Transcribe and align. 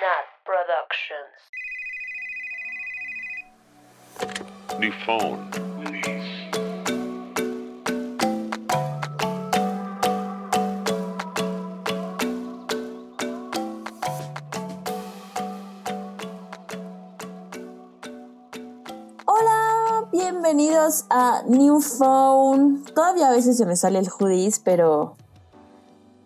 Nat 0.00 0.26
Productions. 0.44 1.36
New 4.78 4.92
phone. 5.04 5.50
Hola, 19.26 20.08
bienvenidos 20.10 21.04
a 21.10 21.42
New 21.46 21.80
Phone. 21.80 22.84
Todavía 22.94 23.28
a 23.28 23.30
veces 23.30 23.58
se 23.58 23.66
me 23.66 23.76
sale 23.76 23.98
el 23.98 24.08
hoodies, 24.08 24.58
pero 24.58 25.16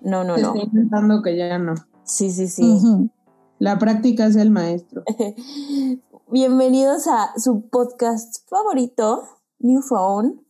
no, 0.03 0.23
no, 0.25 0.37
no. 0.37 0.49
Estoy 0.49 0.63
intentando 0.63 1.23
que 1.23 1.37
ya 1.37 1.59
no. 1.59 1.75
Sí, 2.05 2.31
sí, 2.31 2.47
sí. 2.47 3.11
La 3.59 3.79
práctica 3.79 4.27
es 4.27 4.37
el 4.37 4.51
maestro. 4.51 5.03
Bienvenidos 6.31 7.07
a 7.07 7.33
su 7.39 7.69
podcast 7.71 8.47
favorito, 8.51 9.23
New 9.61 9.81
Phone. 9.81 10.45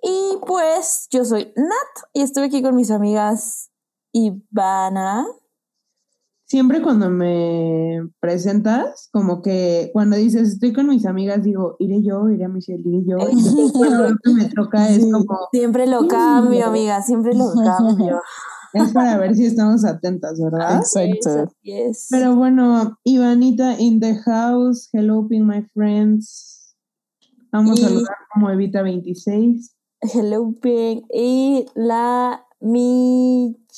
Y 0.00 0.38
pues 0.46 1.08
yo 1.10 1.24
soy 1.24 1.52
Nat 1.56 2.04
y 2.12 2.22
estoy 2.22 2.44
aquí 2.44 2.62
con 2.62 2.76
mis 2.76 2.92
amigas 2.92 3.72
Ivana. 4.12 5.26
Siempre 6.44 6.80
cuando 6.80 7.10
me 7.10 8.08
presentas, 8.20 9.08
como 9.12 9.42
que 9.42 9.90
cuando 9.92 10.16
dices 10.16 10.48
estoy 10.50 10.72
con 10.72 10.86
mis 10.86 11.06
amigas, 11.06 11.42
digo, 11.42 11.74
iré 11.80 12.02
yo, 12.04 12.28
iré 12.28 12.44
a 12.44 12.48
Michelle, 12.48 12.82
iré 12.84 13.02
yo. 13.04 13.16
Y 13.30 13.72
cuando 13.72 14.14
me 14.32 14.48
toca 14.48 14.88
es 14.90 15.04
como, 15.10 15.48
Siempre 15.50 15.88
lo 15.88 16.06
cambio, 16.06 16.66
amiga, 16.66 17.02
siempre 17.02 17.34
lo 17.34 17.52
cambio. 17.64 18.20
Es 18.74 18.92
para 18.92 19.18
ver 19.18 19.34
si 19.34 19.46
estamos 19.46 19.84
atentas, 19.84 20.40
¿verdad? 20.40 20.78
Exacto. 20.78 21.52
Yes. 21.62 22.08
Pero 22.10 22.34
bueno, 22.36 22.98
Ivanita 23.04 23.78
in 23.78 24.00
the 24.00 24.14
house, 24.24 24.88
hello, 24.92 25.26
ping 25.28 25.42
my 25.46 25.62
friends. 25.74 26.74
Vamos 27.52 27.78
Y- 27.78 27.84
a 27.84 27.88
saludar 27.88 28.16
como 28.32 28.50
Evita 28.50 28.82
26. 28.82 29.74
Hello, 30.00 30.52
Pink. 30.60 31.04
Y 31.12 31.66
la 31.74 32.44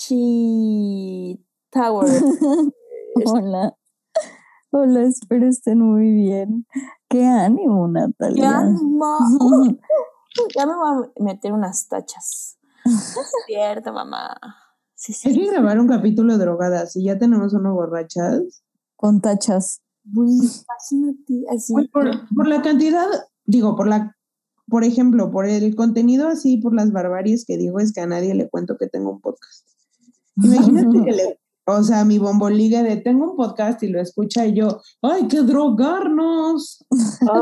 Michi 0.04 1.38
Tower. 1.70 2.08
Hola. 3.26 3.76
Hola, 4.70 5.02
espero 5.02 5.46
estén 5.48 5.80
muy 5.80 6.10
bien. 6.10 6.66
Qué 7.08 7.24
ánimo, 7.24 7.86
¡Qué 7.86 7.92
Natalia. 8.00 8.58
ánimo! 8.58 9.18
Uh, 9.40 9.76
ya 10.56 10.66
me 10.66 10.74
voy 10.74 11.06
a 11.06 11.22
meter 11.22 11.52
unas 11.52 11.86
tachas. 11.88 12.58
Es 12.84 13.32
cierto, 13.46 13.92
mamá. 13.92 14.36
Sí, 15.12 15.28
Hay 15.28 15.34
que 15.34 15.50
grabar 15.50 15.78
un 15.78 15.86
capítulo 15.86 16.38
drogadas 16.38 16.96
y 16.96 17.04
ya 17.04 17.18
tenemos 17.18 17.52
uno 17.52 17.74
borrachas. 17.74 18.62
Con 18.96 19.20
tachas. 19.20 19.82
Uy, 20.14 20.30
imagínate 20.30 21.44
así. 21.54 21.74
Por, 21.88 22.10
por 22.34 22.48
la 22.48 22.62
cantidad, 22.62 23.06
digo, 23.44 23.76
por 23.76 23.86
la, 23.86 24.16
por 24.66 24.82
ejemplo, 24.82 25.30
por 25.30 25.46
el 25.46 25.76
contenido 25.76 26.28
así, 26.28 26.56
por 26.56 26.74
las 26.74 26.90
barbaries 26.90 27.44
que 27.44 27.58
digo, 27.58 27.80
es 27.80 27.92
que 27.92 28.00
a 28.00 28.06
nadie 28.06 28.34
le 28.34 28.48
cuento 28.48 28.78
que 28.78 28.86
tengo 28.86 29.10
un 29.10 29.20
podcast. 29.20 29.68
Imagínate 30.36 31.04
que 31.04 31.12
le, 31.12 31.40
o 31.66 31.82
sea, 31.82 32.06
mi 32.06 32.18
bomboliga 32.18 32.82
de 32.82 32.96
tengo 32.96 33.32
un 33.32 33.36
podcast 33.36 33.82
y 33.82 33.88
lo 33.88 34.00
escucha 34.00 34.46
y 34.46 34.54
yo, 34.54 34.80
¡ay, 35.02 35.28
que 35.28 35.42
drogarnos! 35.42 36.82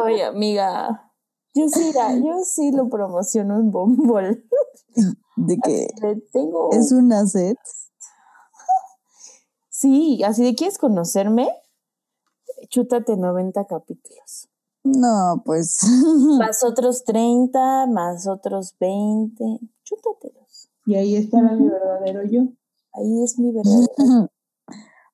Ay, 0.04 0.20
amiga. 0.22 1.11
Yo 1.54 1.68
sí, 1.68 1.92
la- 1.94 2.16
yo 2.24 2.40
sí 2.44 2.72
lo 2.72 2.88
promociono 2.88 3.56
en 3.58 3.70
Bombol. 3.70 4.44
De 5.36 5.56
que 5.58 5.88
Le 6.02 6.16
tengo. 6.32 6.70
es 6.72 6.92
una 6.92 7.26
set. 7.26 7.58
Sí, 9.70 10.22
así 10.22 10.44
de 10.44 10.54
quieres 10.54 10.78
conocerme, 10.78 11.48
chútate 12.68 13.16
90 13.16 13.64
capítulos. 13.66 14.48
No, 14.84 15.42
pues. 15.44 15.78
Más 16.38 16.62
otros 16.62 17.02
30, 17.04 17.86
más 17.88 18.28
otros 18.28 18.76
20. 18.78 19.58
Chútatelos. 19.82 20.68
Y 20.86 20.94
ahí 20.94 21.16
estará 21.16 21.52
mi 21.54 21.68
verdadero 21.68 22.22
yo. 22.24 22.42
Ahí 22.92 23.24
es 23.24 23.38
mi 23.40 23.50
verdadero. 23.52 24.28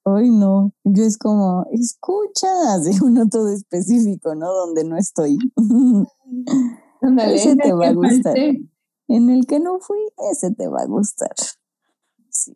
Hoy 0.03 0.31
no. 0.31 0.73
Yo 0.85 1.05
es 1.05 1.17
como, 1.17 1.65
escucha, 1.71 2.75
así 2.75 2.91
uno 3.03 3.27
todo 3.29 3.49
específico, 3.49 4.35
¿no? 4.35 4.53
Donde 4.53 4.85
no 4.85 4.97
estoy. 4.99 5.39
Ese 7.33 7.57
te 7.57 7.73
va 7.73 7.89
a 7.89 7.93
gustar. 7.93 8.37
En 8.37 9.31
el 9.31 9.47
que 9.47 9.61
no 9.61 9.79
fui, 9.81 9.99
ese 10.31 10.51
te 10.53 10.69
va 10.69 10.83
a 10.83 10.87
gustar. 10.87 11.33
Sí. 12.31 12.53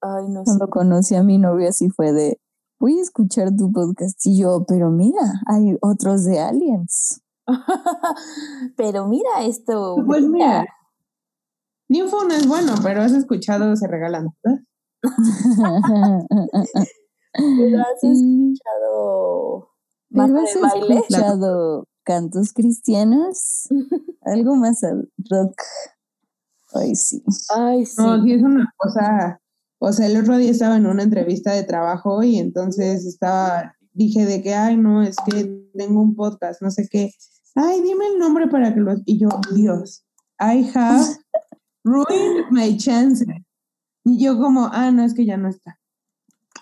Ay, 0.00 0.28
no 0.28 0.40
sé. 0.44 0.46
Cuando 0.46 0.68
conocí 0.68 1.14
a 1.14 1.22
mi 1.22 1.38
novio 1.38 1.68
así 1.68 1.88
fue 1.90 2.12
de, 2.12 2.40
voy 2.80 2.98
a 2.98 3.02
escuchar 3.02 3.54
tu 3.56 3.70
podcast 3.72 4.24
y 4.26 4.38
yo, 4.40 4.64
pero 4.66 4.90
mira, 4.90 5.20
hay 5.46 5.76
otros 5.82 6.24
de 6.24 6.40
aliens. 6.40 7.22
Pero 8.76 9.06
mira 9.06 9.42
esto. 9.42 9.96
Pues 10.06 10.22
mira, 10.24 10.66
Ninfo 11.88 12.24
no 12.24 12.34
es 12.34 12.46
bueno, 12.46 12.74
pero 12.82 13.00
has 13.00 13.12
escuchado, 13.12 13.74
se 13.76 13.86
regalan. 13.86 14.28
¿verdad? 14.42 14.60
Pero 17.32 17.80
has 17.80 18.00
Sí. 18.00 18.08
escuchado 18.10 19.70
Pero 20.10 20.38
has 20.38 20.54
de 20.54 20.60
baile. 20.60 20.94
escuchado 20.98 21.86
cantos 22.08 22.54
cristianos, 22.54 23.68
algo 24.22 24.56
más 24.56 24.82
al 24.82 25.12
rock. 25.30 25.60
Ay, 26.72 26.94
sí. 26.94 27.22
Ay, 27.54 27.84
sí. 27.84 27.96
No, 27.98 28.24
sí 28.24 28.32
es 28.32 28.42
una 28.42 28.72
cosa, 28.78 29.38
o 29.78 29.92
sea, 29.92 30.06
el 30.06 30.16
otro 30.16 30.38
día 30.38 30.50
estaba 30.50 30.78
en 30.78 30.86
una 30.86 31.02
entrevista 31.02 31.52
de 31.52 31.64
trabajo 31.64 32.22
y 32.22 32.38
entonces 32.38 33.04
estaba, 33.04 33.74
dije 33.92 34.24
de 34.24 34.42
que, 34.42 34.54
ay, 34.54 34.78
no, 34.78 35.02
es 35.02 35.16
que 35.30 35.68
tengo 35.74 36.00
un 36.00 36.16
podcast, 36.16 36.62
no 36.62 36.70
sé 36.70 36.88
qué. 36.90 37.12
Ay, 37.54 37.82
dime 37.82 38.06
el 38.06 38.18
nombre 38.18 38.48
para 38.48 38.72
que 38.72 38.80
lo... 38.80 38.94
Y 39.04 39.18
yo, 39.18 39.28
Dios, 39.54 40.06
I 40.40 40.66
have 40.74 41.04
ruined 41.84 42.46
my 42.50 42.74
chance. 42.78 43.22
Y 44.04 44.24
yo 44.24 44.38
como, 44.38 44.70
ah, 44.72 44.90
no, 44.90 45.04
es 45.04 45.12
que 45.12 45.26
ya 45.26 45.36
no 45.36 45.50
está. 45.50 45.78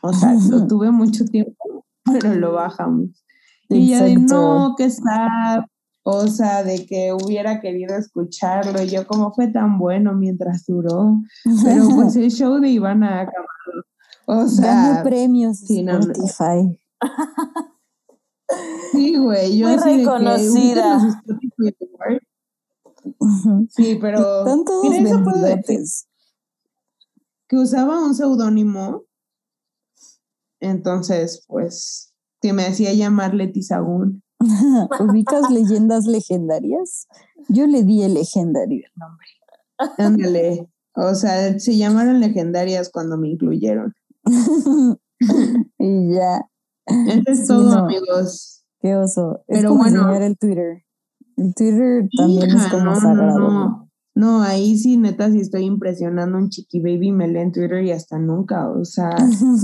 O 0.03 0.13
sea, 0.13 0.35
lo 0.51 0.67
tuve 0.67 0.91
mucho 0.91 1.25
tiempo, 1.25 1.87
pero 2.05 2.35
lo 2.35 2.53
bajamos. 2.53 3.26
Y 3.69 3.95
ella 3.95 4.05
de, 4.05 4.13
Exacto. 4.13 4.35
no, 4.35 4.75
que 4.77 4.85
está... 4.85 5.67
O 6.09 6.29
sea, 6.29 6.63
de 6.63 6.87
que 6.87 7.13
hubiera 7.13 7.61
querido 7.61 7.97
escucharlo. 7.97 8.81
Y 8.81 8.89
yo 8.89 9.09
como 9.09 9.33
fue 9.33 9.49
tan 9.49 9.77
bueno 9.77 10.15
mientras 10.15 10.65
duró. 10.65 11.21
Pero 11.65 11.89
pues 11.97 12.15
el 12.17 12.31
show 12.31 12.61
de 12.61 12.69
Ivana 12.69 13.19
ha 13.19 13.21
acabado. 13.23 13.87
O 14.27 14.35
Ganó 14.37 14.49
sea, 14.49 15.03
premios 15.03 15.59
sí, 15.59 15.83
no. 15.83 15.99
Spotify. 15.99 16.79
sí, 18.93 19.17
güey. 19.17 19.59
Yo 19.59 19.67
Muy 19.67 19.77
de 19.79 19.83
que, 19.83 19.97
reconocida. 19.97 21.23
Sí, 23.71 23.99
pero 24.01 24.45
mira, 24.85 25.61
eso 25.61 26.07
que 27.49 27.57
usaba 27.57 28.05
un 28.05 28.15
seudónimo. 28.15 29.05
Entonces, 30.61 31.45
pues, 31.47 32.15
que 32.47 32.53
me 32.53 32.65
hacía 32.65 32.93
llamar 32.93 33.35
Leti 33.35 33.61
Sagún. 33.63 34.23
¿Ubicas 35.01 35.51
leyendas 35.51 36.07
legendarias? 36.07 37.09
Yo 37.49 37.67
le 37.67 37.83
di 37.83 38.03
el 38.05 38.15
legendario 38.15 38.85
el 38.87 38.93
nombre. 38.95 39.27
Ándale. 39.99 40.71
O 40.95 41.15
sea, 41.17 41.59
se 41.59 41.77
llamaron 41.77 42.21
legendarias 42.21 42.89
cuando 42.91 43.19
me 43.19 43.31
incluyeron. 43.31 43.95
y 45.79 46.15
ya. 46.15 46.49
Eso 46.87 47.31
es 47.33 47.39
Sí, 47.41 47.47
todo, 47.49 47.75
no. 47.75 47.85
amigos. 47.85 48.65
Qué 48.81 48.95
oso. 48.95 49.41
Es 49.49 49.59
Pero 49.59 49.71
como 49.71 49.83
bueno. 49.83 50.15
el 50.15 50.39
Twitter. 50.39 50.85
El 51.37 51.53
Twitter 51.53 52.09
también 52.17 52.51
es 52.57 52.67
como 52.69 52.85
no, 52.85 52.95
no, 52.95 53.01
sagrado. 53.01 53.39
No, 53.41 53.91
no, 54.15 54.43
ahí 54.43 54.79
sí, 54.79 54.97
neta, 54.97 55.31
sí 55.33 55.41
estoy 55.41 55.65
impresionando 55.65 56.39
un 56.39 56.49
chiqui 56.49 56.81
baby, 56.81 57.11
me 57.11 57.27
lee 57.27 57.41
en 57.41 57.53
Twitter 57.53 57.85
y 57.85 57.91
hasta 57.91 58.19
nunca. 58.19 58.71
O 58.71 58.85
sea, 58.85 59.11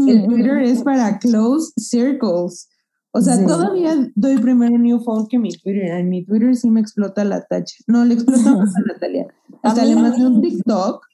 el 0.09 0.27
Twitter 0.27 0.59
es 0.59 0.83
para 0.83 1.19
close 1.21 1.73
circles. 1.79 2.69
O 3.15 3.21
sea, 3.21 3.37
Sí. 3.37 3.47
todavía 3.47 3.95
doy 4.15 4.39
primero 4.39 4.79
New 4.79 5.01
Phone 5.05 5.27
que 5.29 5.39
mi 5.39 5.51
Twitter. 5.51 5.85
En 5.85 6.09
mi 6.09 6.25
Twitter 6.25 6.57
sí 6.57 6.71
me 6.71 6.81
explota 6.81 7.25
la 7.25 7.43
tacha. 7.45 7.77
No, 7.87 8.05
le 8.05 8.15
explota 8.15 8.43
más 8.57 8.75
a 8.77 8.81
Natalia. 8.81 9.27
Hasta 9.63 9.85
le 9.85 9.95
mandé 9.97 10.27
un 10.27 10.41
TikTok. 10.41 11.07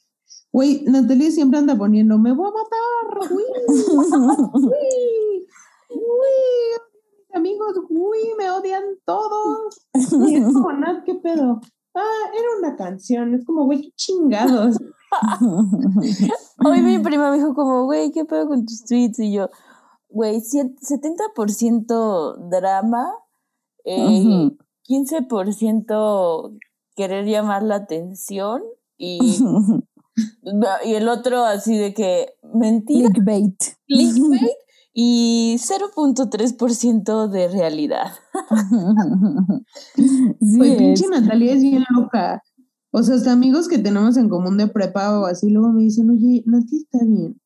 Güey, 0.52 0.84
Natalia 0.86 1.30
siempre 1.30 1.58
anda 1.58 1.76
poniendo, 1.76 2.18
me 2.18 2.32
voy 2.32 2.48
a 2.48 2.52
matar. 2.52 3.32
Uy, 3.32 3.42
uy, 3.68 5.46
uy, 5.90 6.34
mis 7.18 7.34
amigos, 7.34 7.74
uy, 7.90 8.18
me 8.38 8.50
odian 8.50 8.82
todos. 9.04 9.80
Y 9.94 10.36
es 10.36 10.44
como, 10.44 10.72
Nat, 10.72 11.04
¿qué 11.04 11.14
pedo? 11.16 11.60
Ah, 11.94 12.30
era 12.32 12.46
una 12.60 12.76
canción. 12.76 13.34
Es 13.34 13.44
como, 13.44 13.64
güey, 13.66 13.82
qué 13.82 13.90
chingados. 13.96 14.78
Hoy 16.64 16.82
mi 16.82 16.98
prima 16.98 17.30
me 17.30 17.38
dijo 17.38 17.54
como, 17.54 17.84
güey, 17.84 18.10
¿qué 18.12 18.24
pedo 18.24 18.46
con 18.48 18.64
tus 18.64 18.84
tweets? 18.84 19.18
Y 19.18 19.32
yo, 19.32 19.48
güey, 20.08 20.40
siet- 20.40 20.78
70% 20.80 22.36
drama, 22.50 23.10
eh, 23.84 24.04
Ujú. 24.24 24.56
15% 24.84 26.52
querer 26.96 27.26
llamar 27.26 27.62
la 27.62 27.76
atención 27.76 28.62
y, 28.96 29.18
y 30.84 30.94
el 30.94 31.08
otro 31.08 31.44
así 31.44 31.76
de 31.76 31.94
que 31.94 32.34
mentira, 32.54 33.08
Clickbait. 33.10 33.62
clickbait 33.86 34.56
y 34.94 35.56
0.3% 35.58 37.28
de 37.28 37.48
realidad. 37.48 38.12
sí, 39.94 40.58
Pues 40.58 40.72
es. 40.72 40.78
pinche 40.78 41.06
Natalia 41.08 41.52
es 41.54 41.62
bien 41.62 41.84
loca. 41.90 42.42
O 42.90 43.02
sea, 43.02 43.16
hasta 43.16 43.32
amigos 43.32 43.68
que 43.68 43.78
tenemos 43.78 44.16
en 44.16 44.28
común 44.30 44.56
de 44.56 44.66
prepa 44.66 45.20
o 45.20 45.26
así, 45.26 45.50
luego 45.50 45.68
me 45.72 45.82
dicen, 45.82 46.08
oye, 46.10 46.42
Nati 46.46 46.78
está 46.78 46.98
bien. 47.04 47.38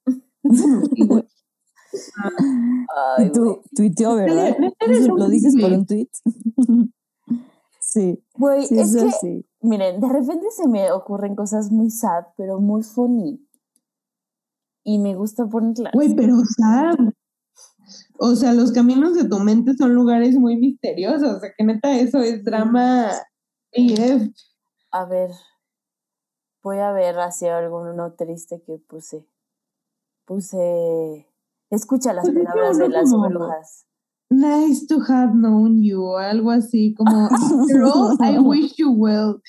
Y, 1.92 1.98
güey, 1.98 2.86
Ay, 2.96 3.26
Y 3.26 3.32
tú 3.32 3.62
tuiteó, 3.74 4.14
¿verdad? 4.16 4.56
¿Lo 5.16 5.28
dices 5.28 5.54
por 5.60 5.72
un 5.72 5.86
tweet? 5.86 6.08
sí, 7.80 8.22
Güey, 8.34 8.66
sí, 8.66 8.78
es 8.78 8.94
es 8.94 9.02
que, 9.02 9.08
así. 9.08 9.46
miren, 9.60 10.00
de 10.00 10.08
repente 10.08 10.46
se 10.50 10.68
me 10.68 10.90
ocurren 10.92 11.34
cosas 11.34 11.70
muy 11.70 11.90
sad, 11.90 12.24
pero 12.36 12.60
muy 12.60 12.82
funny. 12.82 13.46
Y 14.84 14.98
me 14.98 15.14
gusta 15.14 15.46
ponerlas. 15.46 15.92
Güey, 15.92 16.14
pero 16.16 16.36
Sam, 16.56 17.12
o 18.18 18.34
sea, 18.34 18.52
los 18.52 18.72
caminos 18.72 19.14
de 19.14 19.28
tu 19.28 19.38
mente 19.38 19.74
son 19.74 19.94
lugares 19.94 20.36
muy 20.36 20.56
misteriosos. 20.56 21.36
O 21.36 21.40
sea, 21.40 21.52
que 21.56 21.64
neta, 21.64 21.96
eso 21.98 22.20
es 22.20 22.44
drama 22.44 23.08
AF. 23.10 24.22
A 24.90 25.04
ver, 25.06 25.30
voy 26.62 26.78
a 26.78 26.92
ver 26.92 27.18
hacia 27.18 27.58
alguno 27.58 28.12
triste 28.14 28.62
que 28.66 28.78
puse. 28.78 29.26
Puse. 30.24 31.26
Escucha 31.72 32.12
las 32.12 32.26
Pues 32.28 32.44
palabras 32.44 32.76
de 32.76 32.88
las 32.90 33.10
brujas. 33.10 33.86
Nice 34.28 34.86
to 34.86 35.00
have 35.08 35.32
known 35.32 35.82
you, 35.82 36.02
o 36.02 36.18
algo 36.18 36.50
así, 36.50 36.94
como, 36.94 37.26
after 37.26 37.82
all, 37.82 38.16
I 38.20 38.38
wish 38.44 38.76
you 38.76 38.90
well. 38.92 39.40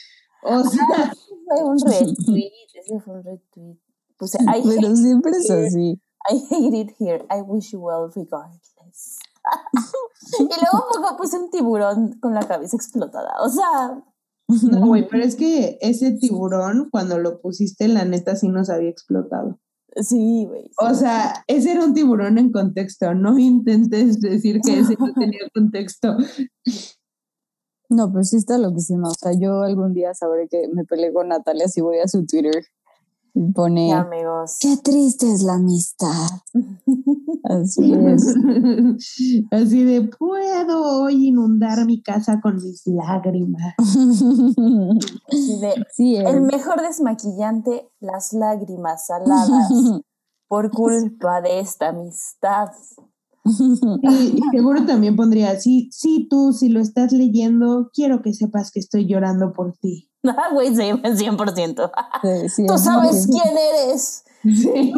O 0.44 0.64
sea, 0.64 1.14
Fue 1.46 1.64
un 1.64 1.78
retweet, 1.86 2.52
ese 2.76 3.00
fue 3.02 3.16
un 3.16 3.24
retweet. 3.24 3.78
Puse, 4.18 4.38
I 4.42 4.62
Pero 4.64 4.88
hate, 4.88 4.96
siempre 4.96 5.32
es 5.32 5.50
así. 5.50 6.02
I 6.30 6.38
hate 6.50 6.78
it 6.78 6.92
here. 6.98 7.26
I 7.30 7.42
wish 7.42 7.72
you 7.72 7.82
well 7.82 8.10
regardless. 8.16 9.20
y 10.40 10.44
luego 10.44 10.88
poco 10.94 11.18
puse 11.18 11.38
un 11.38 11.50
tiburón 11.50 12.20
con 12.22 12.34
la 12.34 12.48
cabeza 12.48 12.78
explotada. 12.78 13.34
O 13.42 13.50
sea, 13.50 14.02
no, 14.70 14.88
güey, 14.88 15.08
pero 15.10 15.24
es 15.24 15.36
que 15.36 15.78
ese 15.82 16.12
tiburón, 16.12 16.88
cuando 16.90 17.20
lo 17.20 17.42
pusiste, 17.42 17.90
la 17.90 18.06
neta 18.06 18.38
sí 18.38 18.48
nos 18.48 18.70
había 18.70 18.90
explotado. 18.90 19.60
Sí, 20.02 20.46
güey. 20.48 20.64
sí. 20.64 20.72
O 20.80 20.94
sea, 20.94 21.44
ese 21.48 21.72
era 21.72 21.84
un 21.84 21.94
tiburón 21.94 22.38
en 22.38 22.52
contexto. 22.52 23.14
No 23.14 23.38
intentes 23.38 24.20
decir 24.22 24.60
que 24.66 24.80
ese 24.80 24.96
no 25.00 25.14
tenía 25.14 25.40
contexto. 25.54 26.18
No, 27.90 28.12
pero 28.12 28.24
sí 28.24 28.38
está 28.38 28.58
loquísima. 28.58 29.10
O 29.10 29.14
sea, 29.14 29.34
yo 29.40 29.62
algún 29.62 29.94
día 29.94 30.14
sabré 30.14 30.48
que 30.48 30.68
me 30.74 30.84
peleé 30.86 31.14
con 31.14 31.28
Natalia 31.28 31.68
si 31.68 31.82
voy 31.82 32.00
a 32.00 32.08
su 32.08 32.26
Twitter 32.26 32.66
pone, 33.54 33.94
amigos. 33.94 34.58
qué 34.60 34.78
triste 34.78 35.32
es 35.32 35.44
la 35.44 35.56
amistad. 35.56 36.30
Así 37.44 37.94
es. 37.94 38.36
Así 39.52 39.84
de, 39.84 40.04
puedo 40.04 41.02
hoy 41.02 41.28
inundar 41.28 41.86
mi 41.86 42.02
casa 42.02 42.40
con 42.42 42.56
mis 42.56 42.86
lágrimas. 42.86 43.74
Así 43.78 45.60
de, 45.60 45.86
sí 45.92 46.16
el 46.16 46.42
mejor 46.42 46.82
desmaquillante, 46.82 47.90
las 48.00 48.34
lágrimas 48.34 49.08
saladas 49.08 50.02
por 50.48 50.70
culpa 50.72 51.42
de 51.42 51.60
esta 51.60 51.90
amistad. 51.90 52.70
Y 53.46 54.40
seguro 54.52 54.86
también 54.86 55.16
pondría, 55.16 55.60
sí, 55.60 55.90
sí, 55.92 56.28
tú, 56.30 56.54
si 56.54 56.70
lo 56.70 56.80
estás 56.80 57.12
leyendo, 57.12 57.90
quiero 57.94 58.22
que 58.22 58.34
sepas 58.34 58.72
que 58.72 58.80
estoy 58.80 59.06
llorando 59.06 59.52
por 59.52 59.76
ti. 59.78 60.10
Ah, 60.26 60.50
güey, 60.54 60.76
sí, 60.76 60.82
100%. 61.04 61.92
Sí, 62.22 62.50
sí, 62.50 62.66
Tú 62.66 62.74
es 62.76 62.84
sabes 62.84 63.28
quién 63.28 63.58
eres. 63.58 64.24
Sí. 64.44 64.94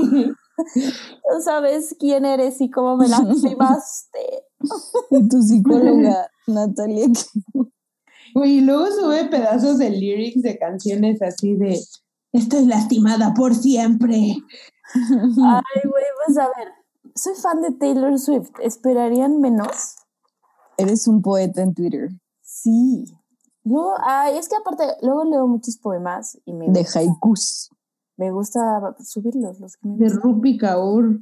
Tú 0.55 1.41
sabes 1.41 1.95
quién 1.99 2.25
eres 2.25 2.61
y 2.61 2.69
cómo 2.69 2.97
me 2.97 3.07
lastimaste. 3.07 4.43
Y 5.11 5.27
tu 5.27 5.41
psicóloga, 5.41 6.29
Natalia, 6.47 7.07
Güey, 8.33 8.57
y 8.57 8.61
luego 8.61 8.87
sube 8.87 9.25
pedazos 9.25 9.77
de 9.77 9.89
lyrics 9.91 10.41
de 10.41 10.57
canciones 10.57 11.21
así 11.21 11.55
de, 11.55 11.79
estoy 12.31 12.65
lastimada 12.65 13.33
por 13.33 13.53
siempre. 13.53 14.15
Ay, 14.93 15.89
güey, 15.89 16.03
pues 16.25 16.37
a 16.37 16.47
ver. 16.47 16.69
Soy 17.15 17.33
fan 17.35 17.61
de 17.61 17.71
Taylor 17.71 18.17
Swift. 18.17 18.51
¿Esperarían 18.59 19.39
menos? 19.39 19.97
eres 20.77 21.07
un 21.07 21.21
poeta 21.21 21.61
en 21.61 21.73
Twitter 21.73 22.09
Sí. 22.41 23.05
Luego, 23.65 23.95
ay, 24.03 24.37
es 24.37 24.47
que 24.47 24.55
aparte, 24.55 24.83
luego 25.01 25.25
leo 25.25 25.47
muchos 25.47 25.77
poemas 25.77 26.39
y 26.45 26.53
me, 26.53 26.69
de 26.69 26.81
gusta, 26.81 26.99
haikus. 26.99 27.71
me 28.15 28.31
gusta 28.31 28.95
subirlos, 29.03 29.59
los 29.59 29.75
que 29.75 29.87
me 29.87 29.97
De. 29.97 30.09
Rupi 30.09 30.57
Kaur. 30.57 31.19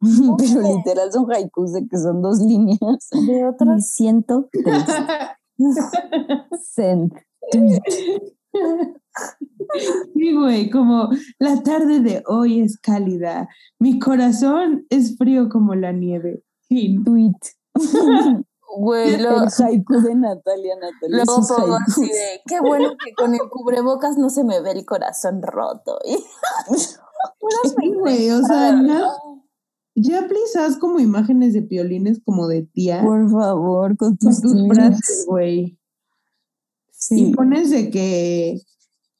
Pero 0.00 0.60
literal 0.62 1.12
son 1.12 1.30
haikus 1.32 1.72
de 1.72 1.86
que 1.86 1.96
son 1.96 2.22
dos 2.22 2.40
líneas. 2.40 3.08
De 3.12 3.40
Y 3.40 3.44
otros. 3.44 3.86
siento 3.86 4.48
sent. 6.60 7.14
tweet. 7.52 7.80
Sí, 10.14 10.34
güey, 10.34 10.70
como 10.70 11.10
la 11.38 11.62
tarde 11.62 12.00
de 12.00 12.22
hoy 12.26 12.60
es 12.60 12.78
cálida, 12.78 13.48
mi 13.78 13.98
corazón 13.98 14.86
es 14.90 15.16
frío 15.16 15.48
como 15.48 15.74
la 15.74 15.92
nieve. 15.92 16.42
Fin. 16.68 17.04
Tweet. 17.04 17.34
Güey, 18.78 19.20
luego, 19.20 19.42
El 19.42 19.64
haiku 19.66 20.00
de 20.00 20.14
Natalia, 20.14 20.74
Natalia. 20.76 21.24
luego 21.24 21.40
pongo 21.46 21.74
así 21.76 22.02
haikus. 22.02 22.08
de, 22.16 22.40
qué 22.46 22.60
bueno 22.60 22.90
que 23.04 23.12
con 23.14 23.34
el 23.34 23.40
cubrebocas 23.50 24.16
no 24.16 24.30
se 24.30 24.44
me 24.44 24.60
ve 24.60 24.70
el 24.72 24.84
corazón 24.86 25.42
roto. 25.42 25.98
Güey, 28.00 28.30
o 28.30 28.42
sea, 28.42 28.72
na- 28.72 29.10
ya 29.94 30.26
please 30.28 30.58
haz 30.58 30.76
como 30.78 31.00
imágenes 31.00 31.52
de 31.52 31.62
piolines 31.62 32.20
como 32.24 32.46
de 32.48 32.62
tía 32.62 33.02
Por 33.02 33.28
favor, 33.30 33.96
con 33.96 34.16
con 34.16 34.18
tus, 34.18 34.40
tus 34.40 34.52
tweets. 34.52 34.74
frases, 34.74 35.26
güey. 35.28 35.78
Sí. 36.92 37.26
Y 37.28 37.34
pones 37.34 37.70
de 37.70 37.90
que 37.90 38.60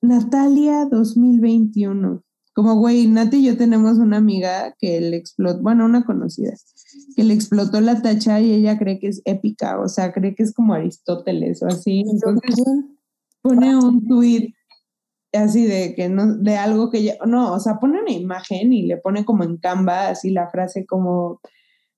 Natalia 0.00 0.86
2021. 0.86 2.22
Como, 2.60 2.74
güey, 2.74 3.06
Nati 3.06 3.38
y 3.38 3.46
yo 3.46 3.56
tenemos 3.56 3.96
una 3.96 4.18
amiga 4.18 4.74
que 4.78 5.00
le 5.00 5.16
explotó, 5.16 5.62
bueno, 5.62 5.86
una 5.86 6.04
conocida, 6.04 6.52
que 7.16 7.24
le 7.24 7.32
explotó 7.32 7.80
la 7.80 8.02
tacha 8.02 8.38
y 8.38 8.52
ella 8.52 8.76
cree 8.78 8.98
que 8.98 9.08
es 9.08 9.22
épica, 9.24 9.80
o 9.80 9.88
sea, 9.88 10.12
cree 10.12 10.34
que 10.34 10.42
es 10.42 10.52
como 10.52 10.74
Aristóteles 10.74 11.62
o 11.62 11.68
así. 11.68 12.04
Entonces 12.06 12.62
pone 13.40 13.74
un 13.78 14.06
tweet 14.06 14.52
así 15.32 15.64
de 15.64 15.94
que 15.94 16.10
no, 16.10 16.36
de 16.36 16.58
algo 16.58 16.90
que 16.90 17.02
ya, 17.02 17.14
no, 17.26 17.54
o 17.54 17.60
sea, 17.60 17.78
pone 17.78 17.98
una 18.02 18.12
imagen 18.12 18.74
y 18.74 18.82
le 18.82 18.98
pone 18.98 19.24
como 19.24 19.42
en 19.42 19.56
Canva 19.56 20.08
así 20.08 20.28
la 20.28 20.50
frase 20.50 20.84
como 20.84 21.40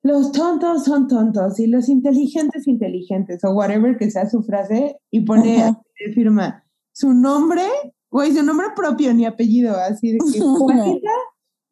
los 0.04 0.30
tontos 0.30 0.84
son 0.84 1.08
tontos 1.08 1.58
y 1.58 1.66
los 1.66 1.88
inteligentes 1.88 2.68
inteligentes 2.68 3.42
o 3.42 3.50
whatever 3.50 3.96
que 3.96 4.12
sea 4.12 4.30
su 4.30 4.44
frase 4.44 4.96
y 5.10 5.22
pone, 5.22 5.60
así, 5.62 6.12
firma 6.14 6.62
su 6.92 7.12
nombre, 7.14 7.66
güey, 8.12 8.32
su 8.32 8.42
nombre 8.44 8.68
propio 8.76 9.12
ni 9.14 9.24
apellido, 9.26 9.74
así 9.76 10.12
de 10.12 10.18
que 10.32 10.40
Juanita 10.40 11.10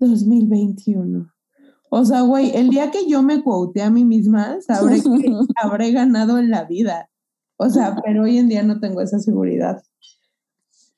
2021. 0.00 1.30
O 1.90 2.04
sea, 2.04 2.22
güey, 2.22 2.56
el 2.56 2.70
día 2.70 2.90
que 2.90 3.06
yo 3.08 3.22
me 3.22 3.42
quote 3.42 3.82
a 3.82 3.90
mí 3.90 4.04
misma, 4.04 4.60
sabré 4.60 5.00
que 5.02 5.32
habré 5.62 5.92
ganado 5.92 6.38
en 6.38 6.50
la 6.50 6.64
vida. 6.64 7.08
O 7.56 7.68
sea, 7.68 7.96
pero 8.04 8.22
hoy 8.24 8.38
en 8.38 8.48
día 8.48 8.62
no 8.62 8.80
tengo 8.80 9.00
esa 9.02 9.18
seguridad. 9.18 9.82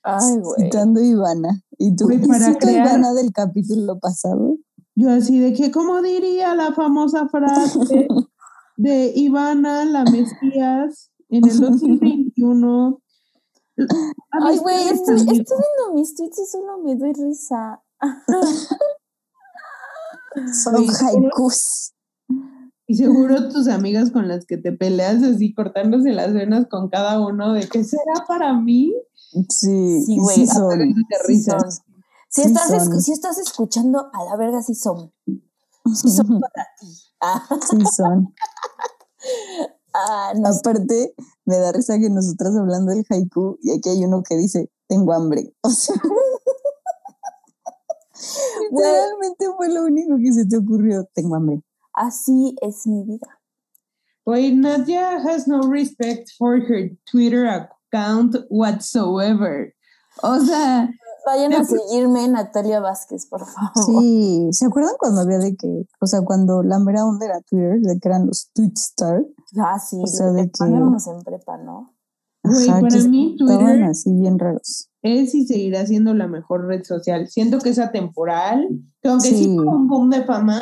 Ay, 0.05 0.39
güey. 0.39 0.65
Citando 0.65 1.01
a 1.01 1.05
Ivana. 1.05 1.63
¿Y 1.79 1.97
tú? 1.97 2.05
Güey, 2.05 2.23
¿Y 2.23 2.29
para 2.29 2.55
crear- 2.57 2.87
Ivana 2.87 3.13
del 3.15 3.33
capítulo 3.33 3.99
pasado? 3.99 4.57
Yo 4.95 5.11
así 5.11 5.39
de 5.39 5.55
que, 5.55 5.71
¿cómo 5.71 6.03
diría 6.03 6.55
la 6.55 6.73
famosa 6.73 7.29
frase 7.29 8.07
de 8.77 9.13
Ivana, 9.17 9.85
la 9.87 10.05
Mesías, 10.05 11.11
en 11.31 11.49
el 11.49 11.59
2021? 11.59 13.03
Ay, 14.31 14.59
güey, 14.59 14.89
estoy, 14.89 15.17
viendo 15.25 15.95
mis 15.95 16.15
tweets 16.15 16.39
y 16.39 16.47
solo 16.47 16.79
me 16.79 16.97
doy 16.97 17.13
risa. 17.13 17.83
Son 20.65 20.75
haikus. 20.77 21.93
Y 22.87 22.97
seguro 22.97 23.49
tus 23.49 23.69
amigas 23.69 24.11
con 24.11 24.29
las 24.29 24.45
que 24.47 24.57
te 24.57 24.73
peleas 24.73 25.23
así 25.23 25.55
cortándose 25.55 26.11
las 26.13 26.33
venas 26.33 26.67
con 26.69 26.89
cada 26.89 27.21
uno 27.21 27.53
de 27.53 27.69
que 27.69 27.85
será 27.85 28.25
para 28.27 28.53
mí. 28.55 28.93
Sí, 29.49 30.03
Sí, 30.05 30.19
güey, 30.19 30.37
sí 30.37 30.47
son. 30.47 30.79
De 30.79 30.95
Sí 30.95 31.05
risas. 31.27 31.63
son. 31.63 31.71
Si, 32.29 32.43
Sí 32.43 32.49
estás 32.49 32.69
son. 32.69 32.79
escu- 32.79 33.01
si 33.01 33.13
estás 33.13 33.39
escuchando, 33.39 34.11
a 34.13 34.25
la 34.25 34.37
verga 34.37 34.63
sí 34.63 34.75
son. 34.75 35.13
Sí 35.95 36.11
son 36.11 36.41
para 36.41 36.67
ti. 36.81 36.87
Ah, 37.21 37.45
Sí 37.71 37.77
son. 37.97 38.35
Ah, 39.95 40.33
no. 40.37 40.49
Aparte, 40.49 41.15
me 41.45 41.57
da 41.59 41.73
risa 41.73 41.99
que 41.99 42.11
nosotras 42.11 42.57
hablando 42.57 42.93
del 42.93 43.05
haiku 43.09 43.59
y 43.63 43.73
aquí 43.73 43.89
hay 43.89 44.05
uno 44.05 44.23
que 44.23 44.37
dice, 44.37 44.71
tengo 44.89 45.13
hambre. 45.13 45.55
O 45.65 45.71
sea, 45.71 45.95
literalmente 48.71 49.47
fue 49.57 49.69
lo 49.69 49.85
único 49.85 50.17
que 50.17 50.33
se 50.33 50.47
te 50.47 50.57
ocurrió, 50.57 51.05
tengo 51.13 51.35
hambre. 51.35 51.61
Así 51.93 52.55
es 52.61 52.87
mi 52.87 53.03
vida. 53.05 53.41
Güey, 54.25 54.55
Nadia 54.55 55.17
has 55.17 55.49
no 55.49 55.63
respect 55.63 56.31
for 56.39 56.59
her 56.59 56.97
Twitter 57.11 57.47
account 57.49 58.37
whatsoever. 58.49 59.75
O 60.23 60.39
sea, 60.39 60.89
vayan 61.27 61.53
a 61.55 61.65
seguirme, 61.65 62.29
Natalia 62.29 62.81
Vázquez, 62.81 63.27
por 63.27 63.45
favor. 63.47 63.85
Sí, 63.85 64.49
¿se 64.53 64.67
acuerdan 64.67 64.95
cuando 64.99 65.23
había 65.23 65.39
de 65.39 65.57
que, 65.57 65.87
o 66.01 66.07
sea, 66.07 66.23
cuando 66.23 66.63
la 66.63 66.79
mera 66.79 67.05
onda 67.05 67.27
era 67.27 67.41
Twitter, 67.41 67.81
de 67.81 67.99
que 67.99 68.09
eran 68.09 68.27
los 68.27 68.51
Twitstar? 68.53 69.25
Ah, 69.57 69.79
sí, 69.79 69.97
O 70.03 70.07
sea, 70.07 70.29
lo 70.29 70.33
de 70.35 70.51
que 70.51 70.65
en 70.65 71.23
prepa, 71.25 71.59
¿no? 71.59 71.95
Güey, 72.45 72.67
para 72.67 72.89
que 72.89 73.09
mí 73.09 73.37
estaban 73.39 73.65
Twitter 73.67 73.85
así 73.85 74.13
bien 74.13 74.39
raros. 74.39 74.89
es 75.03 75.35
y 75.35 75.47
seguirá 75.47 75.87
siendo 75.87 76.13
la 76.15 76.27
mejor 76.27 76.67
red 76.67 76.83
social. 76.85 77.29
Siento 77.29 77.59
que 77.59 77.71
es 77.71 77.79
atemporal, 77.79 78.69
que 79.01 79.09
aunque 79.09 79.29
sí, 79.29 79.45
Sí. 79.45 79.49
un 79.51 79.89
boom 79.89 80.11
de 80.11 80.25
fama, 80.25 80.61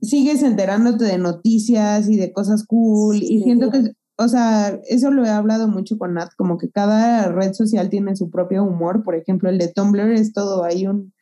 sigues 0.00 0.42
enterándote 0.42 1.04
de 1.04 1.18
noticias 1.18 2.08
y 2.08 2.16
de 2.16 2.32
cosas 2.32 2.64
cool. 2.66 3.16
Y 3.16 3.42
siento 3.42 3.70
que, 3.70 3.92
o 4.16 4.28
sea, 4.28 4.68
eso 4.88 5.10
lo 5.10 5.24
he 5.24 5.30
hablado 5.30 5.68
mucho 5.68 5.98
con 5.98 6.14
Nat, 6.14 6.30
como 6.38 6.56
que 6.56 6.70
cada 6.70 7.28
red 7.28 7.52
social 7.52 7.90
tiene 7.90 8.16
su 8.16 8.30
propio 8.30 8.64
humor. 8.64 9.04
Por 9.04 9.14
ejemplo, 9.14 9.50
el 9.50 9.58
de 9.58 9.68
Tumblr 9.68 10.12
es 10.12 10.32
todo 10.32 10.64
ahí 10.64 10.86
un 10.86 11.12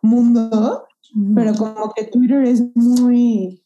mundo, 0.00 0.84
pero 1.34 1.54
como 1.54 1.92
que 1.92 2.04
Twitter 2.04 2.44
es 2.44 2.62
muy... 2.74 3.62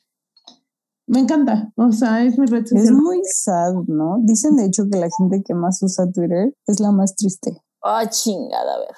Me 1.13 1.19
encanta, 1.19 1.73
o 1.75 1.91
sea, 1.91 2.25
es 2.25 2.39
mi 2.39 2.47
red 2.47 2.65
social. 2.65 2.85
Es 2.85 2.93
muy 2.93 3.21
sad, 3.25 3.75
¿no? 3.89 4.19
Dicen 4.23 4.55
de 4.57 4.67
hecho 4.67 4.85
que 4.89 4.97
la 4.97 5.09
gente 5.19 5.43
que 5.45 5.55
más 5.55 5.83
usa 5.83 6.09
Twitter 6.13 6.55
es 6.69 6.79
la 6.79 6.93
más 6.93 7.17
triste. 7.17 7.61
Ah, 7.83 8.09
chingada, 8.09 8.75
a 8.77 8.79
ver. 8.79 8.95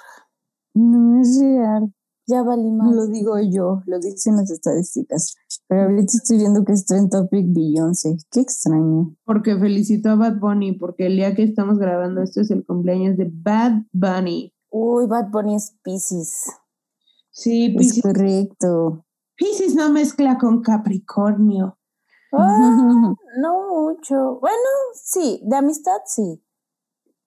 No 0.74 1.20
es 1.22 1.40
real. 1.40 1.90
Ya 2.26 2.42
valí 2.42 2.70
No 2.70 2.84
más. 2.84 2.94
lo 2.94 3.06
digo 3.06 3.38
yo, 3.40 3.80
lo 3.86 3.98
dicen 3.98 4.36
las 4.36 4.50
estadísticas. 4.50 5.34
Pero 5.68 5.84
ahorita 5.84 6.12
estoy 6.14 6.36
viendo 6.36 6.64
que 6.64 6.72
es 6.72 6.84
Trend 6.84 7.10
Topic 7.10 7.46
Beyoncé. 7.48 8.16
Qué 8.30 8.40
extraño. 8.40 9.16
Porque 9.24 9.58
felicito 9.58 10.10
a 10.10 10.16
Bad 10.16 10.38
Bunny, 10.38 10.72
porque 10.72 11.06
el 11.06 11.16
día 11.16 11.34
que 11.34 11.44
estamos 11.44 11.78
grabando 11.78 12.22
esto 12.22 12.42
es 12.42 12.50
el 12.50 12.64
cumpleaños 12.66 13.16
de 13.16 13.30
Bad 13.32 13.84
Bunny. 13.92 14.52
Uy, 14.70 15.06
Bad 15.06 15.30
Bunny 15.30 15.54
es 15.56 15.74
Pisces. 15.82 16.44
Sí, 17.30 17.66
Es 17.74 17.76
Piscis, 17.76 18.02
correcto. 18.02 19.06
Piscis 19.34 19.74
no 19.74 19.90
mezcla 19.90 20.36
con 20.38 20.60
Capricornio. 20.60 21.78
Ah, 22.32 23.14
no 23.38 23.70
mucho. 23.82 24.38
Bueno, 24.40 24.56
sí, 24.94 25.40
de 25.44 25.56
amistad 25.56 26.00
sí. 26.06 26.42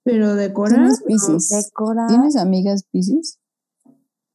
Pero 0.03 0.35
de 0.35 0.53
Cora, 0.53 0.75
¿Tienes 0.75 2.35
amigas 2.35 2.83
Piscis? 2.91 3.39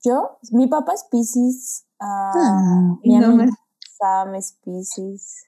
Yo, 0.02 0.38
mi 0.52 0.66
papá 0.66 0.94
es 0.94 1.04
Pisces. 1.10 1.86
ah, 2.00 2.32
Ah, 2.34 2.96
mi 3.02 3.18
no 3.18 3.26
amiga 3.28 3.44
me- 3.46 3.52
Sam 3.98 4.34
es 4.34 4.58
Pisces. 4.64 5.44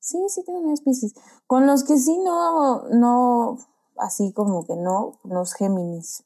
Sí, 0.00 0.18
sí 0.28 0.42
tengo 0.44 0.58
amigos 0.60 0.82
Pisces. 0.82 1.14
Con 1.46 1.66
los 1.66 1.84
que 1.84 1.98
sí 1.98 2.16
no, 2.18 2.88
no, 2.90 3.58
así 3.96 4.32
como 4.32 4.64
que 4.66 4.76
no, 4.76 5.18
los 5.24 5.54
Géminis. 5.54 6.24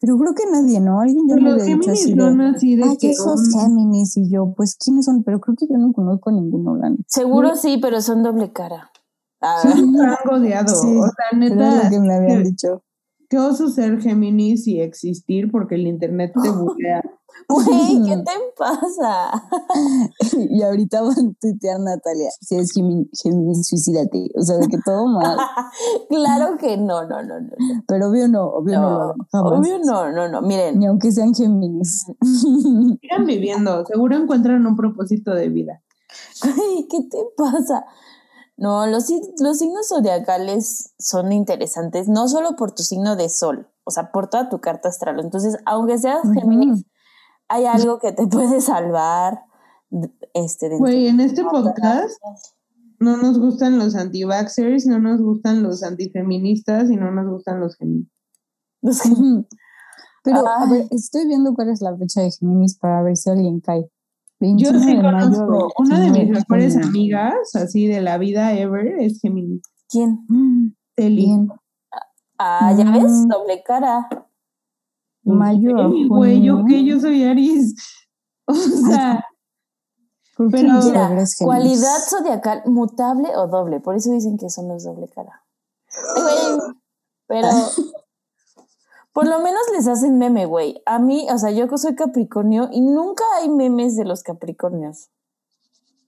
Pero 0.00 0.18
creo 0.18 0.34
que 0.34 0.44
nadie, 0.50 0.80
¿no? 0.80 1.00
Alguien 1.00 1.28
ya 1.28 1.36
me 1.36 1.42
los 1.42 1.62
había 1.62 1.76
dicho 1.76 1.92
Géminis 1.92 2.00
así 2.02 2.14
de, 2.14 2.20
son 2.20 2.40
así 2.40 2.76
de 2.76 2.82
Ay, 2.84 2.96
que 2.96 3.08
que 3.08 3.14
sos 3.14 3.40
un- 3.54 3.60
Géminis 3.60 4.16
y 4.16 4.30
yo, 4.30 4.52
pues 4.56 4.76
¿quiénes 4.76 5.04
son? 5.04 5.22
Pero 5.22 5.40
creo 5.40 5.56
que 5.56 5.66
yo 5.68 5.76
no 5.78 5.92
conozco 5.92 6.30
a 6.30 6.32
ninguno, 6.32 6.76
la 6.76 6.90
neta. 6.90 7.02
Seguro 7.06 7.54
sí, 7.56 7.78
pero 7.80 8.00
son 8.00 8.22
doble 8.22 8.52
cara. 8.52 8.90
Ah, 9.40 9.60
son 9.62 9.84
un 9.94 10.00
odiado. 10.30 10.74
Sí, 10.74 10.96
o 10.96 11.02
sea, 11.04 11.38
neta, 11.38 11.84
lo 11.84 11.90
que 11.90 11.98
me 12.00 12.14
habían 12.14 12.42
dicho. 12.44 12.82
qué 13.28 13.38
oso 13.38 13.68
ser 13.68 14.00
Géminis 14.00 14.66
y 14.66 14.80
existir 14.80 15.50
porque 15.50 15.76
el 15.76 15.86
internet 15.86 16.32
te 16.42 16.50
bullea. 16.50 17.02
Güey, 17.48 18.02
¿qué 18.06 18.16
te 18.24 18.32
pasa? 18.58 19.30
Y 20.48 20.62
ahorita 20.62 21.02
van 21.02 21.10
a 21.12 21.32
tuitear 21.40 21.80
Natalia, 21.80 22.30
si 22.40 22.56
es 22.56 22.72
Géminis, 22.72 23.68
suicídate. 23.68 24.30
O 24.36 24.42
sea, 24.42 24.56
de 24.56 24.68
que 24.68 24.78
todo 24.84 25.06
mal. 25.06 25.36
claro 26.08 26.56
que 26.58 26.76
no, 26.76 27.06
no, 27.06 27.22
no, 27.22 27.40
no. 27.40 27.50
Pero 27.86 28.08
obvio 28.08 28.28
no, 28.28 28.46
obvio 28.46 28.80
no, 28.80 28.90
lo 28.90 29.14
jamás. 29.30 29.52
obvio 29.52 29.78
no, 29.84 30.12
no, 30.12 30.28
no. 30.28 30.42
Miren, 30.42 30.78
Ni 30.78 30.86
aunque 30.86 31.12
sean 31.12 31.34
Géminis. 31.34 32.06
Sigan 33.00 33.26
viviendo, 33.26 33.84
seguro 33.86 34.16
encuentran 34.16 34.66
un 34.66 34.76
propósito 34.76 35.34
de 35.34 35.48
vida. 35.48 35.82
Güey, 36.42 36.88
¿qué 36.88 37.02
te 37.10 37.18
pasa? 37.36 37.84
No, 38.56 38.86
los, 38.86 39.10
los 39.38 39.58
signos 39.58 39.88
zodiacales 39.88 40.92
son 40.98 41.32
interesantes, 41.32 42.08
no 42.08 42.28
solo 42.28 42.56
por 42.56 42.72
tu 42.72 42.82
signo 42.82 43.16
de 43.16 43.28
sol, 43.28 43.68
o 43.84 43.90
sea, 43.90 44.12
por 44.12 44.28
toda 44.28 44.48
tu 44.48 44.60
carta 44.60 44.90
astral. 44.90 45.18
Entonces, 45.20 45.56
aunque 45.64 45.98
seas. 45.98 46.20
Géminis, 46.34 46.84
hay 47.48 47.66
algo 47.66 47.98
que 47.98 48.12
te 48.12 48.26
puede 48.26 48.60
salvar. 48.60 49.44
Este, 50.34 50.68
dentro 50.68 50.86
Güey, 50.86 51.08
en 51.08 51.20
este 51.20 51.42
de- 51.42 51.48
podcast 51.48 52.20
no 53.00 53.16
nos 53.16 53.38
gustan 53.38 53.78
los 53.78 53.94
anti-vaxxers, 53.96 54.86
no 54.86 54.98
nos 54.98 55.20
gustan 55.20 55.62
los 55.62 55.82
antifeministas 55.82 56.90
y 56.90 56.96
no 56.96 57.10
nos 57.10 57.26
gustan 57.30 57.60
los 57.60 57.76
Géminis. 57.76 58.08
Los 58.82 59.00
que- 59.02 59.08
Ujú. 59.12 59.46
Pero, 60.22 60.46
a 60.46 60.66
ver, 60.70 60.86
estoy 60.90 61.26
viendo 61.26 61.54
cuál 61.54 61.70
es 61.70 61.80
la 61.80 61.96
fecha 61.96 62.20
de 62.20 62.30
Géminis 62.30 62.76
para 62.78 63.02
ver 63.02 63.16
si 63.16 63.30
alguien 63.30 63.60
cae. 63.60 63.82
Yo 64.42 64.72
21 64.72 64.80
sí 64.80 64.86
de 64.96 65.02
mayo. 65.02 65.18
conozco, 65.46 65.72
una 65.78 65.98
de 66.00 66.04
mis 66.06 66.12
29 66.28 66.40
mejores 66.40 66.76
amigas, 66.76 67.54
así 67.56 67.86
de 67.86 68.00
la 68.02 68.16
vida 68.18 68.52
ever, 68.54 68.86
es 69.00 69.18
Géminis. 69.20 69.62
¿Quién? 69.88 70.24
Mm, 70.28 70.72
Teli. 70.94 71.48
Ah, 72.38 72.74
ya 72.76 72.90
ves, 72.90 73.04
Mm. 73.10 73.28
doble 73.28 73.62
cara. 73.64 74.08
Mayo 75.22 75.90
güey, 76.08 76.42
yo 76.42 76.64
que 76.66 76.84
yo 76.84 77.00
soy 77.00 77.24
Aries. 77.24 77.74
O 78.46 78.54
sea, 78.54 79.12
¿Por 79.14 79.20
qué 79.22 79.29
Pero- 80.50 80.80
Mira, 80.82 81.24
cualidad 81.44 81.98
zodiacal 82.08 82.62
mutable 82.66 83.36
o 83.36 83.46
doble, 83.48 83.80
por 83.80 83.94
eso 83.96 84.10
dicen 84.12 84.38
que 84.38 84.48
son 84.48 84.68
los 84.68 84.84
doble 84.84 85.08
cara. 85.08 85.42
Pero 87.26 87.48
por 89.12 89.26
lo 89.26 89.40
menos 89.40 89.60
les 89.72 89.86
hacen 89.86 90.18
meme, 90.18 90.46
güey. 90.46 90.80
A 90.86 90.98
mí, 90.98 91.26
o 91.30 91.38
sea, 91.38 91.50
yo 91.50 91.68
que 91.68 91.78
soy 91.78 91.94
Capricornio 91.94 92.68
y 92.72 92.80
nunca 92.80 93.24
hay 93.36 93.48
memes 93.48 93.96
de 93.96 94.04
los 94.04 94.22
Capricornios. 94.22 95.10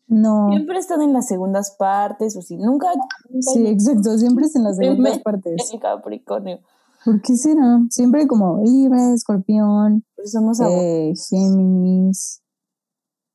No. 0.08 0.48
Siempre 0.50 0.78
están 0.78 1.00
en 1.00 1.12
las 1.12 1.26
segundas 1.26 1.74
partes, 1.78 2.36
o 2.36 2.42
si 2.42 2.56
nunca, 2.58 2.88
nunca 3.30 3.50
Sí, 3.52 3.66
exacto. 3.66 4.18
Siempre 4.18 4.44
es 4.46 4.56
en 4.56 4.64
las 4.64 4.76
segundas 4.76 5.18
partes. 5.20 5.70
el 5.72 5.80
Capricornio. 5.80 6.60
¿Por 7.04 7.20
qué 7.22 7.34
será? 7.36 7.80
Siempre 7.90 8.26
como 8.26 8.62
Libra, 8.62 9.12
Escorpión, 9.14 10.04
somos 10.24 10.60
eh, 10.60 11.12
Géminis. 11.28 12.40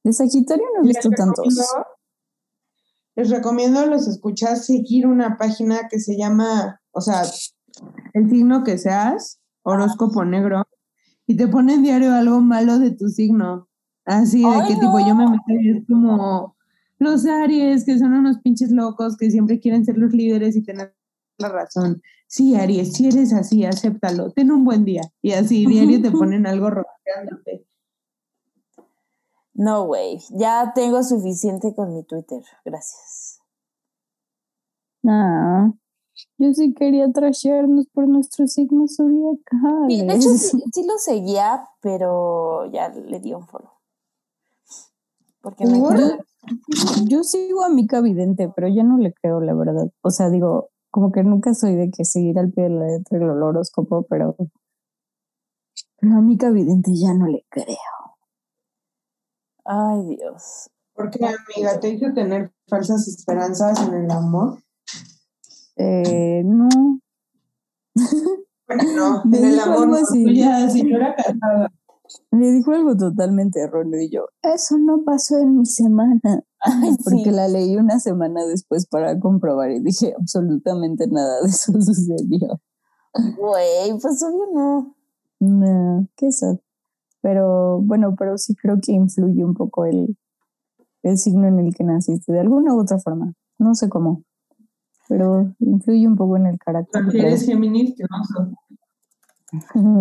De 0.08 0.14
Sagitario 0.14 0.64
no 0.74 0.84
he 0.84 0.88
les 0.88 0.96
visto 0.96 1.10
tantos. 1.10 1.36
recomiendo, 1.38 1.64
les 3.18 3.30
recomiendo 3.30 3.80
a 3.82 3.86
los 3.88 4.08
escuchas 4.08 4.66
seguir 4.66 5.06
una 5.06 5.38
página 5.38 5.90
que 5.90 6.00
se 6.00 6.18
llama, 6.18 6.80
o 6.92 7.02
sea, 7.02 7.24
el 8.14 8.30
signo 8.30 8.64
que 8.64 8.78
seas, 8.78 9.42
horóscopo 9.64 10.24
negro, 10.24 10.66
y 11.26 11.36
te 11.36 11.50
pone 11.50 11.74
en 11.74 11.84
diario 11.84 12.14
algo 12.14 12.40
malo 12.40 12.80
de 12.80 12.92
tu 12.92 13.10
signo. 13.10 13.68
Así 14.06 14.44
de 14.44 14.68
que 14.70 14.76
tipo 14.76 14.98
yo 15.06 15.14
me 15.14 15.30
meto 15.30 15.86
como 15.90 16.56
los 17.00 17.26
Aries, 17.26 17.84
que 17.84 18.00
son 18.00 18.14
unos 18.14 18.38
pinches 18.40 18.72
locos, 18.72 19.18
que 19.18 19.30
siempre 19.30 19.60
quieren 19.60 19.84
ser 19.84 19.98
los 19.98 20.14
líderes 20.14 20.56
y 20.56 20.64
tener 20.64 20.96
la 21.38 21.50
razón. 21.50 22.02
Sí, 22.28 22.56
Aries, 22.56 22.94
si 22.94 23.10
eres 23.10 23.34
así, 23.34 23.66
acéptalo, 23.66 24.32
ten 24.32 24.52
un 24.52 24.64
buen 24.64 24.86
día. 24.86 25.02
Y 25.22 25.34
así 25.34 25.66
diario 25.66 26.02
te 26.02 26.12
ponen 26.12 26.48
algo 26.48 26.70
rodeándote. 26.70 27.68
No, 29.58 29.86
güey, 29.88 30.20
ya 30.30 30.72
tengo 30.76 31.02
suficiente 31.04 31.74
con 31.74 31.94
mi 31.96 32.04
Twitter. 32.04 32.44
Gracias. 32.64 33.42
Ah, 35.04 35.72
yo 36.38 36.54
sí 36.54 36.74
quería 36.76 37.12
trashearnos 37.12 37.88
por 37.88 38.08
nuestros 38.08 38.54
signos 38.54 38.96
zodiacales. 38.98 39.88
Sí, 39.88 40.06
de 40.06 40.14
hecho, 40.14 40.30
sí, 40.38 40.64
sí 40.72 40.86
lo 40.86 40.98
seguía, 41.00 41.68
pero 41.82 42.72
ya 42.72 42.90
le 42.90 43.20
di 43.20 43.34
un 43.34 43.48
follow. 43.48 43.72
Porque 45.42 45.66
me 45.66 45.80
quedé- 45.82 46.20
Yo 47.08 47.24
sigo 47.24 47.64
a 47.64 47.70
Mica 47.70 48.00
Vidente, 48.00 48.52
pero 48.56 48.68
ya 48.68 48.84
no 48.84 48.98
le 49.00 49.12
creo, 49.14 49.40
la 49.42 49.56
verdad. 49.56 49.90
O 50.02 50.12
sea, 50.12 50.30
digo, 50.30 50.70
como 50.92 51.12
que 51.12 51.24
nunca 51.24 51.56
soy 51.56 51.76
de 51.76 51.90
que 51.90 52.06
seguir 52.06 52.38
al 52.38 52.52
pie 52.52 52.66
de 52.66 52.70
la 52.70 52.86
letra 52.86 53.18
el 53.18 53.24
horóscopo, 53.42 54.04
pero, 54.08 54.36
pero 56.00 56.14
a 56.16 56.22
Mica 56.22 56.52
Vidente 56.52 56.92
ya 56.94 57.14
no 57.16 57.26
le 57.26 57.44
creo. 57.50 57.76
Ay, 59.68 60.16
Dios. 60.16 60.70
¿Por 60.96 61.10
qué, 61.12 61.20
amiga? 61.26 61.80
¿Te 61.80 61.90
hizo 61.90 62.14
tener 62.14 62.52
falsas 62.68 63.08
esperanzas 63.08 63.80
en 63.88 63.94
el 63.94 64.12
amor? 64.12 64.58
Eh, 65.76 66.42
no, 66.46 66.70
Bueno, 68.68 68.84
no, 68.96 69.22
Me 69.26 69.38
en 69.38 69.46
el 69.46 69.60
amor 69.60 69.84
algo 69.84 69.86
no, 69.88 69.96
así. 69.98 70.24
tú 70.26 70.32
ya 70.32 70.70
señora 70.70 71.14
casada. 71.16 71.72
le 72.32 72.52
dijo 72.52 72.72
algo 72.72 72.96
totalmente 72.98 73.60
erróneo 73.62 74.02
y 74.02 74.10
yo, 74.10 74.26
eso 74.42 74.78
no 74.80 75.04
pasó 75.06 75.38
en 75.38 75.58
mi 75.60 75.66
semana, 75.66 76.44
Ay, 76.62 76.96
porque 77.04 77.26
sí. 77.26 77.32
la 77.32 77.48
leí 77.48 77.76
una 77.78 78.00
semana 78.00 78.46
después 78.46 78.88
para 78.88 79.20
comprobar 79.20 79.72
y 79.72 79.82
dije, 79.82 80.16
absolutamente 80.18 81.08
nada 81.08 81.42
de 81.42 81.50
eso 81.50 81.72
sucedió. 81.82 82.60
Güey, 83.38 83.98
pues 84.02 84.24
obvio 84.24 84.46
no. 84.54 84.96
No, 85.40 86.08
qué 86.16 86.32
sad. 86.32 86.58
Pero 87.28 87.82
bueno, 87.82 88.16
pero 88.18 88.38
sí 88.38 88.56
creo 88.56 88.78
que 88.82 88.94
influye 88.94 89.44
un 89.44 89.54
poco 89.54 89.84
el, 89.84 90.18
el 91.04 91.18
signo 91.18 91.46
en 91.50 91.60
el 91.60 91.76
que 91.76 91.84
naciste, 91.84 92.32
de 92.32 92.40
alguna 92.40 92.74
u 92.74 92.80
otra 92.80 93.00
forma. 93.00 93.34
No 93.58 93.76
sé 93.76 93.90
cómo, 93.90 94.24
pero 95.10 95.54
influye 95.60 96.08
un 96.08 96.16
poco 96.16 96.38
en 96.38 96.46
el 96.46 96.58
carácter. 96.58 97.02
¿Prefieres 97.04 97.46
Géminis 97.46 97.96
que? 97.98 98.06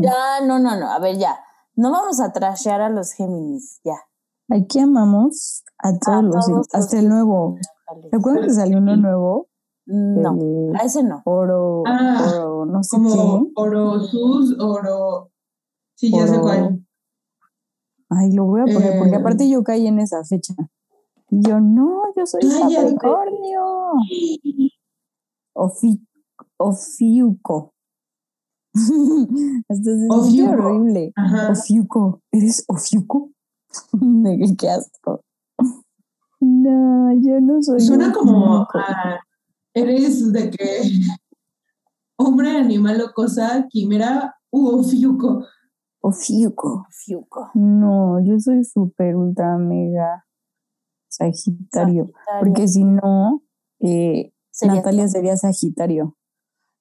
Ya, 0.02 0.46
no, 0.46 0.60
no, 0.60 0.78
no. 0.78 0.88
A 0.88 1.00
ver, 1.00 1.16
ya. 1.18 1.34
No 1.74 1.90
vamos 1.90 2.20
a 2.20 2.30
trashear 2.32 2.80
a 2.80 2.90
los 2.90 3.10
Géminis, 3.10 3.80
ya. 3.82 3.96
Aquí 4.48 4.78
amamos 4.78 5.64
a 5.78 5.98
todos 5.98 6.22
los 6.22 6.46
todos 6.46 6.48
los 6.58 6.74
hasta 6.74 6.96
el 7.00 7.08
nuevo. 7.08 7.58
¿Te 8.08 8.18
acuerdas 8.18 8.46
que 8.46 8.52
salió 8.52 8.78
uno 8.78 8.96
nuevo? 8.96 9.48
No, 9.86 10.36
El 10.70 10.76
a 10.76 10.84
ese 10.84 11.02
no. 11.02 11.22
oro, 11.24 11.82
Ah, 11.86 12.24
oro, 12.28 12.66
no 12.66 12.84
sé 12.84 12.96
Como 12.96 13.46
qué. 13.46 13.52
oro 13.56 13.98
sus, 14.04 14.56
oro. 14.60 15.32
Sí, 15.96 16.12
ya 16.12 16.28
sé 16.28 16.40
cuál. 16.40 16.75
Ay, 18.08 18.32
lo 18.32 18.44
voy 18.44 18.60
a 18.60 18.64
poner, 18.64 18.98
porque 18.98 19.14
Eh. 19.14 19.18
aparte 19.18 19.48
yo 19.48 19.62
caí 19.64 19.86
en 19.86 19.98
esa 19.98 20.22
fecha. 20.24 20.54
Y 21.30 21.40
yo, 21.48 21.60
no, 21.60 22.02
yo 22.16 22.24
soy. 22.26 22.40
Capricornio. 22.42 23.92
Ofi, 25.54 26.00
ofiuco. 26.58 27.72
Hasta 28.74 29.84
se 29.84 29.96
siente 29.98 30.14
Ofiuco. 30.14 30.50
horrible. 30.52 31.12
Ajá. 31.16 31.50
Ofiuco. 31.52 32.20
¿Eres 32.30 32.64
Ofiuco? 32.68 33.30
Qué- 34.58 34.68
asco. 34.70 35.20
No, 36.40 37.12
yo 37.20 37.40
no 37.40 37.62
soy. 37.62 37.80
Suena 37.80 38.12
como 38.12 38.66
a- 38.74 39.18
eres 39.74 40.30
de 40.32 40.50
que 40.50 40.80
hombre, 42.18 42.50
animal 42.50 43.00
o 43.00 43.12
cosa, 43.12 43.66
quimera 43.70 44.36
u 44.52 44.68
ofiuco. 44.78 45.44
Ofiuco. 46.08 46.86
Fiuco. 46.90 47.50
No, 47.54 48.20
yo 48.20 48.38
soy 48.38 48.62
súper 48.64 49.16
ultra 49.16 49.58
mega 49.58 50.24
Sagitario. 51.08 52.12
Porque 52.38 52.68
si 52.68 52.84
no, 52.84 53.42
eh, 53.80 54.32
Sería- 54.50 54.76
Natalia 54.76 55.08
sería 55.08 55.36
Sagitario. 55.36 56.16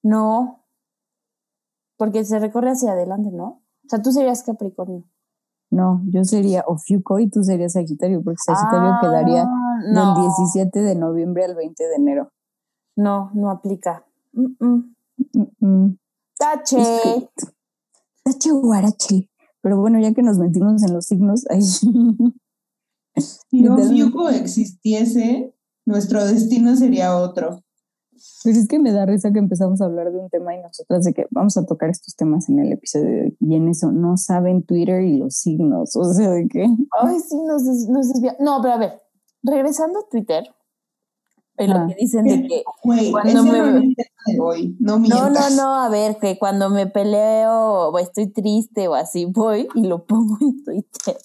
No. 0.03 0.65
Porque 1.97 2.23
se 2.23 2.37
recorre 2.39 2.69
hacia 2.71 2.91
adelante, 2.91 3.31
¿no? 3.31 3.45
O 3.83 3.89
sea, 3.89 4.01
tú 4.01 4.11
serías 4.11 4.43
Capricornio. 4.43 5.09
No, 5.71 6.01
yo 6.05 6.23
sería 6.23 6.63
Ofiuco 6.67 7.19
y 7.19 7.27
tú 7.29 7.43
serías 7.43 7.73
Sagitario, 7.73 8.21
porque 8.23 8.37
Sagitario 8.45 8.89
Ah, 8.93 8.99
quedaría 9.01 9.45
no, 9.91 10.13
del 10.13 10.21
17 10.23 10.81
de 10.81 10.95
noviembre 10.95 11.45
al 11.45 11.55
20 11.55 11.83
de 11.87 11.95
enero. 11.95 12.31
No, 12.95 13.31
no 13.33 13.49
aplica. 13.49 14.05
Mm. 14.33 14.93
Mm, 15.33 15.65
mm. 15.65 15.97
Tache. 16.37 16.77
Tache 18.25 18.51
guarache. 18.51 19.29
Pero 19.61 19.79
bueno, 19.79 19.99
ya 19.99 20.13
que 20.13 20.21
nos 20.23 20.37
metimos 20.37 20.83
en 20.83 20.93
los 20.93 21.05
signos, 21.05 21.45
ahí. 21.49 21.61
Si 23.17 23.61
Literal. 23.61 23.79
ofiuco 23.85 24.29
existiese, 24.29 25.55
nuestro 25.85 26.25
destino 26.25 26.75
sería 26.75 27.17
otro. 27.17 27.63
Pero 28.43 28.59
es 28.59 28.67
que 28.67 28.77
me 28.77 28.91
da 28.91 29.05
risa 29.05 29.31
que 29.31 29.39
empezamos 29.39 29.79
a 29.79 29.85
hablar 29.85 30.11
de 30.11 30.19
un 30.19 30.29
tema 30.29 30.53
y 30.53 30.61
nosotras 30.61 31.05
de 31.05 31.13
que 31.13 31.25
vamos 31.31 31.55
a 31.55 31.65
tocar 31.65 31.89
estos 31.89 32.13
temas 32.17 32.49
en 32.49 32.59
el 32.59 32.73
episodio 32.73 33.05
de 33.05 33.21
hoy. 33.21 33.37
Y 33.39 33.55
en 33.55 33.69
eso 33.69 33.89
no 33.93 34.17
saben 34.17 34.63
Twitter 34.65 35.01
y 35.01 35.17
los 35.17 35.35
signos. 35.37 35.95
O 35.95 36.13
sea, 36.13 36.29
de 36.31 36.45
qué. 36.49 36.67
Ay, 37.01 37.19
sí, 37.21 37.37
nos, 37.47 37.63
des- 37.63 37.87
nos 37.87 38.09
desvia- 38.09 38.35
No, 38.41 38.59
pero 38.61 38.73
a 38.73 38.77
ver, 38.79 39.01
regresando 39.43 39.99
a 39.99 40.09
Twitter, 40.09 40.43
en 41.57 41.69
lo 41.71 41.77
Ah. 41.77 41.85
que 41.87 41.95
dicen 41.95 42.25
de 42.25 42.47
que. 42.47 42.63
Cuando 43.11 43.43
me- 43.43 43.93
es 43.97 44.07
de 44.27 44.39
hoy. 44.39 44.75
No 44.79 44.97
No, 44.99 45.29
no, 45.29 45.49
no, 45.51 45.73
a 45.75 45.89
ver, 45.89 46.17
que 46.17 46.37
cuando 46.39 46.69
me 46.69 46.87
peleo 46.87 47.89
o 47.89 47.99
estoy 47.99 48.27
triste 48.27 48.87
o 48.87 48.95
así, 48.95 49.25
voy 49.25 49.67
y 49.75 49.83
lo 49.87 50.03
pongo 50.05 50.37
en 50.41 50.63
Twitter. 50.63 51.17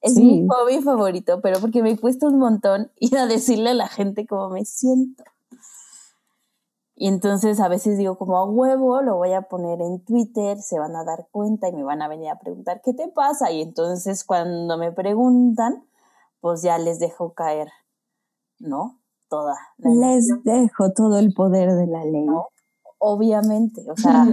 Es 0.00 0.14
Sí. 0.14 0.22
mi 0.22 0.46
hobby 0.48 0.80
favorito, 0.80 1.40
pero 1.40 1.60
porque 1.60 1.82
me 1.82 1.98
cuesta 1.98 2.26
un 2.28 2.38
montón 2.38 2.90
ir 3.00 3.16
a 3.18 3.26
decirle 3.26 3.70
a 3.70 3.74
la 3.74 3.88
gente 3.88 4.26
cómo 4.26 4.48
me 4.50 4.64
siento. 4.64 5.24
Y 7.00 7.06
entonces 7.06 7.60
a 7.60 7.68
veces 7.68 7.96
digo 7.96 8.18
como 8.18 8.38
a 8.38 8.44
huevo, 8.44 9.00
lo 9.02 9.16
voy 9.16 9.32
a 9.32 9.42
poner 9.42 9.80
en 9.80 10.00
Twitter, 10.04 10.60
se 10.60 10.80
van 10.80 10.96
a 10.96 11.04
dar 11.04 11.28
cuenta 11.30 11.68
y 11.68 11.72
me 11.72 11.84
van 11.84 12.02
a 12.02 12.08
venir 12.08 12.28
a 12.30 12.40
preguntar, 12.40 12.80
¿qué 12.84 12.92
te 12.92 13.06
pasa? 13.08 13.52
Y 13.52 13.62
entonces 13.62 14.24
cuando 14.24 14.76
me 14.76 14.90
preguntan, 14.90 15.84
pues 16.40 16.62
ya 16.62 16.76
les 16.78 16.98
dejo 16.98 17.34
caer, 17.34 17.68
¿no? 18.58 18.97
Toda 19.28 19.54
la 19.78 19.90
Les 19.90 20.26
dejo 20.44 20.92
todo 20.92 21.18
el 21.18 21.32
poder 21.32 21.72
de 21.74 21.86
la 21.86 22.04
ley. 22.04 22.24
¿no? 22.24 22.48
Obviamente, 22.98 23.82
o 23.90 23.96
sea, 23.96 24.26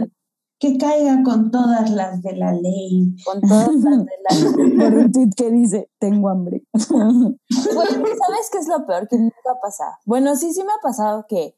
Que 0.57 0.77
caiga 0.77 1.21
con 1.23 1.51
todas 1.51 1.89
las 1.91 2.21
de 2.21 2.35
la 2.35 2.53
ley. 2.53 3.15
con 3.25 3.41
todas 3.41 3.75
las 3.75 4.05
de 4.05 4.13
la... 4.23 4.89
Por 4.89 4.97
un 4.97 5.11
tweet 5.11 5.29
que 5.35 5.51
dice, 5.51 5.89
tengo 5.99 6.29
hambre. 6.29 6.63
Güey, 6.73 7.37
¿sabes 7.49 8.49
qué 8.51 8.57
es 8.59 8.67
lo 8.67 8.85
peor? 8.85 9.07
Que 9.07 9.17
nunca 9.17 9.59
pasa. 9.61 9.99
Bueno, 10.05 10.35
sí, 10.35 10.53
sí 10.53 10.63
me 10.63 10.71
ha 10.71 10.81
pasado 10.81 11.25
que 11.27 11.55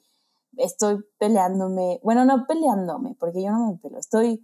estoy 0.58 1.04
peleándome, 1.20 2.00
bueno, 2.04 2.26
no 2.26 2.46
peleándome, 2.48 3.16
porque 3.20 3.44
yo 3.44 3.52
no 3.52 3.68
me 3.68 3.78
peleo, 3.78 4.00
estoy 4.00 4.44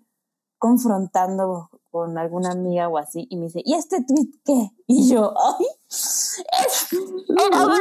confrontando 0.57 1.69
con 1.91 2.17
alguna 2.17 2.51
amiga 2.51 2.87
o 2.87 2.97
así 2.97 3.27
y 3.29 3.37
me 3.37 3.45
dice, 3.45 3.61
¿y 3.65 3.73
este 3.73 4.03
tweet 4.03 4.29
qué? 4.45 4.69
Y 4.87 5.09
yo, 5.09 5.33
¡ay! 5.37 5.65
¡Es, 5.93 6.87
era 6.91 7.65
broma! 7.65 7.77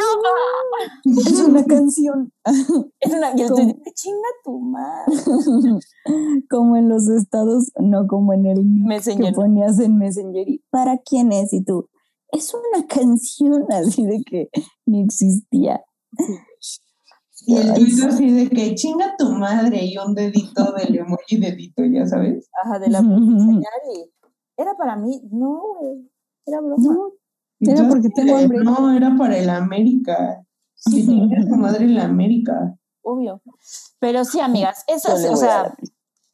Es 1.04 1.40
una 1.40 1.64
canción. 1.64 2.32
Es 2.44 3.12
una, 3.12 3.32
y 3.34 3.42
el 3.42 3.48
dice, 3.48 3.92
chinga 3.94 4.28
tu 4.44 4.58
madre. 4.60 5.14
como 6.50 6.76
en 6.76 6.90
los 6.90 7.08
estados, 7.08 7.72
no 7.80 8.06
como 8.06 8.34
en 8.34 8.46
el 8.46 8.56
que 8.56 8.62
Messenger. 8.64 9.34
ponías 9.34 9.78
en 9.78 9.96
Messenger. 9.96 10.46
y, 10.46 10.62
¿Para 10.70 10.98
quién 10.98 11.32
es? 11.32 11.54
Y 11.54 11.64
tú, 11.64 11.88
es 12.32 12.52
una 12.54 12.86
canción 12.86 13.64
así 13.70 14.04
de 14.06 14.22
que 14.24 14.50
ni 14.84 15.02
existía. 15.02 15.82
Y 17.46 17.56
el 17.56 17.74
tuit 17.74 18.04
así 18.04 18.30
de 18.30 18.48
que 18.50 18.74
chinga 18.74 19.16
tu 19.16 19.30
madre 19.30 19.84
y 19.84 19.96
un 19.96 20.14
dedito 20.14 20.72
del 20.72 20.96
emoji 20.96 21.38
dedito, 21.38 21.82
ya 21.84 22.06
sabes. 22.06 22.48
Ajá, 22.64 22.78
de 22.78 22.90
la 22.90 23.00
señal 23.00 23.62
y 23.96 24.10
era 24.56 24.74
para 24.76 24.96
mí, 24.96 25.22
no, 25.30 25.60
güey, 25.78 26.10
era 26.46 26.60
broma. 26.60 26.94
No, 26.94 27.12
Era 27.70 27.82
tú 27.82 27.88
porque 27.88 28.08
así 28.08 28.14
tengo 28.14 28.36
de, 28.36 28.44
hambre. 28.44 28.58
No, 28.64 28.90
era 28.96 29.16
para 29.16 29.36
el 29.38 29.50
América. 29.50 30.44
Que 30.84 31.02
chinga 31.04 31.40
tu 31.48 31.56
madre 31.56 31.84
en 31.84 31.94
la 31.94 32.04
América. 32.04 32.76
obvio. 33.02 33.40
Pero 34.00 34.24
sí, 34.24 34.40
amigas, 34.40 34.84
eso, 34.88 35.16
le 35.16 35.30
o 35.30 35.36
sea, 35.36 35.74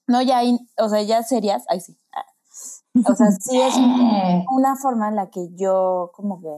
no 0.06 0.22
ya, 0.22 0.42
in- 0.44 0.66
o 0.78 0.88
sea, 0.88 1.02
ya 1.02 1.22
serias, 1.22 1.64
ay 1.68 1.80
sí. 1.80 1.98
O 3.06 3.14
sea, 3.14 3.30
sí 3.32 3.60
es 3.60 3.74
Eh, 3.78 4.44
una 4.50 4.74
forma 4.76 5.08
en 5.08 5.16
la 5.16 5.28
que 5.30 5.48
yo 5.54 6.10
como 6.14 6.40
que 6.40 6.48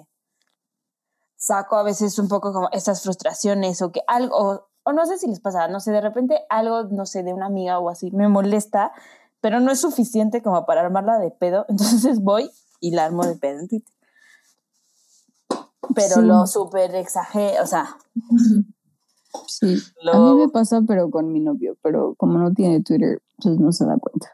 saco 1.37 1.77
a 1.77 1.83
veces 1.83 2.19
un 2.19 2.29
poco 2.29 2.53
como 2.53 2.69
estas 2.73 3.03
frustraciones 3.03 3.81
o 3.83 3.93
que 3.93 4.03
algo, 4.07 4.37
o, 4.37 4.67
o 4.85 4.93
no 4.93 5.07
sé 5.07 5.19
si 5.19 5.27
les 5.27 5.41
pasa, 5.41 5.69
no 5.69 5.81
sé, 5.81 5.91
de 5.93 6.01
repente 6.01 6.41
algo, 6.49 6.85
no 6.85 7.07
sé, 7.07 7.23
de 7.23 7.33
una 7.33 7.47
amiga 7.47 7.79
o 7.79 7.89
así 7.89 8.11
me 8.11 8.29
molesta, 8.29 8.93
pero 9.41 9.59
no 9.61 9.71
es 9.73 9.81
suficiente 9.81 10.43
como 10.43 10.67
para 10.67 10.83
armarla 10.83 11.19
de 11.19 11.31
pedo, 11.31 11.65
entonces 11.69 12.21
voy 12.21 12.51
y 12.81 12.93
la 12.93 13.05
armo 13.07 13.25
de 13.27 13.37
pedo 13.37 13.61
en 13.61 13.69
Twitter. 13.69 13.95
Pero 15.95 16.15
Sí. 16.17 16.23
lo 16.23 16.47
súper 16.47 16.95
exagero, 16.95 17.63
o 17.63 17.67
sea, 17.67 17.97
Sí, 19.47 19.77
lo... 20.03 20.13
a 20.13 20.35
mí 20.35 20.41
me 20.43 20.49
pasa, 20.49 20.83
pero 20.87 21.11
con 21.11 21.33
mi 21.33 21.41
novio, 21.41 21.77
pero 21.83 22.15
como 22.17 22.39
no 22.39 22.53
tiene 22.53 22.83
Twitter, 22.83 23.23
pues 23.43 23.59
no 23.59 23.71
se 23.73 23.85
da 23.87 23.97
cuenta. 23.99 24.29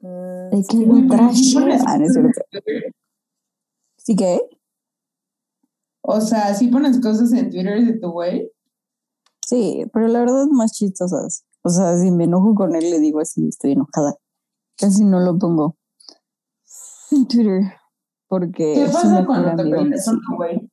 mm, 0.00 0.50
De 0.56 0.64
que 0.68 0.76
lo 0.86 0.94
sí 0.96 1.08
trash. 1.08 1.54
pones 1.54 1.82
Ah, 1.86 1.98
no 1.98 2.04
es 2.06 2.12
cierto. 2.12 2.40
¿Sí 3.98 4.16
que? 4.16 4.40
O 6.02 6.20
sea, 6.20 6.54
si 6.54 6.68
pones 6.68 6.98
cosas 7.00 7.32
en 7.32 7.50
Twitter 7.50 7.84
de 7.84 7.98
tu 8.00 8.10
güey. 8.10 8.50
Sí, 9.46 9.84
pero 9.92 10.08
la 10.08 10.20
verdad 10.20 10.46
más 10.50 10.72
chistosas. 10.72 11.44
O 11.62 11.68
sea, 11.68 11.96
si 11.98 12.10
me 12.10 12.24
enojo 12.24 12.54
con 12.54 12.74
él, 12.74 12.90
le 12.90 12.98
digo 13.00 13.20
así, 13.20 13.46
estoy 13.48 13.72
enojada. 13.72 14.14
Casi 14.76 15.04
no 15.04 15.20
lo 15.20 15.38
pongo 15.38 15.76
en 17.12 17.28
Twitter. 17.28 17.62
Porque 18.26 18.72
¿Qué 18.74 18.86
pasa 18.86 19.24
cuando 19.26 19.54
te 19.62 19.70
peleas 19.70 20.06
con 20.06 20.20
tu 20.22 20.36
güey? 20.36 20.71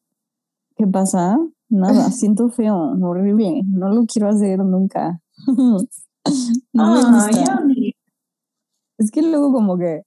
¿Qué 0.80 0.88
pasa? 0.88 1.38
Nada, 1.68 2.10
siento 2.12 2.48
feo, 2.50 2.96
horrible. 3.02 3.64
No 3.68 3.90
lo 3.90 4.06
quiero 4.06 4.30
hacer 4.30 4.60
nunca. 4.60 5.20
no 6.74 6.94
me 6.94 7.04
gusta. 7.12 7.64
Es 8.98 9.12
que 9.12 9.22
luego 9.22 9.52
como 9.52 9.78
que 9.78 10.04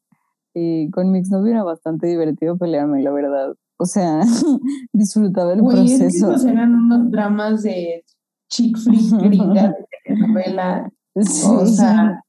eh, 0.55 0.89
con 0.91 1.13
mi 1.13 1.19
exnovio 1.19 1.53
era 1.53 1.63
bastante 1.63 2.07
divertido 2.07 2.57
pelearme, 2.57 3.03
la 3.03 3.11
verdad. 3.13 3.55
O 3.79 3.85
sea, 3.85 4.21
disfrutaba 4.95 5.53
el 5.53 5.61
Güey, 5.61 5.85
es 5.85 5.93
que 5.93 5.99
proceso. 6.05 6.31
esos 6.33 6.45
eran 6.47 6.75
unos 6.75 7.11
dramas 7.11 7.63
de 7.63 8.03
chick 8.49 8.79
flick 8.79 9.13
gringa 9.23 9.69
de 9.69 9.87
telenovela. 10.05 10.91
Sí, 11.21 11.47
O 11.47 11.67
sea, 11.67 12.23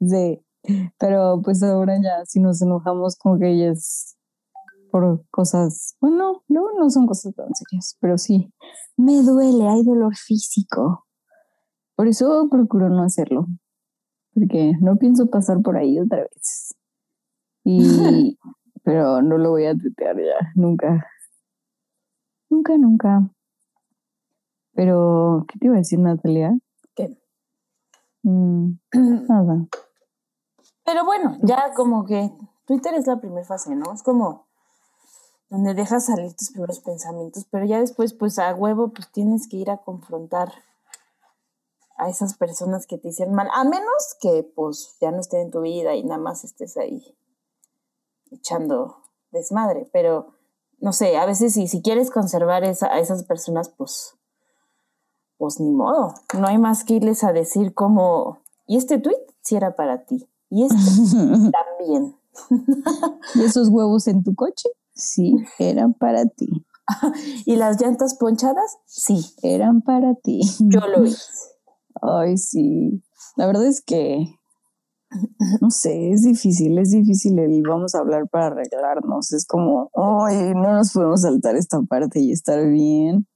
sí. 0.00 0.40
Pero 0.98 1.40
pues 1.42 1.62
ahora 1.62 1.96
ya, 2.02 2.24
si 2.26 2.40
nos 2.40 2.60
enojamos, 2.62 3.16
como 3.16 3.38
que 3.38 3.56
ya 3.56 3.66
es 3.66 4.16
por 4.90 5.24
cosas, 5.30 5.96
bueno, 6.00 6.42
luego 6.48 6.70
no 6.78 6.90
son 6.90 7.06
cosas 7.06 7.34
tan 7.34 7.54
serias, 7.54 7.96
pero 8.00 8.18
sí, 8.18 8.52
me 8.96 9.22
duele, 9.22 9.68
hay 9.68 9.82
dolor 9.84 10.16
físico. 10.16 11.06
Por 11.96 12.08
eso 12.08 12.48
procuro 12.50 12.88
no 12.88 13.02
hacerlo, 13.02 13.46
porque 14.34 14.72
no 14.80 14.96
pienso 14.96 15.26
pasar 15.30 15.62
por 15.62 15.76
ahí 15.76 15.98
otra 15.98 16.20
vez. 16.20 16.74
Y, 17.64 17.78
pero 18.82 19.22
no 19.22 19.38
lo 19.38 19.50
voy 19.50 19.66
a 19.66 19.76
tutear 19.76 20.16
ya, 20.16 20.52
nunca. 20.54 21.06
Nunca, 22.48 22.76
nunca. 22.76 23.30
Pero, 24.72 25.44
¿qué 25.48 25.58
te 25.58 25.66
iba 25.66 25.76
a 25.76 25.78
decir, 25.78 25.98
Natalia? 25.98 26.56
¿Qué? 26.94 27.16
Mm, 28.22 28.72
nada. 29.28 29.66
Pero 30.84 31.04
bueno, 31.04 31.38
ya 31.42 31.72
como 31.74 32.04
que 32.04 32.32
Twitter 32.66 32.94
es 32.94 33.06
la 33.06 33.20
primera 33.20 33.46
fase, 33.46 33.74
¿no? 33.76 33.92
Es 33.92 34.02
como 34.02 34.49
donde 35.50 35.74
dejas 35.74 36.06
salir 36.06 36.32
tus 36.34 36.50
primeros 36.50 36.78
pensamientos, 36.80 37.44
pero 37.50 37.66
ya 37.66 37.80
después, 37.80 38.14
pues 38.14 38.38
a 38.38 38.54
huevo, 38.54 38.92
pues 38.92 39.10
tienes 39.10 39.48
que 39.48 39.56
ir 39.56 39.70
a 39.70 39.78
confrontar 39.78 40.52
a 41.96 42.08
esas 42.08 42.34
personas 42.34 42.86
que 42.86 42.96
te 42.96 43.08
hicieron 43.08 43.34
mal, 43.34 43.48
a 43.52 43.64
menos 43.64 44.16
que 44.20 44.42
pues 44.54 44.96
ya 45.00 45.10
no 45.10 45.20
estén 45.20 45.40
en 45.40 45.50
tu 45.50 45.60
vida 45.60 45.94
y 45.94 46.04
nada 46.04 46.20
más 46.20 46.44
estés 46.44 46.76
ahí 46.76 47.14
echando 48.30 49.02
desmadre, 49.32 49.90
pero 49.92 50.34
no 50.78 50.92
sé, 50.92 51.18
a 51.18 51.26
veces 51.26 51.52
si, 51.52 51.68
si 51.68 51.82
quieres 51.82 52.10
conservar 52.10 52.64
esa, 52.64 52.86
a 52.86 53.00
esas 53.00 53.24
personas, 53.24 53.68
pues, 53.68 54.14
pues 55.36 55.60
ni 55.60 55.70
modo, 55.70 56.14
no 56.38 56.46
hay 56.46 56.58
más 56.58 56.84
que 56.84 56.94
irles 56.94 57.22
a 57.22 57.32
decir 57.32 57.74
como, 57.74 58.38
y 58.66 58.76
este 58.76 58.98
tweet 58.98 59.20
sí 59.42 59.56
era 59.56 59.76
para 59.76 60.04
ti, 60.04 60.26
y 60.48 60.64
este 60.64 60.76
también. 61.52 62.16
¿Y 63.34 63.42
esos 63.42 63.68
huevos 63.68 64.06
en 64.06 64.22
tu 64.22 64.34
coche? 64.34 64.70
Sí, 65.00 65.34
eran 65.58 65.94
para 65.94 66.26
ti. 66.26 66.66
¿Y 67.46 67.56
las 67.56 67.80
llantas 67.80 68.16
ponchadas? 68.16 68.78
Sí. 68.86 69.24
Eran 69.42 69.82
para 69.82 70.14
ti. 70.14 70.40
Yo 70.60 70.80
lo 70.80 71.04
hice. 71.04 71.32
Ay, 72.02 72.36
sí. 72.36 73.02
La 73.36 73.46
verdad 73.46 73.66
es 73.66 73.82
que, 73.82 74.26
no 75.60 75.70
sé, 75.70 76.10
es 76.10 76.22
difícil, 76.22 76.78
es 76.78 76.90
difícil 76.90 77.38
el 77.38 77.62
vamos 77.62 77.94
a 77.94 78.00
hablar 78.00 78.28
para 78.28 78.46
arreglarnos. 78.46 79.32
Es 79.32 79.46
como, 79.46 79.90
ay, 79.94 80.52
no 80.54 80.74
nos 80.74 80.92
podemos 80.92 81.22
saltar 81.22 81.56
esta 81.56 81.80
parte 81.82 82.20
y 82.20 82.32
estar 82.32 82.66
bien. 82.68 83.26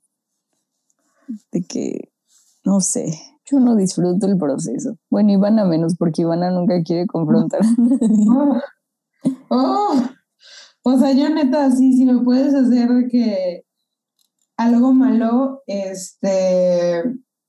De 1.53 1.63
que, 1.63 2.13
no 2.65 2.81
sé, 2.81 3.19
yo 3.51 3.61
no 3.61 3.77
disfruto 3.77 4.27
el 4.27 4.37
proceso. 4.37 4.97
Bueno, 5.11 5.33
Ivana 5.33 5.65
menos, 5.65 5.97
porque 5.97 6.23
Ivana 6.23 6.51
nunca 6.51 6.83
quiere 6.83 7.07
confrontar 7.07 7.61
a 7.63 7.71
nadie. 7.77 8.61
Oh, 9.49 9.95
o 10.87 10.99
sea, 10.99 11.13
yo 11.13 11.29
neta, 11.31 11.71
sí, 11.71 11.95
si 11.95 12.05
me 12.05 12.23
puedes 12.23 12.55
hacer 12.55 12.89
de 12.89 13.09
que 13.09 13.65
algo 14.57 14.93
malo, 14.93 15.63
este, 15.67 17.03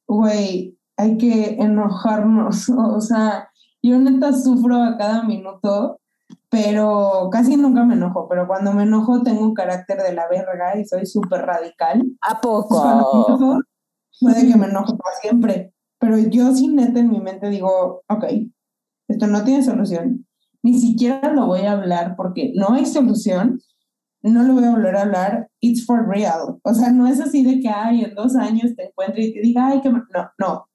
güey, 0.08 0.78
hay 0.98 1.18
que 1.18 1.56
enojarnos. 1.60 2.70
O 2.78 3.02
sea, 3.02 3.50
yo 3.84 4.00
neta 4.00 4.32
sufro 4.32 4.82
a 4.82 4.98
cada 4.98 5.24
minuto, 5.24 6.00
pero 6.50 7.30
casi 7.32 7.58
nunca 7.58 7.84
me 7.84 7.96
enojo. 7.96 8.28
Pero 8.30 8.48
cuando 8.48 8.72
me 8.72 8.84
enojo 8.84 9.22
tengo 9.22 9.42
un 9.42 9.54
carácter 9.54 10.02
de 10.02 10.14
la 10.14 10.28
verga 10.30 10.80
y 10.80 10.86
soy 10.86 11.06
súper 11.06 11.42
radical. 11.46 12.04
¿A 12.22 12.40
poco? 12.40 12.84
Enojo, 12.84 13.60
puede 14.22 14.48
que 14.48 14.58
me 14.58 14.68
enojo 14.68 14.98
para 14.98 15.18
siempre. 15.18 15.74
Pero 16.00 16.18
yo 16.18 16.54
sí 16.54 16.70
neta 16.70 17.00
en 17.00 17.10
mi 17.10 17.20
mente 17.20 17.50
digo, 17.50 18.02
ok, 18.08 18.24
esto 19.10 19.28
no 19.28 19.44
tiene 19.44 19.62
solución. 19.62 20.26
Ni 20.66 20.80
siquiera 20.80 21.32
lo 21.32 21.46
voy 21.46 21.60
a 21.60 21.74
hablar 21.74 22.16
porque 22.18 22.52
no 22.56 22.70
hay 22.70 22.88
solución. 22.88 23.62
No 24.24 24.42
lo 24.42 24.56
voy 24.56 24.64
a 24.64 24.72
volver 24.72 24.96
a 24.96 25.04
hablar. 25.04 25.52
It's 25.60 25.86
for 25.86 26.08
real. 26.08 26.60
O 26.64 26.74
sea, 26.74 26.90
no 26.92 27.06
es 27.06 27.22
así 27.22 27.44
de 27.44 27.60
que, 27.60 27.70
ay, 27.70 28.04
en 28.04 28.16
dos 28.16 28.36
años 28.36 28.76
te 28.76 28.88
encuentre 28.88 29.26
y 29.26 29.32
te 29.32 29.42
diga, 29.42 29.68
ay, 29.68 29.82
que. 29.82 29.92
No, 29.92 30.02
no. 30.40 30.68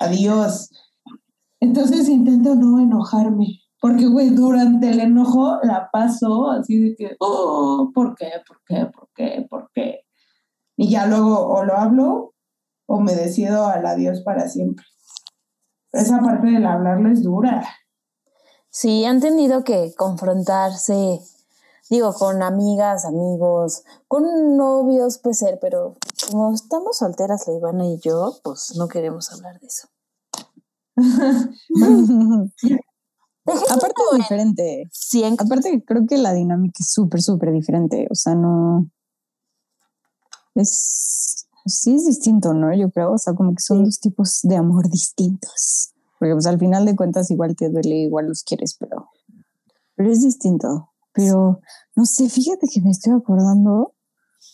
Adiós. 0.00 0.68
Entonces 1.60 2.10
intento 2.10 2.56
no 2.56 2.78
enojarme. 2.78 3.62
Porque, 3.80 4.06
güey, 4.06 4.28
durante 4.28 4.90
el 4.90 5.00
enojo 5.00 5.56
la 5.62 5.88
paso 5.90 6.50
así 6.50 6.78
de 6.80 6.94
que, 6.94 7.16
oh, 7.18 7.90
¿por 7.94 8.16
qué? 8.16 8.28
¿Por 8.46 8.60
qué? 8.66 8.84
¿Por 8.84 9.08
qué? 9.14 9.46
¿Por 9.48 9.70
qué? 9.72 10.00
Y 10.76 10.90
ya 10.90 11.06
luego 11.06 11.40
o 11.40 11.64
lo 11.64 11.74
hablo 11.74 12.34
o 12.86 13.00
me 13.00 13.14
decido 13.14 13.66
al 13.66 13.86
adiós 13.86 14.20
para 14.20 14.46
siempre. 14.46 14.84
Esa 15.90 16.20
parte 16.20 16.48
del 16.48 16.66
hablarlo 16.66 17.10
es 17.10 17.22
dura. 17.22 17.66
Sí, 18.80 19.04
han 19.04 19.18
tenido 19.18 19.64
que 19.64 19.92
confrontarse, 19.96 21.18
digo, 21.90 22.14
con 22.14 22.44
amigas, 22.44 23.04
amigos, 23.04 23.82
con 24.06 24.56
novios, 24.56 25.18
puede 25.18 25.34
ser, 25.34 25.58
pero 25.60 25.96
como 26.30 26.54
estamos 26.54 26.98
solteras, 26.98 27.48
la 27.48 27.54
Ivana 27.54 27.86
y 27.88 27.98
yo, 27.98 28.38
pues 28.44 28.76
no 28.76 28.86
queremos 28.86 29.32
hablar 29.32 29.58
de 29.58 29.66
eso. 29.66 29.88
Aparte 33.68 34.00
es 34.12 34.18
diferente. 34.18 34.88
Sí, 34.92 35.24
en- 35.24 35.34
Aparte 35.40 35.82
creo 35.84 36.06
que 36.06 36.16
la 36.16 36.32
dinámica 36.32 36.76
es 36.78 36.92
súper, 36.92 37.20
súper 37.20 37.50
diferente. 37.50 38.06
O 38.12 38.14
sea, 38.14 38.36
no... 38.36 38.88
Es... 40.54 41.48
Sí 41.66 41.96
es 41.96 42.06
distinto, 42.06 42.54
¿no? 42.54 42.72
Yo 42.76 42.90
creo. 42.90 43.14
O 43.14 43.18
sea, 43.18 43.34
como 43.34 43.56
que 43.56 43.60
son 43.60 43.84
dos 43.84 43.98
tipos 43.98 44.38
de 44.44 44.54
amor 44.54 44.88
distintos. 44.88 45.94
Porque 46.18 46.34
pues 46.34 46.46
al 46.46 46.58
final 46.58 46.84
de 46.84 46.96
cuentas 46.96 47.30
igual 47.30 47.56
te 47.56 47.68
duele, 47.68 47.96
igual 47.96 48.26
los 48.26 48.42
quieres, 48.42 48.76
pero... 48.78 49.10
Pero 49.94 50.10
es 50.10 50.22
distinto. 50.22 50.90
Pero, 51.12 51.60
no 51.96 52.04
sé, 52.04 52.28
fíjate 52.28 52.68
que 52.72 52.80
me 52.80 52.90
estoy 52.90 53.12
acordando. 53.12 53.94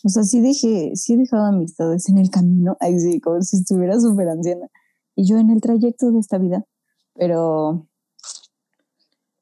O 0.03 0.09
sea, 0.09 0.23
sí 0.23 0.41
dejé, 0.41 0.95
sí 0.95 1.13
he 1.13 1.17
dejado 1.17 1.45
amistades 1.45 2.09
en 2.09 2.17
el 2.17 2.29
camino. 2.29 2.77
Ay, 2.81 2.99
sí, 2.99 3.19
como 3.19 3.41
si 3.41 3.57
estuviera 3.57 3.99
súper 3.99 4.29
anciana. 4.29 4.67
Y 5.15 5.27
yo 5.27 5.37
en 5.37 5.51
el 5.51 5.61
trayecto 5.61 6.11
de 6.11 6.19
esta 6.19 6.37
vida. 6.37 6.65
Pero 7.13 7.87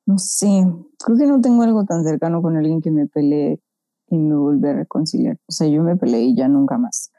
no 0.06 0.18
sé, 0.18 0.66
creo 1.04 1.18
que 1.18 1.26
no 1.26 1.40
tengo 1.40 1.64
algo 1.64 1.86
tan 1.86 2.04
cercano 2.04 2.42
con 2.42 2.58
alguien 2.58 2.82
que 2.82 2.92
me 2.92 3.08
peleé 3.08 3.62
y 4.10 4.18
me 4.18 4.36
volví 4.36 4.68
a 4.68 4.74
reconciliar. 4.74 5.38
O 5.48 5.52
sea, 5.52 5.68
yo 5.68 5.82
me 5.82 5.96
peleé 5.96 6.24
y 6.24 6.36
ya 6.36 6.48
nunca 6.48 6.78
más. 6.78 7.12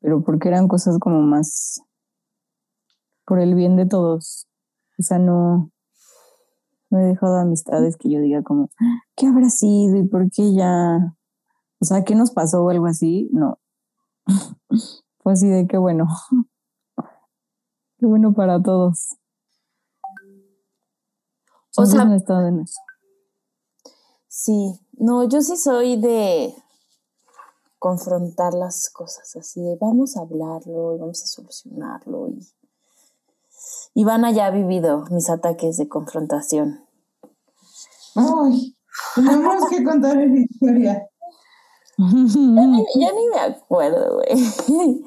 Pero 0.00 0.22
porque 0.24 0.48
eran 0.48 0.66
cosas 0.66 0.98
como 0.98 1.22
más 1.22 1.80
por 3.24 3.38
el 3.38 3.54
bien 3.54 3.76
de 3.76 3.86
todos. 3.86 4.48
O 4.98 5.02
sea, 5.02 5.18
no, 5.18 5.70
no 6.90 6.98
he 6.98 7.04
dejado 7.04 7.36
amistades 7.36 7.96
que 7.96 8.10
yo 8.10 8.20
diga 8.20 8.42
como, 8.42 8.68
¿qué 9.16 9.26
habrá 9.26 9.48
sido 9.50 9.96
y 9.96 10.04
por 10.04 10.30
qué 10.30 10.54
ya? 10.54 11.14
O 11.80 11.84
sea, 11.84 12.04
¿qué 12.04 12.14
nos 12.14 12.30
pasó 12.30 12.64
o 12.64 12.70
algo 12.70 12.86
así? 12.86 13.28
No. 13.32 13.58
Fue 15.18 15.32
así 15.32 15.48
de 15.48 15.66
qué 15.66 15.78
bueno. 15.78 16.06
Qué 17.98 18.06
bueno 18.06 18.32
para 18.34 18.60
todos. 18.60 19.16
O 21.76 21.86
sea- 21.86 22.02
en. 22.02 22.64
Sí, 24.26 24.80
no, 24.94 25.22
yo 25.28 25.40
sí 25.40 25.56
soy 25.56 26.00
de 26.00 26.52
confrontar 27.78 28.54
las 28.54 28.90
cosas, 28.90 29.36
así 29.36 29.60
de 29.62 29.76
vamos 29.80 30.16
a 30.16 30.22
hablarlo 30.22 30.96
y 30.96 30.98
vamos 30.98 31.22
a 31.22 31.26
solucionarlo. 31.26 32.28
Y 32.28 32.40
Ivana 33.94 34.30
ya 34.30 34.46
ha 34.46 34.50
vivido 34.50 35.04
mis 35.10 35.28
ataques 35.30 35.76
de 35.76 35.88
confrontación. 35.88 36.80
Ay, 38.14 38.76
tenemos 39.14 39.68
que 39.68 39.84
contar 39.84 40.18
esa 40.18 40.34
historia. 40.36 41.08
Ya 41.98 42.66
ni, 42.66 42.84
ya 42.98 43.12
ni 43.12 43.28
me 43.28 43.40
acuerdo, 43.40 44.16
güey. 44.16 45.04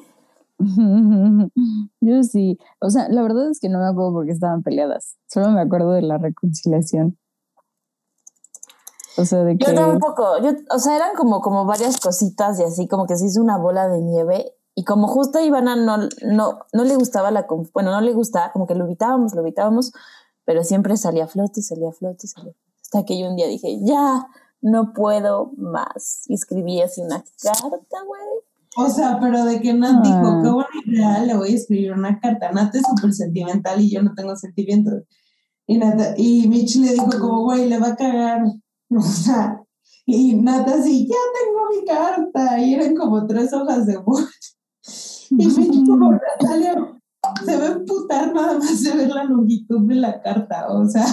Yo 1.99 2.23
sí, 2.23 2.57
o 2.79 2.89
sea, 2.89 3.09
la 3.09 3.21
verdad 3.21 3.49
es 3.49 3.59
que 3.59 3.69
no 3.69 3.79
me 3.79 3.87
acuerdo 3.87 4.13
porque 4.13 4.31
estaban 4.31 4.63
peleadas, 4.63 5.17
solo 5.27 5.49
me 5.49 5.61
acuerdo 5.61 5.91
de 5.91 6.01
la 6.01 6.17
reconciliación. 6.17 7.17
O 9.17 9.25
sea, 9.25 9.43
de 9.43 9.57
que... 9.57 9.65
Yo 9.65 9.73
tampoco, 9.73 10.39
yo, 10.39 10.51
o 10.69 10.79
sea, 10.79 10.95
eran 10.95 11.15
como, 11.15 11.41
como 11.41 11.65
varias 11.65 11.99
cositas 11.99 12.59
y 12.59 12.63
así, 12.63 12.87
como 12.87 13.05
que 13.05 13.15
se 13.17 13.27
hizo 13.27 13.41
una 13.41 13.57
bola 13.57 13.87
de 13.87 14.01
nieve. 14.01 14.53
Y 14.75 14.83
como 14.83 15.07
justo 15.07 15.39
a 15.39 15.43
Ivana 15.43 15.75
no, 15.77 15.97
no, 16.21 16.59
no 16.73 16.83
le 16.83 16.95
gustaba 16.97 17.31
la, 17.31 17.47
conf- 17.47 17.71
bueno, 17.73 17.91
no 17.91 18.01
le 18.01 18.13
gustaba, 18.13 18.51
como 18.51 18.67
que 18.67 18.75
lo 18.75 18.83
evitábamos, 18.85 19.33
lo 19.33 19.41
evitábamos, 19.41 19.93
pero 20.43 20.63
siempre 20.63 20.97
salía 20.97 21.23
a 21.23 21.27
flote, 21.27 21.61
salía 21.61 21.89
a 21.89 21.93
flote, 21.93 22.27
salía 22.27 22.51
a 22.51 22.53
flote. 22.53 22.67
Hasta 22.81 23.05
que 23.05 23.17
yo 23.19 23.29
un 23.29 23.35
día 23.35 23.47
dije, 23.47 23.79
ya, 23.81 24.27
no 24.61 24.93
puedo 24.93 25.51
más. 25.57 26.23
Y 26.27 26.33
escribí 26.35 26.81
así 26.81 27.01
una 27.01 27.23
carta, 27.41 27.97
güey. 28.05 28.21
O 28.77 28.89
sea, 28.89 29.17
pero 29.21 29.45
de 29.45 29.61
que 29.61 29.73
Nat 29.73 30.03
dijo, 30.03 30.17
Ah. 30.21 30.41
qué 30.43 30.49
buena 30.49 30.69
idea, 30.85 31.19
le 31.25 31.37
voy 31.37 31.53
a 31.53 31.55
escribir 31.55 31.93
una 31.93 32.19
carta. 32.19 32.51
Nat 32.51 32.75
es 32.75 32.83
súper 32.85 33.13
sentimental 33.13 33.79
y 33.79 33.89
yo 33.89 34.01
no 34.03 34.13
tengo 34.13 34.35
sentimientos. 34.35 35.03
Y, 35.65 35.77
Nat, 35.77 36.15
y 36.17 36.47
Mitch 36.49 36.75
le 36.75 36.91
dijo 36.91 37.09
como, 37.19 37.43
güey, 37.43 37.69
le 37.69 37.79
va 37.79 37.87
a 37.89 37.95
cagar. 37.95 38.43
O 38.95 39.01
sea, 39.01 39.61
y 40.05 40.35
Nat 40.35 40.67
así, 40.67 41.07
ya 41.07 41.15
tengo 41.39 41.69
mi 41.71 41.85
carta. 41.87 42.59
Y 42.59 42.75
eran 42.75 42.95
como 42.95 43.25
tres 43.25 43.51
hojas 43.53 43.85
de 43.87 43.97
Word. 44.05 44.25
Y 45.37 45.47
Mitch 45.47 45.87
como, 45.87 46.11
Natalia, 46.11 46.99
se 47.45 47.57
va 47.57 47.65
a 47.65 47.71
emputar 47.73 48.33
nada 48.33 48.57
más 48.57 48.83
de 48.83 48.95
ver 48.95 49.09
la 49.09 49.23
longitud 49.23 49.87
de 49.87 49.95
la 49.95 50.21
carta. 50.21 50.67
O 50.69 50.87
sea, 50.87 51.05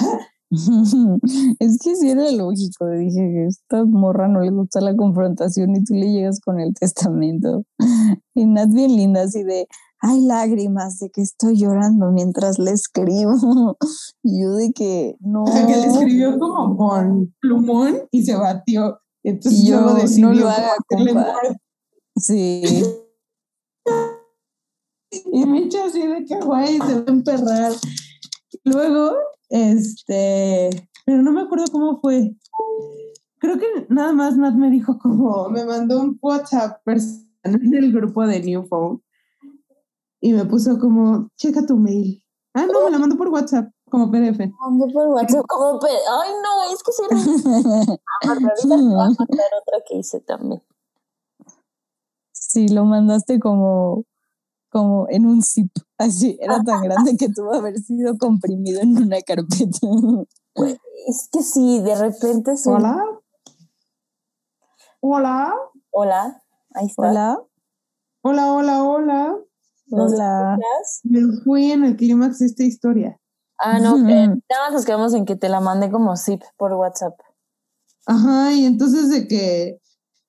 es 1.61 1.79
que 1.83 1.97
sí 1.97 2.11
era 2.11 2.31
lógico, 2.31 2.87
dije 2.91 3.21
que 3.21 3.47
esta 3.47 3.85
morra 3.85 4.29
no 4.29 4.41
le 4.41 4.51
gusta 4.51 4.81
la 4.83 4.95
confrontación 4.95 5.75
y 5.75 5.83
tú 5.83 5.95
le 5.95 6.13
llegas 6.13 6.41
con 6.41 6.61
el 6.61 6.75
testamento. 6.75 7.65
Y 8.35 8.47
Nat 8.47 8.71
bien 8.71 8.97
linda, 8.97 9.23
así 9.23 9.43
de, 9.43 9.67
hay 10.01 10.21
lágrimas 10.21 10.99
de 10.99 11.11
que 11.11 11.21
estoy 11.21 11.59
llorando 11.59 12.11
mientras 12.13 12.59
le 12.59 12.73
escribo. 12.73 13.33
Y 14.23 14.43
yo 14.43 14.55
de 14.55 14.73
que 14.73 15.17
no. 15.21 15.45
o 15.45 15.47
sea, 15.47 15.67
que 15.67 15.77
le 15.77 15.87
escribió 15.87 16.39
como 16.39 16.77
con 16.77 17.35
plumón 17.41 17.97
y 18.11 18.25
se 18.25 18.37
batió. 18.37 18.99
Entonces 19.23 19.61
Y 19.61 19.69
yo, 19.69 19.81
luego 19.81 19.95
no 19.95 20.01
decidió 20.01 20.33
lo 20.33 20.49
haga, 20.49 20.73
compa. 20.89 21.27
Sí. 22.17 22.85
Y 25.33 25.47
me 25.47 25.65
echa 25.65 25.85
así 25.85 26.07
de 26.07 26.25
que, 26.25 26.41
güey, 26.41 26.79
se 26.79 27.01
va 27.01 27.05
a 27.07 27.11
emperrar. 27.11 27.73
Luego, 28.65 29.17
este, 29.51 30.71
pero 31.05 31.23
no 31.23 31.33
me 31.33 31.43
acuerdo 31.43 31.67
cómo 31.71 32.01
fue. 32.01 32.35
Creo 33.39 33.59
que 33.59 33.67
nada 33.89 34.13
más 34.13 34.37
Nat 34.37 34.55
me 34.55 34.71
dijo 34.71 34.99
como, 34.99 35.49
me 35.51 35.65
mandó 35.65 36.01
un 36.01 36.19
WhatsApp 36.23 36.83
personal 36.85 37.27
en 37.43 37.75
el 37.75 37.93
grupo 37.93 38.27
de 38.27 38.41
New 38.41 38.67
Phone 38.69 39.03
y 40.21 40.33
me 40.33 40.45
puso 40.45 40.79
como, 40.79 41.29
checa 41.37 41.67
tu 41.67 41.77
mail. 41.77 42.23
Ah, 42.55 42.67
no, 42.71 42.85
me 42.85 42.91
la 42.91 42.99
mandó 42.99 43.17
por 43.17 43.29
WhatsApp, 43.29 43.71
como 43.91 44.11
PDF. 44.11 44.39
Mandó 44.61 44.87
por 44.93 45.09
WhatsApp 45.09 45.45
como 45.49 45.79
PDF. 45.81 45.91
Ay, 46.23 46.31
no, 46.43 46.73
es 46.73 46.83
que 46.83 46.93
sí. 46.93 47.03
ahorita 48.29 48.55
te 48.55 48.69
voy 48.69 49.03
a 49.03 49.17
contar 49.17 49.51
otra 49.61 49.79
que 49.87 49.97
hice 49.97 50.21
también. 50.21 50.63
Sí, 52.33 52.69
lo 52.69 52.85
mandaste 52.85 53.41
como, 53.41 54.05
como 54.73 55.07
en 55.11 55.27
un 55.27 55.43
zip. 55.43 55.71
Así, 55.99 56.39
era 56.41 56.63
tan 56.65 56.83
grande 56.83 57.17
que 57.17 57.29
tuvo 57.29 57.53
que 57.53 57.59
haber 57.59 57.79
sido 57.79 58.17
comprimido 58.17 58.81
en 58.81 58.97
una 58.97 59.21
carpeta. 59.21 59.87
Es 61.07 61.29
que 61.31 61.43
sí, 61.43 61.81
de 61.81 61.95
repente 61.95 62.57
soy... 62.57 62.75
Hola. 62.75 63.05
Hola. 65.01 65.55
Hola, 65.91 66.43
ahí 66.75 66.87
está. 66.87 67.11
Hola. 67.11 67.43
Hola, 68.23 68.53
hola, 68.53 68.85
hola. 68.85 69.37
¿Nos 69.87 70.13
Hola. 70.13 70.59
Me 71.03 71.21
fui 71.45 71.71
en 71.71 71.85
el 71.85 71.97
clímax 71.97 72.39
de 72.39 72.47
esta 72.47 72.63
historia. 72.63 73.21
Ah, 73.59 73.79
no, 73.79 73.97
que 73.97 74.15
nada 74.15 74.65
más 74.65 74.73
nos 74.73 74.85
quedamos 74.87 75.13
en 75.15 75.27
que 75.27 75.37
te 75.37 75.49
la 75.49 75.61
mandé 75.61 75.91
como 75.91 76.17
zip 76.17 76.43
por 76.57 76.73
WhatsApp. 76.73 77.15
Ajá, 78.07 78.53
y 78.53 78.65
entonces 78.65 79.11
de 79.11 79.29
que 79.29 79.82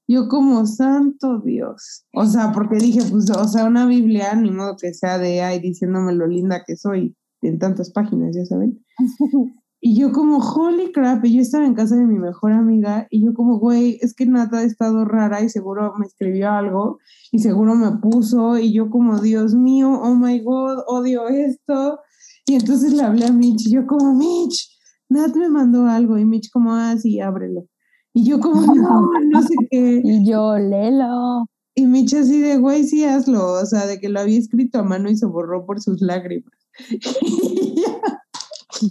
yo 0.07 0.27
como 0.27 0.65
santo 0.65 1.39
Dios, 1.39 2.05
o 2.13 2.25
sea, 2.25 2.51
porque 2.51 2.77
dije, 2.77 3.01
pues, 3.09 3.29
o 3.29 3.47
sea, 3.47 3.65
una 3.65 3.85
Biblia, 3.85 4.35
ni 4.35 4.51
modo 4.51 4.75
que 4.77 4.93
sea 4.93 5.17
de 5.17 5.41
ay, 5.41 5.59
diciéndome 5.59 6.13
lo 6.13 6.27
linda 6.27 6.63
que 6.65 6.75
soy 6.75 7.15
en 7.41 7.59
tantas 7.59 7.91
páginas, 7.91 8.35
ya 8.35 8.45
saben. 8.45 8.83
Y 9.85 9.99
yo 9.99 10.13
como, 10.13 10.37
holy 10.37 10.93
crap, 10.93 11.25
y 11.25 11.35
yo 11.35 11.41
estaba 11.41 11.65
en 11.65 11.73
casa 11.73 11.97
de 11.97 12.05
mi 12.05 12.17
mejor 12.17 12.53
amiga 12.53 13.05
y 13.09 13.25
yo 13.25 13.33
como, 13.33 13.59
güey, 13.59 13.99
es 13.99 14.13
que 14.13 14.25
Nata 14.25 14.59
ha 14.59 14.63
estado 14.63 15.03
rara 15.03 15.41
y 15.41 15.49
seguro 15.49 15.93
me 15.99 16.05
escribió 16.05 16.51
algo 16.51 16.99
y 17.33 17.39
seguro 17.39 17.75
me 17.75 17.91
puso 17.97 18.57
y 18.57 18.71
yo 18.71 18.89
como, 18.89 19.19
Dios 19.19 19.55
mío, 19.55 19.91
oh 19.91 20.15
my 20.15 20.39
God, 20.39 20.85
odio 20.87 21.27
esto. 21.27 21.99
Y 22.45 22.55
entonces 22.55 22.93
le 22.93 23.03
hablé 23.03 23.25
a 23.25 23.33
Mitch 23.33 23.67
y 23.67 23.71
yo 23.73 23.85
como, 23.85 24.15
Mitch, 24.15 24.69
Nat 25.09 25.35
me 25.35 25.49
mandó 25.49 25.85
algo 25.85 26.17
y 26.17 26.23
Mitch 26.23 26.49
como, 26.49 26.73
ah, 26.73 26.95
sí, 26.97 27.19
ábrelo. 27.19 27.67
Y 28.13 28.25
yo 28.25 28.39
como, 28.39 28.61
no, 28.75 29.09
no 29.29 29.41
sé 29.41 29.55
qué. 29.69 30.01
Y 30.03 30.29
yo, 30.29 30.57
Lelo. 30.57 31.45
Y 31.75 31.87
Mitch 31.87 32.13
así 32.13 32.39
de, 32.39 32.57
güey, 32.57 32.83
sí 32.83 33.03
hazlo, 33.03 33.53
o 33.53 33.65
sea, 33.65 33.87
de 33.87 33.99
que 33.99 34.09
lo 34.09 34.19
había 34.19 34.37
escrito 34.37 34.79
a 34.79 34.83
mano 34.83 35.09
y 35.09 35.17
se 35.17 35.25
borró 35.25 35.65
por 35.65 35.81
sus 35.81 36.01
lágrimas. 36.01 36.53
Y 36.89 37.75
ya. 37.81 38.21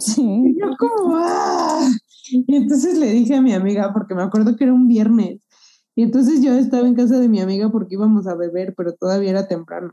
Sí. 0.00 0.22
Y 0.22 0.60
yo 0.60 0.66
como, 0.78 1.16
¡ah! 1.16 1.88
Y 2.30 2.56
entonces 2.56 2.98
le 2.98 3.10
dije 3.10 3.36
a 3.36 3.42
mi 3.42 3.52
amiga, 3.52 3.92
porque 3.92 4.14
me 4.14 4.22
acuerdo 4.22 4.56
que 4.56 4.64
era 4.64 4.72
un 4.72 4.88
viernes, 4.88 5.40
y 5.94 6.02
entonces 6.02 6.42
yo 6.42 6.54
estaba 6.54 6.88
en 6.88 6.94
casa 6.94 7.18
de 7.20 7.28
mi 7.28 7.40
amiga 7.40 7.70
porque 7.70 7.94
íbamos 7.94 8.26
a 8.26 8.34
beber, 8.34 8.74
pero 8.76 8.94
todavía 8.94 9.30
era 9.30 9.48
temprano. 9.48 9.92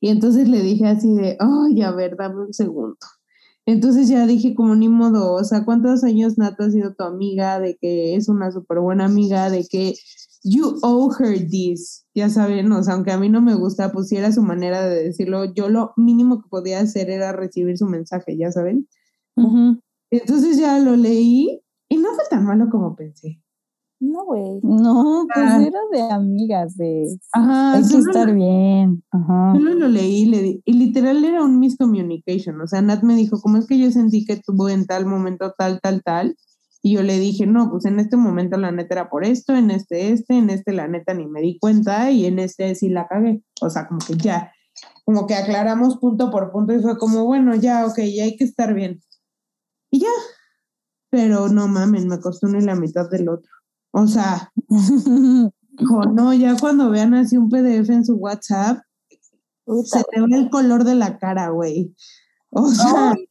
Y 0.00 0.08
entonces 0.08 0.48
le 0.48 0.60
dije 0.60 0.86
así 0.86 1.14
de, 1.14 1.36
ay, 1.38 1.82
a 1.82 1.92
ver, 1.92 2.16
dame 2.16 2.42
un 2.46 2.52
segundo. 2.52 2.96
Entonces 3.66 4.08
ya 4.08 4.26
dije 4.26 4.54
como 4.54 4.74
ni 4.74 4.88
modo, 4.88 5.34
o 5.34 5.44
sea, 5.44 5.64
¿cuántos 5.64 6.02
años 6.02 6.38
Nata 6.38 6.64
ha 6.64 6.70
sido 6.70 6.94
tu 6.94 7.04
amiga? 7.04 7.60
De 7.60 7.76
que 7.80 8.16
es 8.16 8.28
una 8.28 8.50
súper 8.50 8.80
buena 8.80 9.04
amiga, 9.04 9.50
de 9.50 9.66
que 9.68 9.94
you 10.42 10.78
owe 10.82 11.14
her 11.18 11.46
this, 11.48 12.06
ya 12.14 12.30
saben, 12.30 12.72
o 12.72 12.82
sea, 12.82 12.94
aunque 12.94 13.12
a 13.12 13.18
mí 13.18 13.28
no 13.28 13.42
me 13.42 13.54
gusta, 13.54 13.92
pues 13.92 14.08
si 14.08 14.16
era 14.16 14.32
su 14.32 14.42
manera 14.42 14.86
de 14.86 15.04
decirlo, 15.04 15.44
yo 15.52 15.68
lo 15.68 15.92
mínimo 15.96 16.42
que 16.42 16.48
podía 16.48 16.80
hacer 16.80 17.10
era 17.10 17.32
recibir 17.32 17.76
su 17.76 17.86
mensaje, 17.86 18.36
ya 18.36 18.50
saben. 18.50 18.88
Entonces 20.10 20.58
ya 20.58 20.78
lo 20.78 20.96
leí 20.96 21.62
y 21.88 21.96
no 21.98 22.14
fue 22.14 22.24
tan 22.30 22.44
malo 22.44 22.68
como 22.70 22.96
pensé. 22.96 23.40
No, 24.00 24.24
güey. 24.24 24.60
No, 24.62 25.26
pues 25.32 25.46
Ah. 25.46 25.62
era 25.62 25.78
de 25.92 26.02
amigas, 26.12 26.74
de 26.76 27.04
Ajá, 27.32 27.74
hay 27.74 27.82
que 27.86 27.98
estar 27.98 28.32
bien. 28.34 29.02
Ajá. 29.10 29.52
solo 29.54 29.74
lo 29.74 29.88
leí 29.88 30.24
le 30.24 30.40
di- 30.42 30.62
y 30.64 30.72
literal 30.72 31.22
era 31.24 31.44
un 31.44 31.58
miscommunication, 31.58 32.58
o 32.62 32.66
sea, 32.66 32.80
Nat 32.80 33.02
me 33.02 33.14
dijo, 33.14 33.38
¿cómo 33.42 33.58
es 33.58 33.66
que 33.66 33.78
yo 33.78 33.90
sentí 33.90 34.24
que 34.24 34.36
tuvo 34.36 34.68
en 34.70 34.86
tal 34.86 35.04
momento 35.04 35.52
tal, 35.56 35.80
tal, 35.82 36.02
tal? 36.02 36.36
Y 36.82 36.94
yo 36.94 37.02
le 37.02 37.18
dije, 37.18 37.46
no, 37.46 37.70
pues 37.70 37.84
en 37.84 38.00
este 38.00 38.16
momento 38.16 38.56
la 38.56 38.72
neta 38.72 38.94
era 38.94 39.10
por 39.10 39.22
esto, 39.22 39.54
en 39.54 39.70
este, 39.70 40.12
este, 40.12 40.38
en 40.38 40.48
este 40.48 40.72
la 40.72 40.88
neta 40.88 41.12
ni 41.12 41.26
me 41.26 41.42
di 41.42 41.58
cuenta 41.58 42.10
y 42.10 42.24
en 42.24 42.38
este 42.38 42.74
sí 42.74 42.88
la 42.88 43.06
cagué. 43.06 43.42
O 43.60 43.68
sea, 43.68 43.86
como 43.86 43.98
que 44.00 44.14
ya, 44.16 44.50
como 45.04 45.26
que 45.26 45.34
aclaramos 45.34 45.98
punto 45.98 46.30
por 46.30 46.50
punto 46.52 46.72
y 46.72 46.80
fue 46.80 46.96
como, 46.96 47.26
bueno, 47.26 47.54
ya, 47.54 47.84
ok, 47.86 47.98
ya 48.16 48.24
hay 48.24 48.34
que 48.38 48.44
estar 48.44 48.72
bien. 48.72 49.02
Y 49.90 50.00
ya. 50.00 50.08
Pero 51.10 51.48
no 51.48 51.68
mamen, 51.68 52.08
me 52.08 52.18
costó 52.18 52.46
uno 52.46 52.58
y 52.58 52.62
la 52.62 52.76
mitad 52.76 53.10
del 53.10 53.28
otro. 53.28 53.50
O 53.92 54.06
sea, 54.06 54.52
hijo, 55.78 56.02
no, 56.12 56.32
ya 56.34 56.56
cuando 56.60 56.90
vean 56.90 57.14
así 57.14 57.36
un 57.36 57.48
PDF 57.48 57.90
en 57.90 58.04
su 58.04 58.16
WhatsApp, 58.16 58.78
Puta, 59.64 59.98
se 59.98 60.04
te 60.04 60.20
ve 60.20 60.36
el 60.36 60.50
color 60.50 60.84
de 60.84 60.94
la 60.94 61.18
cara, 61.18 61.50
güey. 61.50 61.94
O 62.50 62.66
sea, 62.68 63.10
Ay, 63.12 63.26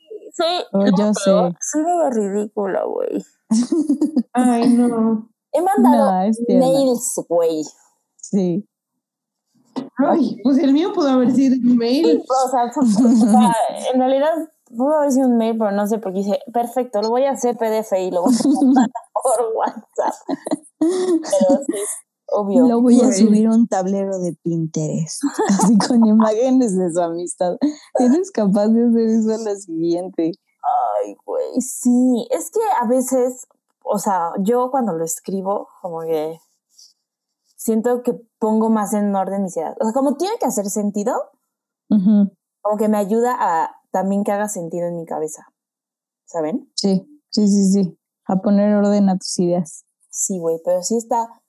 Oh, 0.72 0.78
no, 0.80 0.86
yo 0.86 0.96
pero 0.96 1.50
sé. 1.50 1.58
soy 1.72 1.84
medio 1.84 2.10
ridícula, 2.12 2.84
güey. 2.86 3.26
ay, 4.34 4.70
no. 4.74 5.30
He 5.52 5.62
mandado 5.62 6.12
No, 6.48 6.60
mails, 6.60 7.22
güey. 7.28 7.64
Sí. 8.16 8.66
Ay, 9.98 10.38
pues 10.44 10.58
el 10.60 10.72
mío 10.72 10.94
pudo 10.94 11.10
haber 11.10 11.32
sido 11.32 11.56
un 11.56 11.76
mail. 11.78 12.22
O 12.46 12.50
sea, 12.52 12.72
fue- 12.72 12.84
o 12.86 13.16
sea, 13.16 13.54
en 13.94 14.00
realidad 14.00 14.30
pudo 14.68 14.96
haber 15.00 15.12
sido 15.12 15.28
un 15.28 15.38
mail, 15.38 15.58
pero 15.58 15.72
no 15.72 15.88
sé 15.88 15.98
por 15.98 16.14
qué 16.14 16.20
dije, 16.20 16.40
perfecto, 16.54 17.02
lo 17.02 17.10
voy 17.10 17.24
a 17.26 17.32
hacer 17.32 17.58
PDF 17.58 17.92
y 18.00 18.12
lo 18.12 18.22
voy 18.22 18.34
a 18.34 18.38
mandar 18.66 18.90
por 19.22 19.54
WhatsApp. 19.56 20.16
Pero 20.80 21.64
sí, 21.66 21.74
obvio. 22.28 22.68
Lo 22.68 22.82
voy 22.82 23.02
a 23.02 23.12
subir 23.12 23.48
a 23.48 23.52
un 23.52 23.68
tablero 23.68 24.20
de 24.20 24.34
Pinterest, 24.44 25.22
así 25.50 25.78
con 25.78 26.06
imágenes 26.06 26.78
de 26.78 26.92
su 26.92 27.02
amistad. 27.02 27.58
¿Eres 27.96 28.32
capaz 28.32 28.68
de 28.68 28.88
hacer 28.88 29.08
eso 29.08 29.34
a 29.34 29.38
la 29.38 29.56
siguiente? 29.56 30.32
Ay, 31.04 31.16
güey, 31.26 31.62
sí. 31.62 32.28
Es 32.32 32.52
que 32.52 32.60
a 32.82 32.88
veces, 32.88 33.48
o 33.84 33.98
sea, 34.00 34.32
yo 34.40 34.70
cuando 34.72 34.94
lo 34.94 35.04
escribo, 35.04 35.68
como 35.82 36.02
que 36.02 36.40
siento 37.56 38.04
que 38.04 38.14
pongo 38.40 38.70
más 38.70 38.94
en 38.94 39.14
orden 39.16 39.44
mis 39.44 39.58
ideas. 39.58 39.76
O 39.80 39.84
sea, 39.84 39.94
como 39.94 40.16
tiene 40.16 40.38
que 40.40 40.46
hacer 40.46 40.70
sentido, 40.70 41.32
como 41.88 42.78
que 42.78 42.88
me 42.88 42.98
ayuda 42.98 43.36
a 43.38 43.76
también 43.92 44.24
que 44.24 44.32
haga 44.32 44.48
sentido 44.48 44.88
en 44.88 44.96
mi 44.96 45.06
cabeza. 45.06 45.48
¿Saben? 46.26 46.72
Sí, 46.76 47.08
sí, 47.30 47.48
sí, 47.48 47.72
sí. 47.72 47.99
A 48.30 48.36
poner 48.44 48.76
orden 48.76 49.10
a 49.10 49.18
tus 49.18 49.40
ideas. 49.40 49.86
Sí, 50.12 50.38
güey, 50.38 50.58
pero 50.64 50.84
sí 50.84 50.98
está, 50.98 51.42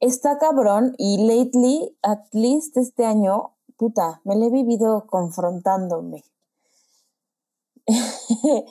está 0.00 0.38
cabrón 0.38 0.94
y 0.98 1.24
lately, 1.24 1.96
at 2.02 2.18
least 2.32 2.76
este 2.76 3.04
año, 3.04 3.54
puta, 3.76 4.20
me 4.24 4.34
lo 4.34 4.46
he 4.46 4.50
vivido 4.50 5.06
confrontándome 5.06 6.24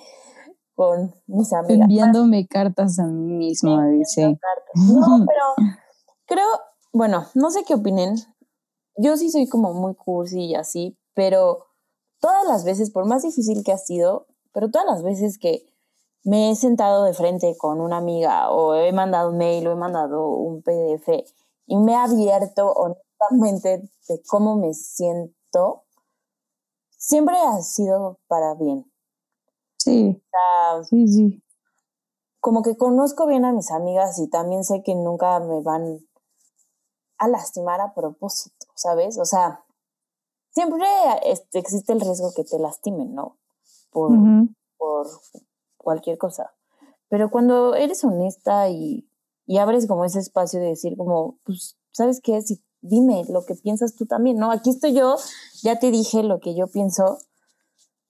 con 0.75 1.13
mis 1.27 1.53
amigas. 1.53 1.81
Enviándome 1.81 2.45
cartas 2.45 2.99
a 2.99 3.05
mí 3.05 3.33
misma, 3.33 3.87
dice. 3.87 4.37
No, 4.75 5.25
pero 5.25 5.71
creo, 6.25 6.47
bueno, 6.91 7.27
no 7.35 7.51
sé 7.51 7.63
qué 7.63 7.75
opinen. 7.75 8.15
Yo 8.97 9.15
sí 9.15 9.29
soy 9.29 9.47
como 9.47 9.73
muy 9.73 9.95
cursi 9.95 10.41
y 10.41 10.55
así, 10.55 10.97
pero 11.13 11.67
todas 12.19 12.45
las 12.47 12.65
veces, 12.65 12.91
por 12.91 13.05
más 13.05 13.23
difícil 13.23 13.63
que 13.63 13.71
ha 13.71 13.77
sido, 13.77 14.27
pero 14.51 14.69
todas 14.69 14.87
las 14.87 15.03
veces 15.03 15.37
que 15.37 15.72
me 16.23 16.51
he 16.51 16.55
sentado 16.55 17.03
de 17.03 17.13
frente 17.13 17.55
con 17.57 17.81
una 17.81 17.97
amiga 17.97 18.49
o 18.51 18.75
he 18.75 18.91
mandado 18.93 19.31
un 19.31 19.37
mail 19.37 19.67
o 19.67 19.71
he 19.73 19.75
mandado 19.75 20.27
un 20.27 20.61
PDF 20.61 21.09
y 21.65 21.77
me 21.77 21.93
he 21.93 21.95
abierto 21.95 22.71
honestamente 22.71 23.89
de 24.07 24.21
cómo 24.27 24.55
me 24.55 24.73
siento, 24.73 25.83
siempre 26.97 27.35
ha 27.37 27.61
sido 27.61 28.19
para 28.27 28.53
bien. 28.55 28.89
Sí, 29.77 30.17
O 30.17 30.29
sea, 30.29 30.83
sí, 30.85 31.07
sí. 31.07 31.43
como 32.39 32.61
que 32.63 32.77
conozco 32.77 33.27
bien 33.27 33.43
a 33.43 33.51
mis 33.51 33.69
amigas 33.71 34.17
y 34.19 34.29
también 34.29 34.63
sé 34.63 34.81
que 34.81 34.95
nunca 34.95 35.39
me 35.41 35.61
van 35.61 35.99
a 37.17 37.27
lastimar 37.27 37.81
a 37.81 37.93
propósito, 37.93 38.65
¿sabes? 38.75 39.17
O 39.17 39.25
sea, 39.25 39.65
siempre 40.51 40.85
este, 41.23 41.59
existe 41.59 41.91
el 41.91 41.99
riesgo 41.99 42.31
que 42.33 42.45
te 42.45 42.59
lastimen, 42.59 43.13
¿no? 43.13 43.37
Por, 43.91 44.11
por 44.77 45.07
cualquier 45.83 46.17
cosa. 46.17 46.53
Pero 47.09 47.29
cuando 47.29 47.75
eres 47.75 48.03
honesta 48.03 48.69
y, 48.69 49.07
y 49.45 49.57
abres 49.57 49.85
como 49.85 50.05
ese 50.05 50.19
espacio 50.19 50.59
de 50.59 50.67
decir 50.67 50.97
como, 50.97 51.37
pues, 51.43 51.77
¿sabes 51.91 52.21
qué? 52.21 52.41
Si, 52.41 52.63
dime 52.81 53.23
lo 53.29 53.45
que 53.45 53.55
piensas 53.55 53.95
tú 53.95 54.05
también, 54.05 54.37
¿no? 54.37 54.51
Aquí 54.51 54.69
estoy 54.69 54.93
yo, 54.93 55.17
ya 55.61 55.79
te 55.79 55.91
dije 55.91 56.23
lo 56.23 56.39
que 56.39 56.55
yo 56.55 56.67
pienso, 56.67 57.19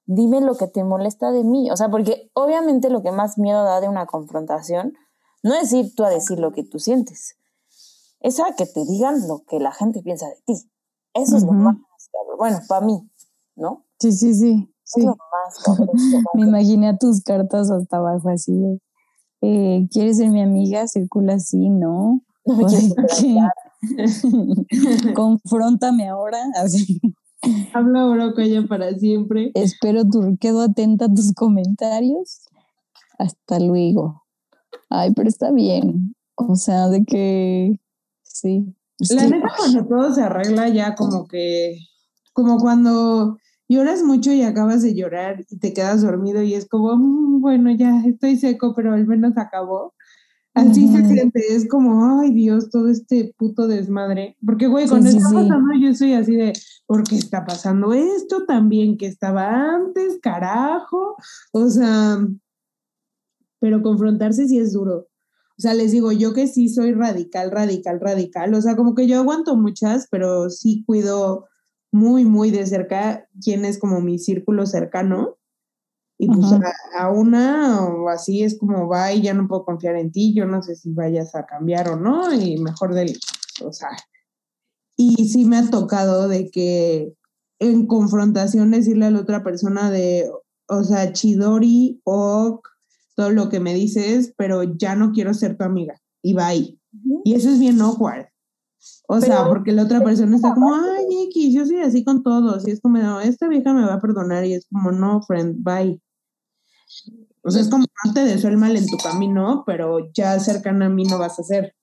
dime 0.05 0.41
lo 0.41 0.55
que 0.55 0.67
te 0.67 0.83
molesta 0.83 1.31
de 1.31 1.43
mí. 1.43 1.71
O 1.71 1.77
sea, 1.77 1.89
porque 1.89 2.29
obviamente 2.33 2.89
lo 2.89 3.01
que 3.01 3.11
más 3.11 3.37
miedo 3.37 3.63
da 3.63 3.81
de 3.81 3.89
una 3.89 4.05
confrontación 4.05 4.93
no 5.43 5.53
es 5.53 5.71
ir 5.73 5.93
tú 5.95 6.03
a 6.03 6.09
decir 6.09 6.39
lo 6.39 6.51
que 6.51 6.63
tú 6.63 6.79
sientes, 6.79 7.35
es 8.19 8.39
a 8.39 8.55
que 8.55 8.65
te 8.65 8.85
digan 8.85 9.27
lo 9.27 9.43
que 9.43 9.59
la 9.59 9.71
gente 9.71 10.01
piensa 10.01 10.27
de 10.27 10.37
ti. 10.45 10.71
Eso 11.13 11.37
es 11.37 11.43
lo 11.43 11.51
más. 11.51 11.77
Bueno, 12.37 12.59
para 12.67 12.85
mí, 12.85 13.09
¿no? 13.55 13.85
Sí, 13.99 14.11
sí, 14.11 14.33
sí. 14.33 14.72
Sí. 14.83 15.01
Es 15.01 15.05
lo 15.05 15.15
más 15.15 15.63
cabrón. 15.63 15.89
Me 16.33 16.41
imaginé 16.43 16.89
a 16.89 16.97
tus 16.97 17.21
cartas 17.21 17.71
hasta 17.71 17.97
abajo 17.97 18.29
así 18.29 18.53
de, 18.53 18.79
eh, 19.41 19.87
¿quieres 19.91 20.17
ser 20.17 20.29
mi 20.29 20.41
amiga? 20.41 20.87
Circula 20.87 21.35
así, 21.35 21.69
¿no? 21.69 22.21
No 22.45 22.67
me 23.97 25.13
confróntame 25.13 26.07
ahora, 26.07 26.39
así. 26.55 27.01
Habla 27.73 28.33
ella 28.37 28.65
para 28.67 28.93
siempre. 28.97 29.51
Espero 29.53 30.07
tu, 30.07 30.37
quedo 30.39 30.61
atenta 30.61 31.05
a 31.05 31.13
tus 31.13 31.33
comentarios. 31.33 32.41
Hasta 33.19 33.59
luego. 33.59 34.23
Ay, 34.89 35.11
pero 35.13 35.27
está 35.27 35.51
bien. 35.51 36.15
O 36.35 36.55
sea, 36.55 36.87
de 36.87 37.03
que 37.03 37.79
sí. 38.21 38.73
La 39.09 39.27
neta, 39.27 39.47
cuando 39.57 39.85
todo 39.85 40.13
se 40.13 40.21
arregla 40.21 40.69
ya 40.69 40.95
como 40.95 41.27
que, 41.27 41.77
como 42.31 42.57
cuando 42.59 43.37
lloras 43.69 44.03
mucho 44.03 44.31
y 44.31 44.43
acabas 44.43 44.81
de 44.83 44.93
llorar 44.93 45.43
y 45.49 45.57
te 45.57 45.73
quedas 45.73 46.01
dormido 46.01 46.41
y 46.43 46.53
es 46.53 46.67
como, 46.67 46.95
"Mm, 46.95 47.41
bueno, 47.41 47.71
ya 47.71 48.01
estoy 48.05 48.37
seco, 48.37 48.73
pero 48.75 48.93
al 48.93 49.07
menos 49.07 49.37
acabó. 49.37 49.93
Así 50.55 50.87
se 50.87 50.99
Ujú. 50.99 51.07
siente, 51.07 51.41
es 51.55 51.67
como, 51.67 52.19
ay 52.21 52.31
Dios, 52.31 52.69
todo 52.69 52.87
este 52.89 53.33
puto 53.37 53.67
desmadre. 53.67 54.37
Porque, 54.45 54.67
güey, 54.67 54.87
cuando 54.87 55.09
sí, 55.09 55.17
está 55.17 55.29
sí. 55.29 55.35
pasando, 55.35 55.69
yo 55.81 55.93
soy 55.95 56.13
así 56.13 56.35
de, 56.35 56.53
¿por 56.85 57.03
qué 57.05 57.15
está 57.15 57.43
pasando 57.45 57.91
esto 57.93 58.45
también 58.45 58.97
que 58.97 59.07
estaba 59.07 59.47
antes, 59.75 60.19
carajo? 60.21 61.15
O 61.53 61.69
sea, 61.69 62.19
pero 63.59 63.81
confrontarse 63.81 64.47
sí 64.47 64.59
es 64.59 64.73
duro. 64.73 65.07
O 65.57 65.61
sea, 65.61 65.73
les 65.73 65.91
digo, 65.91 66.11
yo 66.11 66.33
que 66.33 66.47
sí 66.47 66.67
soy 66.69 66.93
radical, 66.93 67.49
radical, 67.51 67.99
radical. 67.99 68.53
O 68.53 68.61
sea, 68.61 68.75
como 68.75 68.95
que 68.95 69.07
yo 69.07 69.19
aguanto 69.19 69.55
muchas, 69.55 70.07
pero 70.11 70.49
sí 70.49 70.83
cuido 70.85 71.45
muy, 71.93 72.25
muy 72.25 72.51
de 72.51 72.65
cerca 72.65 73.27
quién 73.41 73.65
es 73.65 73.79
como 73.79 74.01
mi 74.01 74.19
círculo 74.19 74.65
cercano. 74.65 75.37
Y 76.17 76.27
pues 76.27 76.45
a, 76.53 77.03
a 77.03 77.09
una 77.09 77.81
o 77.83 78.07
así 78.07 78.43
es 78.43 78.57
como 78.57 78.87
va 78.87 79.11
y 79.11 79.21
ya 79.21 79.33
no 79.33 79.47
puedo 79.47 79.65
confiar 79.65 79.95
en 79.95 80.11
ti, 80.11 80.33
yo 80.33 80.45
no 80.45 80.61
sé 80.61 80.75
si 80.75 80.91
vayas 80.93 81.35
a 81.35 81.45
cambiar 81.45 81.89
o 81.89 81.97
no, 81.97 82.31
y 82.33 82.57
mejor 82.57 82.93
del, 82.93 83.17
o 83.65 83.73
sea, 83.73 83.89
y 84.95 85.27
sí 85.27 85.43
me 85.43 85.57
ha 85.57 85.69
tocado 85.69 86.27
de 86.27 86.49
que 86.49 87.13
en 87.59 87.87
confrontación 87.87 88.71
decirle 88.71 89.07
a 89.07 89.11
la 89.11 89.19
otra 89.19 89.43
persona 89.43 89.89
de, 89.89 90.29
o 90.67 90.83
sea, 90.83 91.11
chidori, 91.13 91.99
ok, 92.03 92.69
todo 93.15 93.31
lo 93.31 93.49
que 93.49 93.59
me 93.59 93.73
dices, 93.73 94.33
pero 94.37 94.63
ya 94.63 94.95
no 94.95 95.11
quiero 95.11 95.33
ser 95.33 95.57
tu 95.57 95.63
amiga, 95.63 95.99
y 96.21 96.35
bye. 96.35 96.79
Y 97.25 97.33
eso 97.33 97.49
es 97.49 97.59
bien 97.59 97.81
awkward. 97.81 98.27
O 99.07 99.19
sea, 99.19 99.47
porque 99.47 99.71
la 99.71 99.83
otra 99.83 100.01
persona 100.01 100.35
está 100.35 100.53
como, 100.53 100.73
ay, 100.73 101.05
X, 101.29 101.53
yo 101.53 101.65
soy 101.65 101.81
así 101.81 102.03
con 102.03 102.23
todos. 102.23 102.67
Y 102.67 102.71
es 102.71 102.81
como, 102.81 102.97
no, 102.97 103.19
esta 103.19 103.47
vieja 103.47 103.73
me 103.73 103.85
va 103.85 103.95
a 103.95 103.99
perdonar. 103.99 104.45
Y 104.45 104.53
es 104.53 104.65
como, 104.71 104.91
no, 104.91 105.21
friend, 105.21 105.57
bye. 105.63 106.01
O 107.43 107.51
sea, 107.51 107.61
es 107.61 107.69
como, 107.69 107.85
no 108.05 108.13
te 108.13 108.21
deseo 108.21 108.49
el 108.49 108.57
mal 108.57 108.75
en 108.77 108.87
tu 108.87 108.97
camino, 108.97 109.63
pero 109.65 110.11
ya 110.13 110.39
cercana 110.39 110.85
a 110.85 110.89
mí 110.89 111.03
no 111.03 111.17
vas 111.19 111.37
a 111.39 111.43
ser. 111.43 111.75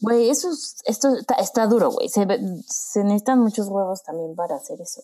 Güey, 0.00 0.28
eso 0.30 0.50
es- 0.52 0.76
esto 0.86 1.16
está, 1.16 1.34
está 1.34 1.66
duro, 1.66 1.90
güey. 1.90 2.08
Se, 2.08 2.26
se 2.68 3.02
necesitan 3.04 3.40
muchos 3.40 3.68
huevos 3.68 4.02
también 4.04 4.34
para 4.36 4.56
hacer 4.56 4.80
eso. 4.80 5.02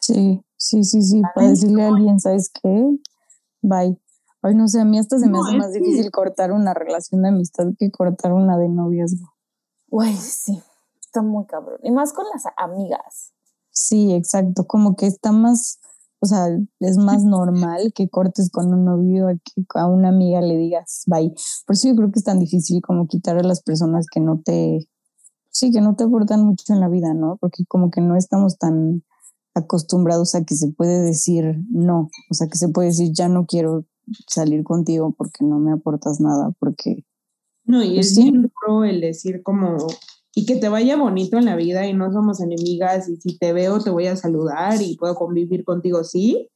Sí, 0.00 0.42
sí, 0.56 0.84
sí, 0.84 1.02
sí. 1.02 1.22
Para 1.34 1.48
decirle 1.48 1.82
a 1.82 1.88
alguien, 1.88 2.20
¿sabes 2.20 2.50
qué? 2.50 2.96
Bye. 3.62 3.98
Ay, 4.42 4.54
no 4.54 4.68
sé, 4.68 4.80
a 4.80 4.84
mí 4.84 4.98
hasta 4.98 5.18
se 5.18 5.26
me 5.26 5.32
No, 5.32 5.44
hace 5.44 5.56
más 5.56 5.72
que- 5.72 5.80
difícil 5.80 6.10
cortar 6.10 6.52
una 6.52 6.74
relación 6.74 7.22
de 7.22 7.28
amistad 7.28 7.66
que 7.78 7.90
cortar 7.90 8.32
una 8.32 8.56
de 8.58 8.68
noviazgo. 8.68 9.33
Güey, 9.94 10.16
sí. 10.16 10.60
Está 11.00 11.22
muy 11.22 11.46
cabrón. 11.46 11.78
Y 11.84 11.92
más 11.92 12.12
con 12.12 12.24
las 12.34 12.42
amigas. 12.56 13.32
Sí, 13.70 14.12
exacto. 14.12 14.66
Como 14.66 14.96
que 14.96 15.06
está 15.06 15.30
más, 15.30 15.78
o 16.18 16.26
sea, 16.26 16.48
es 16.80 16.96
más 16.96 17.22
normal 17.24 17.92
que 17.94 18.08
cortes 18.08 18.50
con 18.50 18.74
un 18.74 18.84
novio 18.84 19.28
a 19.28 19.34
que 19.34 19.62
a 19.76 19.86
una 19.86 20.08
amiga 20.08 20.40
le 20.40 20.56
digas 20.56 21.04
bye. 21.06 21.32
Por 21.64 21.76
eso 21.76 21.86
yo 21.86 21.94
creo 21.94 22.10
que 22.10 22.18
es 22.18 22.24
tan 22.24 22.40
difícil 22.40 22.82
como 22.82 23.06
quitar 23.06 23.38
a 23.38 23.44
las 23.44 23.62
personas 23.62 24.06
que 24.12 24.18
no 24.18 24.40
te, 24.44 24.88
sí, 25.50 25.70
que 25.70 25.80
no 25.80 25.94
te 25.94 26.02
aportan 26.02 26.44
mucho 26.44 26.72
en 26.72 26.80
la 26.80 26.88
vida, 26.88 27.14
¿no? 27.14 27.36
Porque 27.36 27.64
como 27.68 27.92
que 27.92 28.00
no 28.00 28.16
estamos 28.16 28.58
tan 28.58 29.04
acostumbrados 29.54 30.34
a 30.34 30.42
que 30.42 30.56
se 30.56 30.72
puede 30.72 31.02
decir 31.02 31.60
no, 31.70 32.10
o 32.32 32.34
sea, 32.34 32.48
que 32.48 32.58
se 32.58 32.68
puede 32.68 32.88
decir 32.88 33.12
ya 33.12 33.28
no 33.28 33.46
quiero 33.46 33.84
salir 34.26 34.64
contigo 34.64 35.14
porque 35.16 35.44
no 35.44 35.60
me 35.60 35.70
aportas 35.70 36.18
nada, 36.18 36.50
porque 36.58 37.04
No, 37.66 37.82
y 37.82 37.98
es 37.98 38.16
bien 38.16 38.42
duro 38.42 38.84
el 38.84 39.00
decir 39.00 39.42
como, 39.42 39.78
y 40.34 40.44
que 40.46 40.56
te 40.56 40.68
vaya 40.68 40.96
bonito 40.96 41.38
en 41.38 41.46
la 41.46 41.56
vida 41.56 41.86
y 41.86 41.94
no 41.94 42.12
somos 42.12 42.40
enemigas 42.40 43.08
y 43.08 43.16
si 43.16 43.38
te 43.38 43.52
veo 43.54 43.80
te 43.82 43.90
voy 43.90 44.06
a 44.06 44.16
saludar 44.16 44.80
y 44.82 44.96
puedo 44.96 45.14
convivir 45.14 45.64
contigo, 45.64 46.04
sí. 46.04 46.50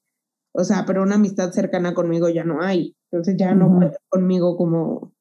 O 0.52 0.64
sea, 0.64 0.84
pero 0.86 1.02
una 1.02 1.14
amistad 1.16 1.52
cercana 1.52 1.94
conmigo 1.94 2.28
ya 2.28 2.44
no 2.44 2.62
hay. 2.62 2.96
Entonces 3.10 3.36
ya 3.38 3.54
no 3.54 3.68
cuentas 3.74 4.00
conmigo 4.10 4.56
como 4.56 5.12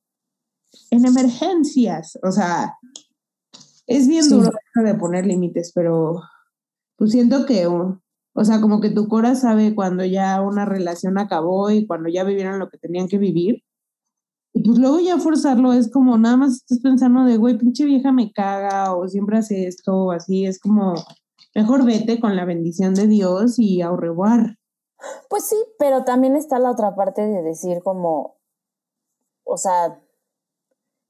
en 0.92 1.06
emergencias. 1.06 2.20
O 2.24 2.32
sea, 2.32 2.76
es 3.88 4.08
bien 4.08 4.24
Sí. 4.24 4.32
duro 4.32 4.52
de 4.84 4.96
poner 4.96 5.26
límites, 5.26 5.72
pero 5.74 6.22
pues 6.98 7.12
siento 7.12 7.46
que, 7.46 7.68
o 7.68 8.02
o 8.36 8.46
sea, 8.46 8.62
como 8.62 8.82
que 8.82 8.92
tu 8.92 9.08
cora 9.08 9.36
sabe 9.36 9.74
cuando 9.76 10.06
ya 10.06 10.42
una 10.42 10.66
relación 10.66 11.18
acabó 11.18 11.72
y 11.72 11.88
cuando 11.88 12.10
ya 12.10 12.24
vivieron 12.24 12.60
lo 12.60 12.70
que 12.70 12.78
tenían 12.78 13.08
que 13.08 13.18
vivir. 13.18 13.64
Y 14.58 14.64
pues 14.64 14.80
luego 14.80 15.00
ya 15.00 15.20
forzarlo 15.20 15.72
es 15.72 15.92
como 15.92 16.18
nada 16.18 16.36
más 16.36 16.56
estás 16.56 16.80
pensando 16.80 17.26
de, 17.26 17.38
güey, 17.38 17.60
pinche 17.60 17.86
vieja 17.86 18.12
me 18.12 18.32
caga 18.32 18.96
o 18.96 19.08
siempre 19.08 19.38
hace 19.38 19.68
esto 19.68 19.94
o 19.94 20.12
así. 20.12 20.48
Es 20.48 20.60
como, 20.60 20.96
mejor 21.54 21.86
vete 21.86 22.20
con 22.20 22.36
la 22.36 22.44
bendición 22.44 22.96
de 22.96 23.06
Dios 23.06 23.60
y 23.60 23.84
a 23.84 23.92
revoir. 23.92 24.58
Pues 25.30 25.44
sí, 25.44 25.56
pero 25.78 26.06
también 26.06 26.36
está 26.36 26.58
la 26.58 26.72
otra 26.72 26.96
parte 26.96 27.22
de 27.22 27.44
decir 27.44 27.84
como, 27.84 28.40
o 29.44 29.58
sea, 29.58 30.02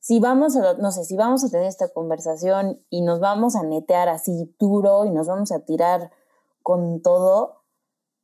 si 0.01 0.19
vamos 0.19 0.57
a, 0.57 0.73
no 0.73 0.91
sé, 0.91 1.05
si 1.05 1.15
vamos 1.15 1.45
a 1.45 1.49
tener 1.49 1.67
esta 1.67 1.87
conversación 1.87 2.81
y 2.89 3.01
nos 3.01 3.21
vamos 3.21 3.55
a 3.55 3.63
netear 3.63 4.09
así 4.09 4.53
duro 4.59 5.05
y 5.05 5.11
nos 5.11 5.27
vamos 5.27 5.53
a 5.53 5.61
tirar 5.61 6.11
con 6.63 7.01
todo, 7.01 7.63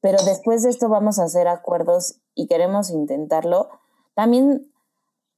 pero 0.01 0.21
después 0.25 0.63
de 0.63 0.69
esto 0.69 0.89
vamos 0.89 1.17
a 1.17 1.23
hacer 1.23 1.47
acuerdos 1.47 2.19
y 2.35 2.47
queremos 2.47 2.89
intentarlo, 2.89 3.69
también, 4.15 4.72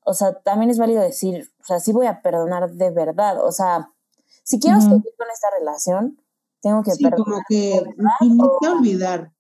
o 0.06 0.13
sea, 0.13 0.34
también 0.41 0.70
es 0.72 0.78
válido 0.78 1.02
decir, 1.02 1.52
o 1.62 1.65
sea, 1.65 1.80
sí 1.80 1.91
voy 1.91 2.06
a 2.08 2.22
perdonar 2.22 2.72
de 2.72 2.91
verdad, 2.91 3.44
o 3.46 3.52
sea, 3.52 3.89
si 4.44 4.60
quiero 4.60 4.80
seguir 4.80 5.02
con 5.18 5.28
esta 5.34 5.48
relación, 5.58 6.22
tengo 6.62 6.84
que 6.84 6.91
Sí, 6.91 7.04
perdonar. 7.04 7.26
como 7.26 7.44
que 7.50 7.84
y 8.22 8.30
no 8.30 8.52
te 8.62 8.68
olvidar. 8.70 9.32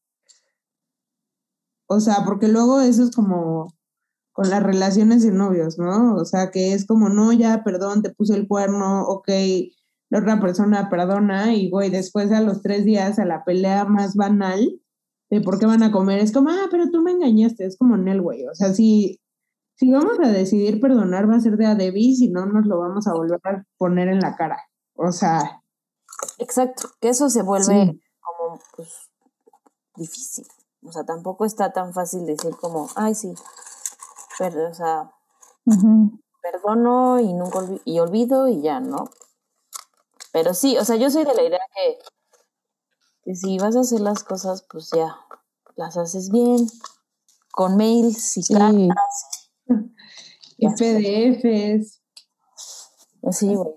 O 1.87 1.99
sea, 1.99 2.23
porque 2.25 2.47
luego 2.47 2.81
eso 2.81 3.03
es 3.03 3.15
como 3.15 3.67
con 4.33 4.49
las 4.49 4.63
relaciones 4.63 5.23
de 5.23 5.31
novios, 5.31 5.77
¿no? 5.77 6.15
O 6.15 6.25
sea, 6.25 6.51
que 6.51 6.73
es 6.73 6.85
como, 6.85 7.09
no, 7.09 7.31
ya, 7.31 7.63
perdón, 7.63 8.01
te 8.01 8.09
puse 8.09 8.33
el 8.35 8.47
cuerno, 8.47 9.03
ok, 9.07 9.29
la 10.09 10.19
otra 10.19 10.39
persona 10.41 10.89
perdona 10.89 11.53
y, 11.53 11.69
güey, 11.69 11.89
después 11.89 12.31
a 12.31 12.41
los 12.41 12.61
tres 12.61 12.83
días 12.85 13.17
a 13.19 13.25
la 13.25 13.43
pelea 13.45 13.85
más 13.85 14.15
banal 14.15 14.81
de 15.29 15.41
por 15.41 15.57
qué 15.59 15.65
van 15.67 15.83
a 15.83 15.91
comer, 15.91 16.19
es 16.19 16.31
como, 16.33 16.49
ah, 16.49 16.67
pero 16.71 16.89
tú 16.91 17.01
me 17.01 17.11
engañaste, 17.11 17.65
es 17.65 17.77
como 17.77 17.97
Nel, 17.97 18.21
güey. 18.21 18.45
O 18.47 18.53
sea, 18.55 18.73
si, 18.73 19.19
si 19.75 19.91
vamos 19.91 20.17
a 20.23 20.27
decidir 20.29 20.79
perdonar, 20.79 21.29
va 21.29 21.35
a 21.35 21.39
ser 21.39 21.57
de 21.57 21.65
a 21.67 21.75
si 22.15 22.29
no, 22.29 22.45
nos 22.45 22.65
lo 22.65 22.79
vamos 22.79 23.07
a 23.07 23.13
volver 23.13 23.39
a 23.43 23.65
poner 23.77 24.07
en 24.07 24.19
la 24.19 24.35
cara. 24.35 24.57
O 24.95 25.11
sea, 25.11 25.61
Exacto, 26.37 26.89
que 27.01 27.09
eso 27.09 27.29
se 27.29 27.41
vuelve 27.41 27.85
Sí. 27.85 28.01
como 28.21 28.59
pues 28.75 28.89
difícil. 29.95 30.47
O 30.83 30.91
sea, 30.91 31.03
tampoco 31.03 31.45
está 31.45 31.73
tan 31.73 31.93
fácil 31.93 32.25
decir 32.25 32.55
como, 32.57 32.89
ay 32.95 33.15
sí, 33.15 33.33
pero, 34.39 34.69
o 34.69 34.73
sea, 34.73 35.11
perdono 36.41 37.19
y 37.19 37.33
nunca 37.33 37.59
olvi- 37.59 37.81
y 37.85 37.99
olvido 37.99 38.47
y 38.47 38.61
ya, 38.61 38.79
¿no? 38.79 39.09
Pero 40.31 40.53
sí, 40.53 40.77
o 40.77 40.85
sea, 40.85 40.95
yo 40.95 41.09
soy 41.09 41.23
de 41.25 41.33
la 41.33 41.43
idea 41.43 41.59
que, 41.73 41.97
que 43.23 43.35
si 43.35 43.57
vas 43.57 43.75
a 43.75 43.81
hacer 43.81 43.99
las 44.01 44.23
cosas, 44.23 44.63
pues 44.69 44.89
ya, 44.91 45.15
las 45.75 45.97
haces 45.97 46.29
bien, 46.29 46.67
con 47.51 47.77
mails 47.77 48.37
y 48.37 48.43
Sí. 48.43 48.53
cartas. 48.53 49.34
Y. 50.57 50.67
PDFs. 50.67 52.01
Sí, 53.31 53.55
güey. 53.55 53.73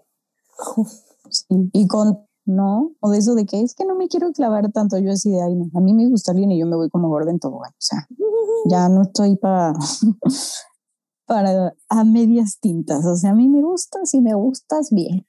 Sí, 1.30 1.44
y 1.72 1.86
con, 1.86 2.28
¿no? 2.48 2.92
O 3.00 3.10
de 3.10 3.18
eso 3.18 3.34
de 3.34 3.46
que 3.46 3.60
es 3.60 3.74
que 3.74 3.84
no 3.84 3.94
me 3.94 4.08
quiero 4.08 4.32
clavar 4.32 4.72
tanto, 4.72 4.98
yo 4.98 5.12
así 5.12 5.30
de, 5.30 5.42
ay, 5.42 5.54
no, 5.54 5.70
a 5.74 5.80
mí 5.80 5.92
me 5.92 6.08
gusta 6.08 6.32
alguien 6.32 6.50
y 6.50 6.58
yo 6.58 6.66
me 6.66 6.76
voy 6.76 6.88
como 6.90 7.08
gorda 7.08 7.30
en 7.30 7.38
tobogán, 7.38 7.72
o 7.72 7.76
sea, 7.78 8.06
ya 8.70 8.88
no 8.88 9.02
estoy 9.02 9.36
para, 9.36 9.74
para 11.26 11.74
a 11.88 12.04
medias 12.04 12.58
tintas, 12.60 13.04
o 13.04 13.16
sea, 13.16 13.30
a 13.30 13.34
mí 13.34 13.48
me 13.48 13.62
gustas 13.62 14.14
y 14.14 14.20
me 14.20 14.34
gustas 14.34 14.90
bien. 14.90 15.26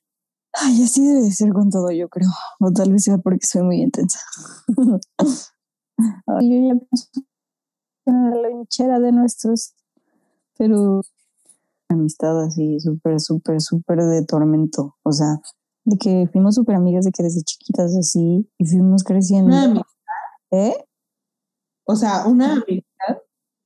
Ay, 0.54 0.82
así 0.82 1.06
debe 1.06 1.22
de 1.22 1.32
ser 1.32 1.54
con 1.54 1.70
todo, 1.70 1.92
yo 1.92 2.10
creo, 2.10 2.30
o 2.60 2.72
tal 2.72 2.92
vez 2.92 3.04
sea 3.04 3.20
porque 3.20 3.46
soy 3.46 3.62
muy 3.62 3.82
intensa. 3.82 4.20
Ay, 6.26 6.50
yo 6.50 6.74
ya 6.74 6.80
pienso 6.80 7.12
en 8.06 8.30
la 8.32 8.50
lonchera 8.50 9.00
de 9.00 9.12
nuestros, 9.12 9.76
pero 10.58 11.02
amistad 11.90 12.44
así, 12.44 12.80
súper, 12.80 13.20
súper, 13.20 13.62
súper 13.62 14.04
de 14.04 14.24
tormento, 14.26 14.96
o 15.04 15.12
sea, 15.12 15.40
de 15.86 15.98
que 15.98 16.30
fuimos 16.32 16.56
súper 16.56 16.76
amigas 16.76 17.06
de 17.06 17.12
que 17.12 17.24
desde 17.24 17.42
chiquitas 17.42 17.96
así 17.96 18.50
y 18.58 18.66
fuimos 18.66 19.04
creciendo. 19.04 19.48
Una 19.48 19.66
ami- 19.66 19.84
¿Eh? 20.52 20.76
O 21.86 21.96
sea, 21.96 22.26
una 22.28 22.54
amistad. 22.54 23.18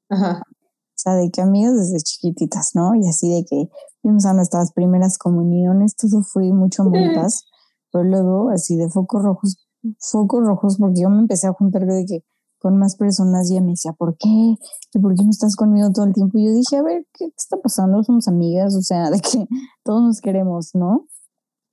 Ajá. 0.09 0.41
O 0.47 0.95
sea, 0.95 1.15
de 1.15 1.29
que 1.31 1.41
amigas 1.41 1.75
desde 1.75 1.97
chiquititas, 1.99 2.71
¿no? 2.75 2.95
Y 2.95 3.07
así 3.07 3.29
de 3.33 3.43
que 3.45 3.69
fuimos 4.01 4.25
a 4.25 4.33
nuestras 4.33 4.71
primeras 4.71 5.17
comuniones, 5.17 5.95
todo 5.95 6.21
fue 6.23 6.53
mucho 6.53 6.83
muy 6.85 7.13
paz, 7.13 7.43
pero 7.91 8.05
luego 8.05 8.49
así 8.51 8.77
de 8.77 8.89
focos 8.89 9.21
rojos, 9.23 9.67
focos 9.99 10.45
rojos, 10.45 10.77
porque 10.77 11.01
yo 11.01 11.09
me 11.09 11.19
empecé 11.19 11.47
a 11.47 11.53
juntar 11.53 11.85
de 11.85 12.05
que 12.05 12.23
con 12.63 12.77
más 12.77 12.95
personas 12.95 13.51
y 13.51 13.55
ella 13.55 13.61
me 13.61 13.71
decía, 13.71 13.91
¿por 13.91 14.15
qué? 14.17 14.55
¿Y 14.93 14.99
por 14.99 15.13
qué 15.15 15.23
no 15.25 15.31
estás 15.31 15.57
conmigo 15.57 15.91
todo 15.91 16.05
el 16.05 16.13
tiempo? 16.13 16.37
Y 16.37 16.45
yo 16.45 16.53
dije, 16.53 16.77
a 16.77 16.81
ver, 16.81 17.05
¿qué, 17.11 17.25
está 17.37 17.57
pasando? 17.57 18.01
Somos 18.03 18.29
amigas, 18.29 18.73
o 18.75 18.81
sea, 18.81 19.11
de 19.11 19.19
que 19.19 19.45
todos 19.83 20.01
nos 20.01 20.21
queremos, 20.21 20.73
¿no? 20.73 21.05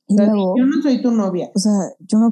Y 0.08 0.16
luego, 0.16 0.56
yo 0.58 0.66
no 0.66 0.82
soy 0.82 1.00
tu 1.00 1.12
novia. 1.12 1.52
O 1.54 1.60
sea, 1.60 1.92
yo 2.00 2.18
me 2.18 2.28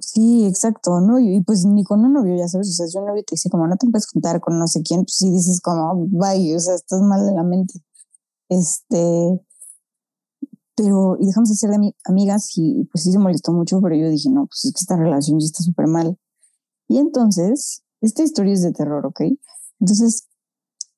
Sí, 0.00 0.46
exacto, 0.46 1.00
¿no? 1.00 1.20
Y, 1.20 1.40
pues 1.42 1.64
ni 1.64 1.84
con 1.84 2.04
un 2.04 2.12
novio, 2.12 2.36
ya 2.36 2.48
sabes, 2.48 2.70
o 2.70 2.72
sea, 2.72 2.88
si 2.88 2.98
un 2.98 3.06
novio 3.06 3.22
te 3.22 3.34
dice 3.34 3.50
como 3.50 3.68
no 3.68 3.76
te 3.76 3.86
puedes 3.88 4.08
juntar 4.08 4.40
con 4.40 4.58
no 4.58 4.66
sé 4.66 4.82
quién, 4.82 5.02
pues 5.02 5.14
sí 5.14 5.30
dices 5.30 5.60
como, 5.60 6.08
vaya, 6.10 6.56
o 6.56 6.60
sea, 6.60 6.74
estás 6.74 7.00
mal 7.02 7.24
de 7.24 7.34
la 7.34 7.44
mente. 7.44 7.80
Este, 8.48 9.40
pero, 10.74 11.16
y 11.20 11.26
dejamos 11.26 11.50
de 11.50 11.54
ser 11.54 11.70
de 11.70 11.94
amigas 12.04 12.50
y 12.56 12.84
pues 12.90 13.04
sí 13.04 13.12
se 13.12 13.18
molestó 13.20 13.52
mucho, 13.52 13.80
pero 13.80 13.94
yo 13.94 14.10
dije, 14.10 14.28
no, 14.28 14.46
pues 14.46 14.64
es 14.64 14.72
que 14.72 14.80
esta 14.80 14.96
relación 14.96 15.38
ya 15.38 15.46
está 15.46 15.62
súper 15.62 15.86
mal. 15.86 16.18
Y 16.88 16.98
entonces, 16.98 17.84
esta 18.00 18.22
historia 18.22 18.54
es 18.54 18.62
de 18.62 18.72
terror, 18.72 19.06
¿ok? 19.06 19.20
Entonces, 19.80 20.26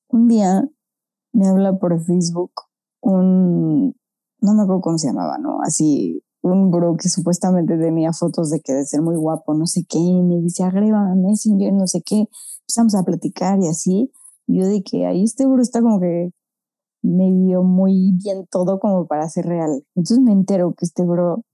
un 0.09 0.29
día 0.29 0.69
me 1.33 1.49
habla 1.49 1.79
por 1.79 2.03
Facebook 2.05 2.53
un, 3.03 3.95
no 4.41 4.55
me 4.55 4.63
acuerdo 4.63 4.81
cómo 4.81 4.99
se 4.99 5.09
llamaba, 5.09 5.39
¿no? 5.39 5.61
Así, 5.63 6.23
un 6.43 6.71
bro 6.71 6.97
que 6.97 7.09
supuestamente 7.09 7.77
tenía 7.77 8.13
fotos 8.13 8.51
de 8.51 8.61
que 8.61 8.73
de 8.73 8.85
ser 8.85 9.03
muy 9.03 9.17
guapo, 9.17 9.55
no 9.55 9.67
sé 9.67 9.85
qué, 9.89 9.99
y 9.99 10.23
me 10.23 10.41
dice, 10.41 10.65
agrega 10.65 11.15
Messenger, 11.15 11.73
no 11.73 11.87
sé 11.87 12.03
qué, 12.03 12.29
empezamos 12.63 12.95
a 12.95 13.03
platicar 13.05 13.59
y 13.61 13.69
así. 13.69 14.13
yo 14.47 14.67
de 14.67 14.83
que 14.83 15.07
ahí 15.07 15.25
este 15.25 15.47
bro 15.47 15.61
está 15.63 15.81
como 15.83 16.01
que 16.01 16.31
me 17.03 17.33
dio 17.33 17.63
muy 17.63 18.13
bien 18.23 18.47
todo 18.51 18.79
como 18.81 19.07
para 19.07 19.29
ser 19.29 19.47
real. 19.47 19.85
Entonces 19.95 20.21
me 20.21 20.33
entero 20.33 20.75
que 20.77 20.85
este 20.87 21.05
bro, 21.05 21.45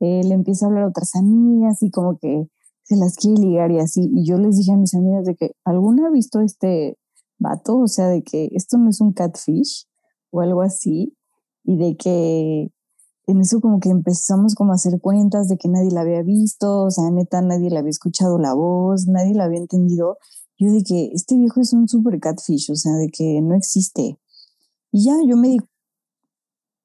eh, 0.00 0.22
le 0.24 0.34
empieza 0.34 0.66
a 0.66 0.68
hablar 0.68 0.84
a 0.84 0.88
otras 0.88 1.14
amigas 1.16 1.82
y 1.82 1.90
como 1.90 2.18
que 2.18 2.48
se 2.82 2.96
las 2.96 3.16
quiere 3.16 3.40
ligar 3.40 3.70
y 3.70 3.78
así. 3.78 4.10
Y 4.12 4.24
yo 4.26 4.38
les 4.38 4.56
dije 4.56 4.72
a 4.72 4.76
mis 4.76 4.94
amigas 4.94 5.24
de 5.24 5.34
que, 5.34 5.52
¿alguna 5.64 6.08
ha 6.08 6.10
visto 6.10 6.40
este 6.40 6.98
vato? 7.38 7.78
O 7.78 7.88
sea, 7.88 8.08
de 8.08 8.22
que 8.22 8.50
esto 8.52 8.78
no 8.78 8.90
es 8.90 9.00
un 9.00 9.12
catfish 9.12 9.86
o 10.30 10.40
algo 10.40 10.62
así. 10.62 11.16
Y 11.64 11.76
de 11.76 11.96
que 11.96 12.72
en 13.26 13.40
eso 13.40 13.60
como 13.60 13.78
que 13.78 13.90
empezamos 13.90 14.54
como 14.54 14.72
a 14.72 14.74
hacer 14.74 15.00
cuentas 15.00 15.48
de 15.48 15.56
que 15.56 15.68
nadie 15.68 15.90
la 15.90 16.00
había 16.00 16.22
visto, 16.22 16.84
o 16.84 16.90
sea, 16.90 17.10
neta, 17.10 17.40
nadie 17.40 17.70
le 17.70 17.78
había 17.78 17.90
escuchado 17.90 18.38
la 18.38 18.54
voz, 18.54 19.06
nadie 19.06 19.34
la 19.34 19.44
había 19.44 19.60
entendido. 19.60 20.18
Yo 20.58 20.72
de 20.72 20.82
que 20.82 21.10
este 21.14 21.36
viejo 21.36 21.60
es 21.60 21.72
un 21.72 21.88
super 21.88 22.18
catfish, 22.18 22.70
o 22.70 22.74
sea, 22.74 22.92
de 22.94 23.08
que 23.08 23.40
no 23.40 23.54
existe. 23.54 24.18
Y 24.90 25.04
ya, 25.04 25.16
yo 25.26 25.36
me 25.36 25.48
di... 25.48 25.58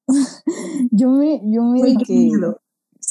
yo 0.90 1.10
me, 1.10 1.40
yo 1.44 1.62
me 1.64 1.82
di 1.82 1.96
que... 1.96 2.30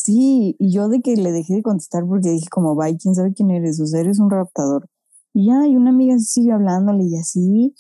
Sí, 0.07 0.55
y 0.57 0.71
yo 0.71 0.87
de 0.87 1.01
que 1.01 1.17
le 1.17 1.33
dejé 1.33 1.55
de 1.55 1.61
contestar 1.61 2.05
porque 2.07 2.29
dije 2.29 2.47
como, 2.49 2.75
bye, 2.77 2.97
quién 2.97 3.13
sabe 3.13 3.33
quién 3.33 3.51
eres, 3.51 3.77
o 3.81 3.85
sea, 3.85 3.99
eres 3.99 4.19
un 4.19 4.29
raptador. 4.29 4.87
Y 5.33 5.47
ya, 5.47 5.67
y 5.67 5.75
una 5.75 5.89
amiga 5.89 6.17
sigue 6.19 6.53
hablándole 6.53 7.03
y 7.03 7.17
así, 7.17 7.75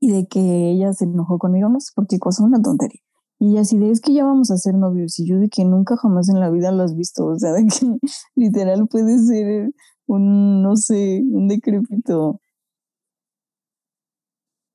y 0.00 0.10
de 0.12 0.26
que 0.26 0.70
ella 0.70 0.94
se 0.94 1.04
enojó 1.04 1.38
conmigo, 1.38 1.68
no 1.68 1.78
sé 1.80 1.92
por 1.94 2.06
qué 2.06 2.18
cosa, 2.18 2.42
una 2.42 2.62
tontería. 2.62 3.00
Y 3.38 3.58
así 3.58 3.76
de, 3.78 3.90
es 3.90 4.00
que 4.00 4.14
ya 4.14 4.24
vamos 4.24 4.50
a 4.50 4.56
ser 4.56 4.74
novios. 4.74 5.18
Y 5.18 5.26
yo 5.26 5.38
de 5.38 5.50
que 5.50 5.66
nunca 5.66 5.96
jamás 5.98 6.30
en 6.30 6.40
la 6.40 6.48
vida 6.50 6.72
lo 6.72 6.82
has 6.84 6.96
visto. 6.96 7.26
O 7.26 7.38
sea, 7.38 7.52
de 7.52 7.66
que 7.66 7.98
literal 8.34 8.88
puede 8.88 9.18
ser 9.18 9.72
un, 10.06 10.62
no 10.62 10.76
sé, 10.76 11.22
un 11.30 11.48
decrépito. 11.48 12.40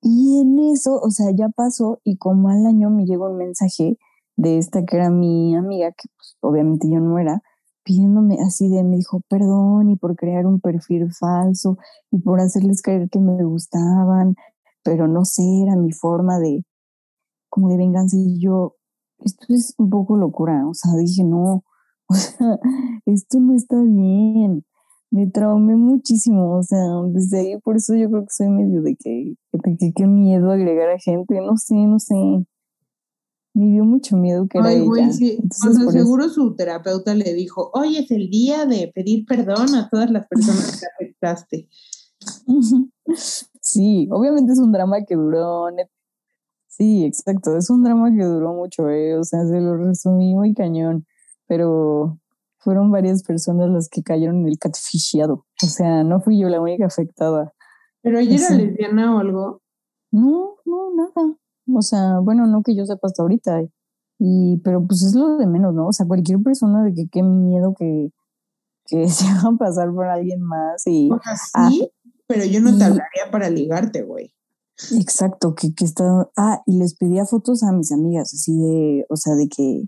Y 0.02 0.40
en 0.42 0.60
eso, 0.60 1.00
o 1.00 1.10
sea, 1.10 1.32
ya 1.36 1.50
pasó 1.50 2.00
y 2.04 2.18
como 2.18 2.50
al 2.50 2.66
año 2.68 2.92
me 2.92 3.06
llegó 3.06 3.30
un 3.30 3.38
mensaje 3.38 3.98
de 4.40 4.58
esta 4.58 4.86
que 4.86 4.96
era 4.96 5.10
mi 5.10 5.54
amiga, 5.56 5.92
que 5.92 6.08
pues 6.16 6.38
obviamente 6.40 6.90
yo 6.90 7.02
no 7.02 7.20
era, 7.20 7.42
pidiéndome 7.84 8.38
así 8.42 8.70
de, 8.70 8.84
me 8.84 8.96
dijo, 8.96 9.22
perdón, 9.28 9.90
y 9.90 9.98
por 9.98 10.16
crear 10.16 10.46
un 10.46 10.62
perfil 10.62 11.12
falso, 11.14 11.78
y 12.10 12.20
por 12.20 12.40
hacerles 12.40 12.82
creer 12.82 13.10
que 13.10 13.20
me 13.20 13.44
gustaban, 13.44 14.36
pero 14.82 15.10
no 15.10 15.26
sé, 15.26 15.44
era 15.62 15.76
mi 15.76 15.92
forma 15.92 16.40
de, 16.40 16.64
como 17.50 17.70
de 17.70 17.78
venganza 17.78 18.16
y 18.18 18.40
yo, 18.40 18.78
esto 19.20 19.46
es 19.50 19.76
un 19.78 19.90
poco 19.90 20.16
locura, 20.16 20.66
o 20.68 20.74
sea, 20.74 20.96
dije, 20.96 21.26
no, 21.26 21.66
o 22.08 22.14
sea, 22.14 22.60
esto 23.06 23.42
no 23.42 23.56
está 23.56 23.76
bien, 23.82 24.64
me 25.12 25.28
traumé 25.28 25.76
muchísimo, 25.76 26.56
o 26.56 26.64
sea, 26.64 26.80
desde 27.10 27.40
ahí, 27.40 27.60
por 27.60 27.76
eso 27.76 27.94
yo 27.96 28.10
creo 28.10 28.22
que 28.22 28.32
soy 28.32 28.48
medio 28.48 28.82
de 28.84 28.96
que, 28.96 29.36
que, 29.78 29.92
que, 29.94 30.08
miedo 30.08 30.50
agregar 30.50 30.92
a 30.92 30.98
gente, 30.98 31.42
no 31.42 31.58
sé, 31.58 31.76
no 31.76 32.00
sé, 32.00 32.16
me 33.54 33.66
dio 33.66 33.84
mucho 33.84 34.16
miedo 34.16 34.48
que 34.48 34.58
era 34.58 34.72
ella. 34.72 35.12
Sí. 35.12 35.40
Entonces, 35.42 35.92
seguro 35.92 36.30
su 36.30 36.56
terapeuta 36.56 37.14
le 37.14 37.34
dijo, 37.34 37.72
hoy 37.74 37.98
es 37.98 38.12
el 38.12 38.30
día 38.30 38.66
de 38.66 38.92
pedir 38.94 39.26
perdón 39.26 39.76
a 39.76 39.90
todas 39.90 40.10
las 40.12 40.28
personas 40.28 40.80
que 40.80 41.06
afectaste. 41.06 41.70
Sí, 43.62 44.08
obviamente 44.12 44.54
es 44.54 44.60
un 44.60 44.72
drama 44.72 45.04
que 45.06 45.16
duró 45.16 45.68
Sí, 46.68 47.06
exacto. 47.06 47.58
Es 47.58 47.70
un 47.70 47.84
drama 47.84 48.10
que 48.16 48.24
duró 48.24 48.54
mucho, 48.54 48.90
¿eh? 48.90 49.18
O 49.18 49.24
sea, 49.24 49.46
se 49.46 49.60
lo 49.60 49.78
resumí 49.78 50.34
muy 50.34 50.54
cañón, 50.54 51.06
pero 51.46 52.18
fueron 52.58 52.90
varias 52.90 53.22
personas 53.24 53.70
las 53.70 53.90
que 53.90 54.02
cayeron 54.02 54.38
en 54.38 54.48
el 54.48 54.58
catfishiado. 54.58 55.46
O 55.62 55.68
sea, 55.68 56.04
no 56.04 56.22
fui 56.22 56.40
yo 56.40 56.50
la 56.50 56.62
única 56.62 56.86
afectada. 56.86 57.54
¿Pero 58.02 58.20
ella 58.20 58.36
era 58.38 58.56
lesbiana 58.56 59.16
o 59.16 59.20
algo? 59.20 59.62
No, 60.12 60.56
no, 60.66 60.96
nada. 60.96 61.36
O 61.74 61.82
sea, 61.82 62.20
bueno, 62.20 62.48
no 62.48 62.64
que 62.64 62.76
yo 62.76 62.86
sepa 62.86 63.08
hasta 63.08 63.24
ahorita. 63.24 63.62
Y, 64.20 64.58
pero 64.64 64.86
pues 64.86 65.02
es 65.04 65.16
lo 65.16 65.38
de 65.38 65.48
menos, 65.48 65.74
¿no? 65.74 65.88
O 65.88 65.94
sea, 65.94 66.06
cualquier 66.06 66.42
persona 66.42 66.84
de 66.84 66.94
que 66.94 67.08
qué 67.10 67.24
miedo 67.24 67.74
que, 67.78 68.12
que 68.86 69.08
se 69.10 69.28
hagan 69.28 69.58
pasar 69.58 69.92
por 69.94 70.06
alguien 70.06 70.42
más 70.42 70.86
y... 70.86 71.10
O 71.12 71.20
sea, 71.22 71.70
sí, 71.70 71.92
pero 72.28 72.46
yo 72.46 72.62
no 72.62 72.78
te 72.78 72.84
hablaría 72.84 73.32
para 73.32 73.50
ligarte, 73.50 74.04
güey. 74.04 74.34
Exacto, 74.92 75.56
que, 75.56 75.74
que 75.74 75.84
está, 75.84 76.30
ah, 76.38 76.62
y 76.66 76.78
les 76.78 76.96
pedía 76.96 77.26
fotos 77.26 77.64
a 77.64 77.72
mis 77.74 77.92
amigas, 77.92 78.34
así 78.34 78.58
de, 78.58 79.06
o 79.10 79.18
sea, 79.18 79.36
de 79.36 79.50
que 79.50 79.84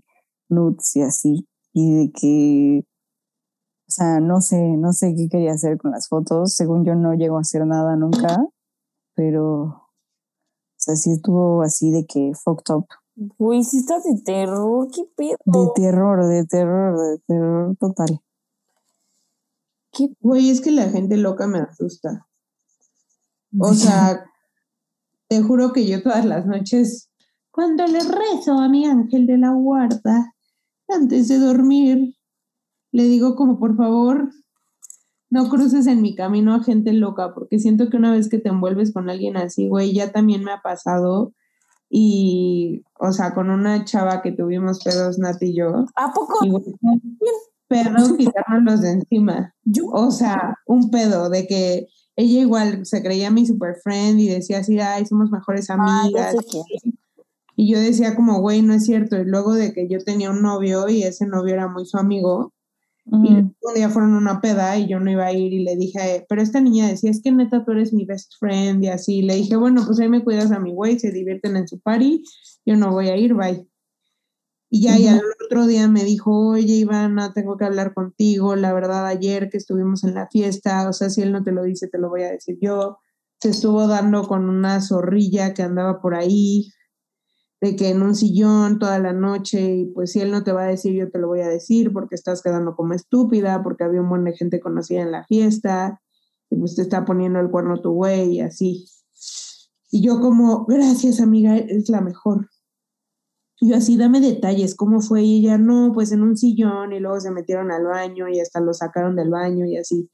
nudes 0.48 0.94
y 0.96 1.02
así, 1.02 1.48
y 1.72 1.94
de 1.94 2.12
que, 2.12 2.84
o 3.88 3.90
sea, 3.90 4.20
no 4.20 4.42
sé, 4.42 4.60
no 4.76 4.92
sé 4.92 5.14
qué 5.16 5.28
quería 5.30 5.52
hacer 5.52 5.78
con 5.78 5.92
las 5.92 6.08
fotos, 6.08 6.54
según 6.54 6.84
yo 6.84 6.94
no 6.94 7.14
llego 7.14 7.38
a 7.38 7.40
hacer 7.40 7.66
nada 7.66 7.96
nunca, 7.96 8.46
pero, 9.14 9.81
sea, 10.82 10.96
sí 10.96 11.12
estuvo 11.12 11.62
así 11.62 11.90
de 11.90 12.06
que 12.06 12.32
fucked 12.34 12.74
up. 12.74 12.86
Güey, 13.14 13.62
sí 13.62 13.78
está 13.78 14.00
de 14.00 14.20
terror, 14.24 14.88
qué 14.92 15.02
pedo. 15.16 15.36
De 15.44 15.68
terror, 15.74 16.26
de 16.26 16.46
terror, 16.46 16.98
de 16.98 17.18
terror 17.26 17.76
total. 17.78 18.20
¿Qué? 19.92 20.08
Güey, 20.20 20.50
es 20.50 20.60
que 20.60 20.70
la 20.70 20.88
gente 20.88 21.16
loca 21.16 21.46
me 21.46 21.58
asusta. 21.58 22.26
O 23.58 23.74
sea, 23.74 24.24
te 25.28 25.42
juro 25.42 25.72
que 25.72 25.86
yo 25.86 26.02
todas 26.02 26.24
las 26.24 26.46
noches, 26.46 27.10
cuando 27.50 27.86
le 27.86 28.00
rezo 28.00 28.58
a 28.58 28.68
mi 28.68 28.86
ángel 28.86 29.26
de 29.26 29.38
la 29.38 29.50
guarda, 29.50 30.34
antes 30.88 31.28
de 31.28 31.38
dormir, 31.38 32.16
le 32.92 33.04
digo 33.04 33.36
como 33.36 33.58
por 33.58 33.76
favor, 33.76 34.30
no 35.32 35.48
cruces 35.48 35.86
en 35.86 36.02
mi 36.02 36.14
camino 36.14 36.54
a 36.54 36.62
gente 36.62 36.92
loca, 36.92 37.32
porque 37.32 37.58
siento 37.58 37.88
que 37.88 37.96
una 37.96 38.12
vez 38.12 38.28
que 38.28 38.38
te 38.38 38.50
envuelves 38.50 38.92
con 38.92 39.08
alguien 39.08 39.38
así, 39.38 39.66
güey, 39.66 39.94
ya 39.94 40.12
también 40.12 40.44
me 40.44 40.52
ha 40.52 40.60
pasado. 40.60 41.32
Y, 41.88 42.82
o 43.00 43.12
sea, 43.12 43.32
con 43.32 43.48
una 43.48 43.82
chava 43.86 44.20
que 44.20 44.32
tuvimos 44.32 44.84
pedos, 44.84 45.18
Nat 45.18 45.42
y 45.42 45.56
yo. 45.56 45.86
¿A 45.96 46.12
poco? 46.12 46.44
Y, 46.44 46.52
pedos 47.66 48.12
quitárnoslos 48.18 48.82
de 48.82 48.90
encima. 48.90 49.54
O 49.94 50.10
sea, 50.10 50.58
un 50.66 50.90
pedo 50.90 51.30
de 51.30 51.46
que 51.46 51.86
ella 52.14 52.40
igual 52.40 52.84
se 52.84 53.02
creía 53.02 53.30
mi 53.30 53.46
super 53.46 53.76
friend 53.82 54.20
y 54.20 54.28
decía 54.28 54.58
así, 54.58 54.78
ay, 54.80 55.06
somos 55.06 55.30
mejores 55.30 55.70
amigas. 55.70 56.36
y 57.56 57.72
yo 57.72 57.80
decía 57.80 58.14
como, 58.14 58.40
güey, 58.40 58.60
no 58.60 58.74
es 58.74 58.84
cierto. 58.84 59.16
Y 59.16 59.24
luego 59.24 59.54
de 59.54 59.72
que 59.72 59.88
yo 59.88 59.98
tenía 60.04 60.30
un 60.30 60.42
novio 60.42 60.90
y 60.90 61.04
ese 61.04 61.26
novio 61.26 61.54
era 61.54 61.68
muy 61.68 61.86
su 61.86 61.96
amigo, 61.96 62.52
y 63.04 63.34
un 63.34 63.74
día 63.74 63.90
fueron 63.90 64.14
a 64.14 64.18
una 64.18 64.40
peda 64.40 64.78
y 64.78 64.88
yo 64.88 65.00
no 65.00 65.10
iba 65.10 65.26
a 65.26 65.32
ir 65.32 65.52
y 65.52 65.64
le 65.64 65.76
dije, 65.76 66.24
pero 66.28 66.40
esta 66.40 66.60
niña 66.60 66.86
decía, 66.86 67.10
es 67.10 67.20
que 67.20 67.32
neta 67.32 67.64
tú 67.64 67.72
eres 67.72 67.92
mi 67.92 68.04
best 68.04 68.34
friend 68.38 68.84
y 68.84 68.88
así. 68.88 69.22
Le 69.22 69.34
dije, 69.34 69.56
bueno, 69.56 69.82
pues 69.84 69.98
ahí 69.98 70.08
me 70.08 70.22
cuidas 70.22 70.52
a 70.52 70.60
mi 70.60 70.72
güey, 70.72 70.98
se 70.98 71.10
divierten 71.10 71.56
en 71.56 71.66
su 71.66 71.80
party, 71.80 72.22
yo 72.64 72.76
no 72.76 72.92
voy 72.92 73.08
a 73.08 73.16
ir, 73.16 73.34
bye. 73.34 73.66
Y 74.74 74.82
ya, 74.82 74.98
y 74.98 75.06
al 75.06 75.20
otro 75.44 75.66
día 75.66 75.86
me 75.86 76.02
dijo, 76.02 76.48
oye, 76.48 76.76
Ivana, 76.76 77.34
tengo 77.34 77.58
que 77.58 77.66
hablar 77.66 77.92
contigo. 77.92 78.56
La 78.56 78.72
verdad, 78.72 79.06
ayer 79.06 79.50
que 79.50 79.58
estuvimos 79.58 80.02
en 80.02 80.14
la 80.14 80.28
fiesta, 80.28 80.88
o 80.88 80.94
sea, 80.94 81.10
si 81.10 81.20
él 81.20 81.30
no 81.30 81.42
te 81.42 81.52
lo 81.52 81.62
dice, 81.62 81.88
te 81.88 81.98
lo 81.98 82.08
voy 82.08 82.22
a 82.22 82.30
decir 82.30 82.56
yo. 82.58 82.96
Se 83.38 83.50
estuvo 83.50 83.86
dando 83.86 84.26
con 84.26 84.48
una 84.48 84.80
zorrilla 84.80 85.52
que 85.52 85.62
andaba 85.62 86.00
por 86.00 86.14
ahí, 86.14 86.72
de 87.62 87.76
que 87.76 87.90
en 87.90 88.02
un 88.02 88.16
sillón 88.16 88.80
toda 88.80 88.98
la 88.98 89.12
noche, 89.12 89.76
y 89.76 89.84
pues 89.84 90.10
si 90.10 90.20
él 90.20 90.32
no 90.32 90.42
te 90.42 90.50
va 90.50 90.64
a 90.64 90.66
decir, 90.66 90.94
yo 90.94 91.08
te 91.12 91.20
lo 91.20 91.28
voy 91.28 91.42
a 91.42 91.48
decir, 91.48 91.92
porque 91.92 92.16
estás 92.16 92.42
quedando 92.42 92.74
como 92.74 92.92
estúpida, 92.92 93.62
porque 93.62 93.84
había 93.84 94.00
un 94.00 94.08
montón 94.08 94.24
de 94.24 94.36
gente 94.36 94.58
conocida 94.58 95.00
en 95.00 95.12
la 95.12 95.24
fiesta. 95.24 96.00
y 96.50 96.56
pues 96.56 96.74
te 96.74 96.82
está 96.82 97.04
poniendo 97.04 97.38
el 97.38 97.50
cuerno 97.50 97.80
tu 97.80 97.92
güey 97.92 98.32
y 98.32 98.40
así. 98.40 98.86
Y 99.92 100.02
yo 100.02 100.20
como, 100.20 100.66
gracias 100.66 101.20
amiga, 101.20 101.56
es 101.56 101.88
la 101.88 102.00
mejor. 102.00 102.48
Y 103.60 103.70
yo 103.70 103.76
así, 103.76 103.96
dame 103.96 104.20
detalles, 104.20 104.74
¿cómo 104.74 105.00
fue? 105.00 105.22
Y 105.22 105.38
ella, 105.38 105.56
no, 105.56 105.92
pues 105.94 106.10
en 106.10 106.22
un 106.22 106.36
sillón 106.36 106.92
y 106.92 106.98
luego 106.98 107.20
se 107.20 107.30
metieron 107.30 107.70
al 107.70 107.84
baño 107.84 108.28
y 108.28 108.40
hasta 108.40 108.60
lo 108.60 108.74
sacaron 108.74 109.14
del 109.14 109.30
baño 109.30 109.66
y 109.66 109.76
así. 109.76 110.10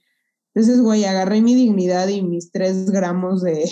Entonces, 0.54 0.82
güey, 0.82 1.06
agarré 1.06 1.40
mi 1.40 1.54
dignidad 1.54 2.08
y 2.08 2.20
mis 2.20 2.52
tres 2.52 2.90
gramos 2.90 3.42
de, 3.42 3.70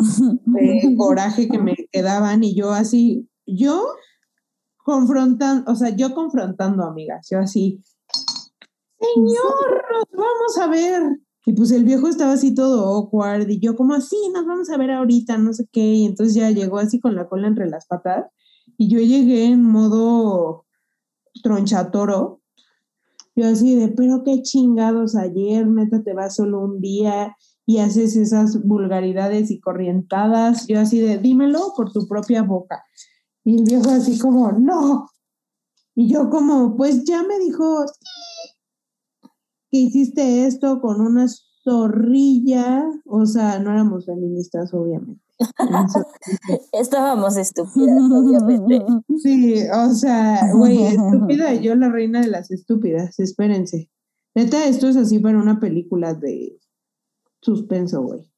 de 0.00 0.94
coraje 0.98 1.48
que 1.48 1.58
me 1.58 1.74
quedaban 1.92 2.42
y 2.42 2.54
yo 2.54 2.72
así, 2.72 3.28
yo 3.46 3.84
confrontando, 4.76 5.70
o 5.70 5.74
sea, 5.74 5.90
yo 5.90 6.14
confrontando 6.14 6.84
amigas, 6.84 7.28
yo 7.30 7.38
así, 7.38 7.82
señor, 8.98 9.84
nos 9.92 10.04
vamos 10.12 10.58
a 10.60 10.66
ver. 10.68 11.20
Y 11.46 11.54
pues 11.54 11.70
el 11.70 11.84
viejo 11.84 12.06
estaba 12.06 12.32
así 12.32 12.54
todo 12.54 12.86
awkward 12.86 13.48
y 13.48 13.60
yo 13.60 13.74
como 13.74 13.94
así, 13.94 14.16
nos 14.34 14.46
vamos 14.46 14.68
a 14.68 14.76
ver 14.76 14.90
ahorita, 14.90 15.38
no 15.38 15.52
sé 15.52 15.66
qué. 15.72 15.80
Y 15.80 16.04
entonces 16.04 16.34
ya 16.34 16.50
llegó 16.50 16.78
así 16.78 17.00
con 17.00 17.14
la 17.14 17.28
cola 17.28 17.48
entre 17.48 17.68
las 17.68 17.86
patas 17.86 18.26
y 18.76 18.88
yo 18.88 18.98
llegué 18.98 19.46
en 19.46 19.62
modo 19.62 20.66
tronchatoro. 21.42 22.40
Yo 23.34 23.46
así 23.46 23.74
de, 23.74 23.88
pero 23.88 24.22
qué 24.22 24.42
chingados 24.42 25.16
ayer, 25.16 25.66
neta, 25.66 26.02
te 26.02 26.12
vas 26.12 26.36
solo 26.36 26.60
un 26.60 26.80
día 26.80 27.34
y 27.70 27.78
haces 27.78 28.16
esas 28.16 28.64
vulgaridades 28.64 29.52
y 29.52 29.60
corrientadas. 29.60 30.66
Yo 30.66 30.80
así 30.80 30.98
de, 30.98 31.18
dímelo 31.18 31.72
por 31.76 31.92
tu 31.92 32.08
propia 32.08 32.42
boca. 32.42 32.82
Y 33.44 33.58
el 33.58 33.64
viejo 33.64 33.90
así 33.90 34.18
como, 34.18 34.50
no. 34.50 35.08
Y 35.94 36.12
yo 36.12 36.30
como, 36.30 36.76
pues 36.76 37.04
ya 37.04 37.22
me 37.22 37.38
dijo, 37.38 37.84
que 39.70 39.78
hiciste 39.78 40.48
esto 40.48 40.80
con 40.80 41.00
una 41.00 41.26
zorrilla. 41.62 42.90
O 43.06 43.24
sea, 43.24 43.60
no 43.60 43.70
éramos 43.70 44.04
feministas, 44.04 44.74
obviamente. 44.74 45.22
Estábamos 46.72 47.36
estúpidas, 47.36 48.02
obviamente. 48.10 48.84
Sí, 49.22 49.62
o 49.72 49.94
sea, 49.94 50.52
güey, 50.52 50.86
estúpida, 50.86 51.54
yo 51.54 51.76
la 51.76 51.88
reina 51.88 52.20
de 52.20 52.26
las 52.26 52.50
estúpidas, 52.50 53.20
espérense. 53.20 53.88
Neta, 54.34 54.66
esto 54.66 54.88
es 54.88 54.96
así 54.96 55.20
para 55.20 55.38
una 55.38 55.60
película 55.60 56.14
de 56.14 56.58
suspenso, 57.40 58.02
güey. 58.02 58.30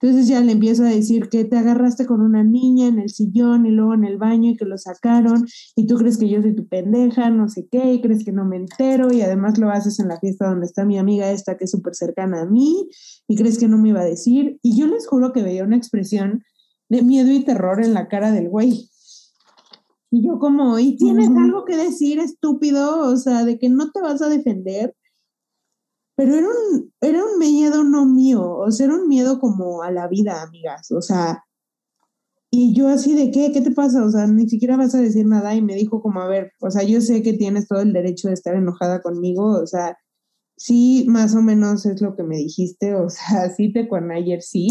Entonces 0.00 0.28
ya 0.28 0.40
le 0.40 0.52
empiezo 0.52 0.84
a 0.84 0.90
decir 0.90 1.28
que 1.28 1.44
te 1.44 1.56
agarraste 1.56 2.06
con 2.06 2.20
una 2.20 2.44
niña 2.44 2.86
en 2.86 3.00
el 3.00 3.10
sillón 3.10 3.66
y 3.66 3.70
luego 3.70 3.94
en 3.94 4.04
el 4.04 4.16
baño 4.16 4.50
y 4.50 4.56
que 4.56 4.64
lo 4.64 4.78
sacaron 4.78 5.44
y 5.74 5.86
tú 5.88 5.96
crees 5.96 6.18
que 6.18 6.28
yo 6.28 6.40
soy 6.40 6.54
tu 6.54 6.68
pendeja, 6.68 7.30
no 7.30 7.48
sé 7.48 7.66
qué, 7.68 7.94
y 7.94 8.00
crees 8.00 8.24
que 8.24 8.30
no 8.30 8.44
me 8.44 8.56
entero 8.56 9.12
y 9.12 9.22
además 9.22 9.58
lo 9.58 9.70
haces 9.70 9.98
en 9.98 10.06
la 10.06 10.20
fiesta 10.20 10.48
donde 10.48 10.66
está 10.66 10.84
mi 10.84 10.98
amiga 10.98 11.32
esta 11.32 11.56
que 11.56 11.64
es 11.64 11.72
súper 11.72 11.96
cercana 11.96 12.42
a 12.42 12.46
mí 12.46 12.88
y 13.26 13.36
crees 13.36 13.58
que 13.58 13.66
no 13.66 13.76
me 13.76 13.88
iba 13.88 14.00
a 14.00 14.04
decir. 14.04 14.60
Y 14.62 14.78
yo 14.78 14.86
les 14.86 15.06
juro 15.08 15.32
que 15.32 15.42
veía 15.42 15.64
una 15.64 15.76
expresión 15.76 16.44
de 16.88 17.02
miedo 17.02 17.32
y 17.32 17.44
terror 17.44 17.82
en 17.82 17.92
la 17.92 18.06
cara 18.06 18.30
del 18.30 18.48
güey. 18.48 18.88
Y 20.10 20.26
yo 20.26 20.38
como, 20.38 20.78
¿y 20.78 20.96
tienes 20.96 21.28
algo 21.28 21.64
que 21.64 21.76
decir, 21.76 22.18
estúpido? 22.18 23.00
O 23.00 23.16
sea, 23.16 23.44
de 23.44 23.58
que 23.58 23.68
no 23.68 23.90
te 23.90 24.00
vas 24.00 24.22
a 24.22 24.28
defender 24.28 24.94
pero 26.18 26.34
era 26.34 26.48
un, 26.48 26.92
era 27.00 27.24
un 27.24 27.38
miedo 27.38 27.84
no 27.84 28.04
mío, 28.04 28.42
o 28.44 28.72
sea, 28.72 28.86
era 28.86 28.96
un 28.96 29.06
miedo 29.06 29.38
como 29.38 29.84
a 29.84 29.92
la 29.92 30.08
vida, 30.08 30.42
amigas, 30.42 30.90
o 30.90 31.00
sea, 31.00 31.44
y 32.50 32.74
yo 32.74 32.88
así 32.88 33.14
de, 33.14 33.30
¿qué? 33.30 33.52
¿Qué 33.52 33.60
te 33.60 33.70
pasa? 33.70 34.04
O 34.04 34.10
sea, 34.10 34.26
ni 34.26 34.48
siquiera 34.48 34.76
vas 34.76 34.96
a 34.96 35.00
decir 35.00 35.26
nada 35.26 35.54
y 35.54 35.62
me 35.62 35.76
dijo 35.76 36.02
como, 36.02 36.20
a 36.20 36.26
ver, 36.26 36.54
o 36.60 36.72
sea, 36.72 36.82
yo 36.82 37.00
sé 37.00 37.22
que 37.22 37.34
tienes 37.34 37.68
todo 37.68 37.82
el 37.82 37.92
derecho 37.92 38.26
de 38.26 38.34
estar 38.34 38.56
enojada 38.56 39.00
conmigo, 39.00 39.62
o 39.62 39.66
sea, 39.68 39.96
sí, 40.56 41.06
más 41.08 41.36
o 41.36 41.40
menos 41.40 41.86
es 41.86 42.02
lo 42.02 42.16
que 42.16 42.24
me 42.24 42.36
dijiste, 42.36 42.96
o 42.96 43.08
sea, 43.10 43.48
sí 43.54 43.72
te 43.72 43.86
con 43.88 44.10
ayer, 44.10 44.42
sí, 44.42 44.70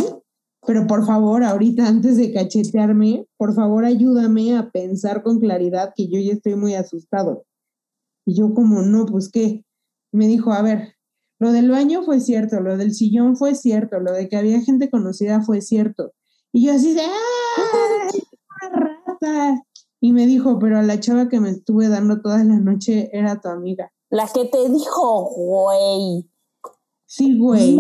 pero 0.66 0.86
por 0.86 1.06
favor, 1.06 1.46
ahorita 1.46 1.88
antes 1.88 2.18
de 2.18 2.34
cachetearme, 2.34 3.26
por 3.38 3.56
favor 3.56 3.86
ayúdame 3.86 4.58
a 4.58 4.70
pensar 4.70 5.24
con 5.24 5.40
claridad 5.40 5.94
que 5.96 6.10
yo 6.10 6.20
ya 6.20 6.34
estoy 6.34 6.56
muy 6.56 6.76
asustado. 6.76 7.46
Y 8.26 8.36
yo 8.36 8.54
como, 8.54 8.82
no, 8.82 9.06
pues 9.06 9.32
qué. 9.32 9.64
Me 10.12 10.28
dijo, 10.28 10.52
a 10.52 10.62
ver, 10.62 10.97
lo 11.40 11.52
del 11.52 11.70
baño 11.70 12.04
fue 12.04 12.20
cierto, 12.20 12.60
lo 12.62 12.78
del 12.78 12.94
sillón 12.94 13.36
fue 13.38 13.54
cierto, 13.54 14.00
lo 14.00 14.12
de 14.12 14.28
que 14.28 14.38
había 14.38 14.62
gente 14.62 14.90
conocida 14.90 15.42
fue 15.42 15.62
cierto. 15.62 16.14
Y 16.52 16.66
yo 16.66 16.74
así 16.74 16.94
de, 16.94 17.02
¡ay, 17.02 18.24
una 18.62 18.80
rata! 18.80 19.64
Y 20.00 20.14
me 20.14 20.26
dijo, 20.26 20.58
pero 20.60 20.80
a 20.80 20.84
la 20.84 21.00
chava 21.00 21.30
que 21.30 21.40
me 21.40 21.50
estuve 21.50 21.90
dando 21.90 22.22
toda 22.22 22.44
la 22.44 22.60
noche 22.60 23.10
era 23.14 23.40
tu 23.40 23.50
amiga. 23.50 23.92
La 24.10 24.28
que 24.28 24.46
te 24.46 24.70
dijo, 24.70 25.30
güey. 25.36 26.30
Sí, 27.06 27.38
güey. 27.38 27.80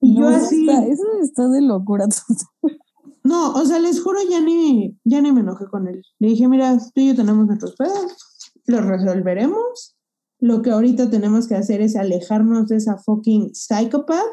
Y 0.00 0.18
yo 0.18 0.28
así. 0.28 0.68
eso 0.68 1.04
está 1.22 1.48
de 1.48 1.62
locura. 1.62 2.06
No, 3.24 3.52
o 3.52 3.64
sea, 3.64 3.78
les 3.78 4.02
juro, 4.02 4.18
ya 4.28 4.40
ni, 4.40 4.98
ya 5.04 5.20
ni 5.20 5.30
me 5.30 5.42
enojé 5.42 5.66
con 5.66 5.86
él. 5.86 6.02
Le 6.18 6.28
dije, 6.30 6.48
mira, 6.48 6.76
tú 6.76 7.00
y 7.00 7.06
yo 7.06 7.14
tenemos 7.14 7.46
nuestros 7.46 7.76
pedos, 7.76 8.16
los 8.66 8.84
resolveremos 8.84 9.91
lo 10.42 10.60
que 10.60 10.72
ahorita 10.72 11.08
tenemos 11.08 11.46
que 11.46 11.54
hacer 11.54 11.80
es 11.80 11.94
alejarnos 11.94 12.66
de 12.66 12.76
esa 12.76 12.98
fucking 12.98 13.54
psychopath, 13.54 14.26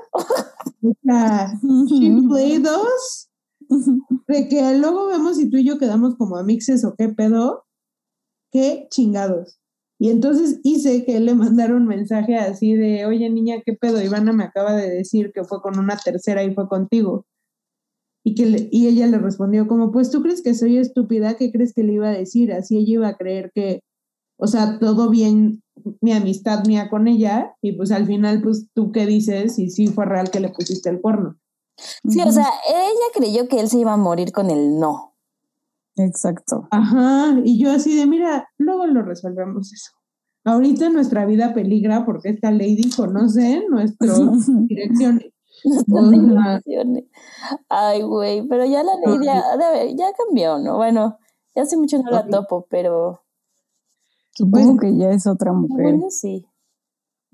esa 0.81 1.53
Play 1.61 2.57
2, 2.57 3.29
de 4.27 4.47
que 4.49 4.77
luego 4.79 5.05
vemos 5.05 5.37
si 5.37 5.51
tú 5.51 5.57
y 5.57 5.65
yo 5.65 5.77
quedamos 5.77 6.15
como 6.15 6.37
amixes 6.37 6.83
o 6.83 6.95
qué 6.95 7.09
pedo, 7.09 7.65
qué 8.51 8.87
chingados. 8.89 9.59
Y 9.99 10.09
entonces 10.09 10.59
hice 10.63 11.05
que 11.05 11.17
él 11.17 11.27
le 11.27 11.35
mandara 11.35 11.75
un 11.75 11.85
mensaje 11.85 12.37
así 12.37 12.73
de, 12.73 13.05
oye 13.05 13.29
niña, 13.29 13.61
qué 13.63 13.73
pedo, 13.73 14.01
Ivana 14.01 14.33
me 14.33 14.45
acaba 14.45 14.75
de 14.75 14.89
decir 14.89 15.31
que 15.31 15.43
fue 15.43 15.61
con 15.61 15.77
una 15.77 15.95
tercera 15.95 16.43
y 16.43 16.55
fue 16.55 16.67
contigo. 16.67 17.27
Y, 18.23 18.33
que 18.33 18.67
y 18.71 18.87
ella 18.87 19.05
le 19.05 19.19
respondió 19.19 19.67
como, 19.67 19.91
pues 19.91 20.09
tú 20.09 20.23
crees 20.23 20.41
que 20.41 20.55
soy 20.55 20.79
estúpida, 20.79 21.35
¿qué 21.35 21.51
crees 21.51 21.71
que 21.75 21.83
le 21.83 21.93
iba 21.93 22.09
a 22.09 22.17
decir? 22.17 22.51
Así 22.51 22.79
ella 22.79 22.93
iba 22.93 23.07
a 23.09 23.17
creer 23.17 23.51
que, 23.53 23.83
o 24.39 24.47
sea, 24.47 24.79
todo 24.79 25.09
bien 25.09 25.61
mi 26.01 26.13
amistad 26.13 26.65
mía 26.65 26.89
con 26.89 27.07
ella 27.07 27.55
y 27.61 27.73
pues 27.73 27.91
al 27.91 28.05
final 28.05 28.41
pues 28.41 28.67
tú 28.73 28.91
qué 28.91 29.05
dices 29.05 29.59
y 29.59 29.69
sí 29.69 29.87
fue 29.87 30.05
real 30.05 30.31
que 30.31 30.39
le 30.39 30.49
pusiste 30.49 30.89
el 30.89 31.01
cuerno. 31.01 31.37
Sí, 31.77 32.21
o 32.21 32.31
sea, 32.31 32.47
ella 32.67 33.07
creyó 33.13 33.47
que 33.47 33.59
él 33.59 33.69
se 33.69 33.79
iba 33.79 33.93
a 33.93 33.97
morir 33.97 34.31
con 34.31 34.49
el 34.49 34.79
no. 34.79 35.15
Exacto. 35.97 36.67
Ajá, 36.71 37.37
y 37.43 37.61
yo 37.61 37.71
así 37.71 37.95
de, 37.95 38.05
mira, 38.05 38.49
luego 38.57 38.87
lo 38.87 39.01
resolvemos 39.01 39.73
eso. 39.73 39.91
Ahorita 40.45 40.89
nuestra 40.89 41.25
vida 41.25 41.53
peligra 41.53 42.05
porque 42.05 42.29
esta 42.29 42.51
lady 42.51 42.89
conoce 42.95 43.65
nuestras 43.69 44.19
direcciones. 44.67 45.31
Ay, 47.67 48.01
güey, 48.03 48.47
pero 48.47 48.65
ya 48.65 48.83
la 48.83 48.95
ley 48.95 49.25
ya, 49.25 49.43
ya 49.93 50.13
cambió, 50.13 50.59
¿no? 50.59 50.77
Bueno, 50.77 51.17
ya 51.53 51.63
hace 51.63 51.75
mucho 51.75 52.01
no 52.01 52.09
la 52.09 52.25
topo, 52.25 52.65
pero 52.69 53.21
Supongo 54.39 54.77
que 54.77 54.95
ya 54.95 55.11
es 55.11 55.27
otra 55.27 55.51
mujer. 55.51 55.95
Bueno, 55.95 56.09
sí. 56.09 56.45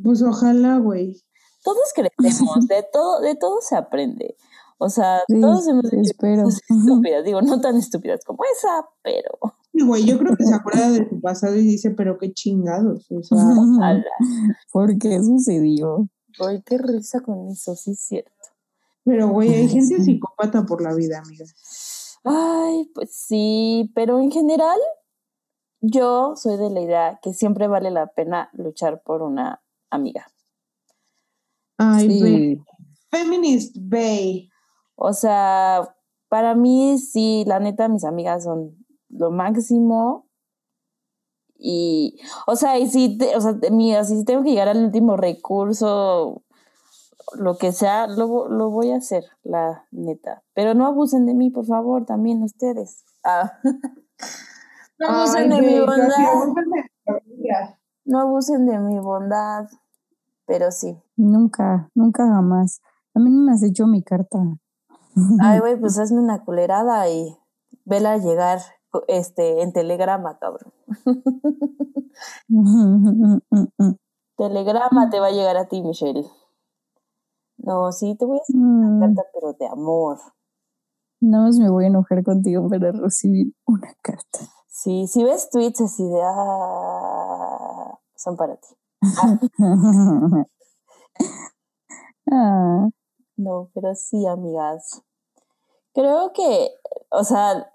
Pues 0.03 0.23
ojalá, 0.23 0.79
güey. 0.79 1.21
Todos 1.63 1.93
crecemos, 1.93 2.67
de 2.67 2.83
todo, 2.91 3.21
de 3.21 3.35
todo 3.35 3.61
se 3.61 3.75
aprende. 3.75 4.35
O 4.79 4.89
sea, 4.89 5.21
todos 5.27 5.67
hemos 5.67 5.87
sí, 5.87 5.97
espero. 6.01 6.47
estúpidas, 6.49 7.23
digo, 7.23 7.43
no 7.43 7.61
tan 7.61 7.77
estúpidas 7.77 8.25
como 8.25 8.39
esa, 8.57 8.89
pero. 9.03 9.37
Sí, 9.71 9.85
güey, 9.85 10.03
yo 10.03 10.17
creo 10.17 10.35
que 10.35 10.45
se 10.45 10.55
acuerda 10.55 10.89
de 10.89 11.07
su 11.07 11.21
pasado 11.21 11.55
y 11.55 11.61
dice, 11.61 11.91
pero 11.91 12.17
qué 12.17 12.33
chingados. 12.33 13.05
O 13.11 13.21
sea, 13.21 13.37
¿por 14.73 14.97
qué 14.97 15.19
sucedió? 15.21 16.09
Ay, 16.39 16.63
qué 16.65 16.79
risa 16.79 17.19
con 17.19 17.49
eso, 17.49 17.75
sí 17.75 17.91
es 17.91 17.99
cierto. 17.99 18.31
Pero, 19.03 19.29
güey, 19.29 19.53
hay 19.53 19.69
gente 19.69 20.01
psicópata 20.01 20.65
por 20.65 20.81
la 20.81 20.95
vida, 20.95 21.21
amiga. 21.23 21.45
Ay, 22.23 22.89
pues 22.95 23.11
sí, 23.13 23.91
pero 23.93 24.19
en 24.19 24.31
general, 24.31 24.79
yo 25.87 26.35
soy 26.35 26.57
de 26.57 26.69
la 26.69 26.81
idea 26.81 27.19
que 27.21 27.33
siempre 27.33 27.67
vale 27.67 27.91
la 27.91 28.07
pena 28.07 28.49
luchar 28.53 29.01
por 29.03 29.21
una 29.21 29.61
amiga. 29.89 30.27
Ay, 31.77 32.09
sí. 32.09 32.61
Feminist 33.09 33.75
Bay. 33.79 34.49
O 34.95 35.13
sea, 35.13 35.95
para 36.29 36.55
mí 36.55 36.97
sí, 36.97 37.43
la 37.45 37.59
neta, 37.59 37.87
mis 37.87 38.03
amigas 38.03 38.43
son 38.43 38.85
lo 39.09 39.31
máximo. 39.31 40.27
Y, 41.57 42.19
o 42.47 42.55
sea, 42.55 42.77
y 42.79 42.87
si, 42.87 43.17
o 43.35 43.41
sea, 43.41 43.57
mira, 43.71 44.03
si 44.03 44.25
tengo 44.25 44.43
que 44.43 44.49
llegar 44.49 44.67
al 44.67 44.83
último 44.83 45.15
recurso, 45.17 46.43
lo 47.37 47.57
que 47.57 47.71
sea, 47.71 48.07
lo, 48.07 48.49
lo 48.49 48.69
voy 48.69 48.91
a 48.91 48.97
hacer, 48.97 49.25
la 49.43 49.85
neta. 49.91 50.43
Pero 50.53 50.73
no 50.73 50.85
abusen 50.85 51.25
de 51.25 51.33
mí, 51.33 51.49
por 51.49 51.65
favor, 51.65 52.05
también 52.05 52.43
ustedes. 52.43 53.03
Ah. 53.23 53.53
No 54.99 55.07
abusen 55.09 55.49
de 55.49 55.61
mi 55.61 55.79
bondad. 55.79 56.09
No 58.05 58.19
abusen 58.19 58.65
de 58.65 58.79
mi 58.79 58.99
bondad, 58.99 59.67
pero 60.45 60.71
sí. 60.71 60.97
Nunca, 61.17 61.89
nunca 61.95 62.25
jamás. 62.27 62.81
A 63.13 63.19
mí 63.19 63.29
no 63.29 63.41
me 63.43 63.51
has 63.53 63.63
hecho 63.63 63.87
mi 63.87 64.03
carta. 64.03 64.39
Ay, 65.41 65.55
güey, 65.59 65.79
pues 65.79 65.97
hazme 65.99 66.19
una 66.21 66.43
culerada 66.43 67.09
y 67.09 67.37
vela 67.85 68.17
llegar 68.17 68.59
este, 69.07 69.61
en 69.61 69.73
telegrama, 69.73 70.37
cabrón. 70.39 70.73
telegrama 74.37 75.09
te 75.09 75.19
va 75.19 75.27
a 75.27 75.31
llegar 75.31 75.57
a 75.57 75.67
ti, 75.67 75.81
Michelle. 75.81 76.25
No, 77.57 77.91
sí, 77.91 78.15
te 78.15 78.25
voy 78.25 78.37
a 78.37 78.41
hacer 78.41 78.55
una 78.55 78.89
Mm, 78.89 78.99
carta, 79.15 79.23
pero 79.33 79.53
de 79.53 79.67
amor. 79.67 80.17
nada 81.21 81.45
más 81.45 81.57
me 81.57 81.69
voy 81.69 81.85
a 81.85 81.87
enojar 81.87 82.23
contigo 82.23 82.67
para 82.69 82.91
recibir 82.91 83.53
una 83.65 83.93
carta. 84.01 84.39
Sí, 84.79 85.07
si 85.07 85.23
ves 85.23 85.49
tweets 85.49 85.79
así 85.81 86.03
de, 86.03 86.19
ah, 86.21 87.97
son 88.15 88.35
para 88.35 88.57
ti. 88.57 88.67
Ah, 92.31 92.89
No, 93.37 93.69
pero 93.73 93.95
sí, 93.95 94.25
amigas. 94.27 95.01
Creo 95.93 96.33
que, 96.33 96.71
o 97.09 97.23
sea, 97.23 97.71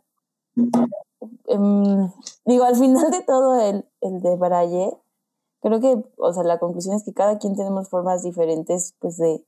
em, 1.46 2.10
digo, 2.44 2.64
al 2.64 2.76
final 2.76 3.10
de 3.10 3.22
todo 3.22 3.60
el, 3.60 3.86
el 4.00 4.20
de 4.20 4.36
Braille, 4.36 4.96
creo 5.62 5.80
que, 5.80 6.02
o 6.18 6.32
sea, 6.32 6.42
la 6.44 6.58
conclusión 6.58 6.96
es 6.96 7.04
que 7.04 7.14
cada 7.14 7.38
quien 7.38 7.56
tenemos 7.56 7.88
formas 7.88 8.22
diferentes, 8.22 8.94
pues, 9.00 9.16
de 9.16 9.44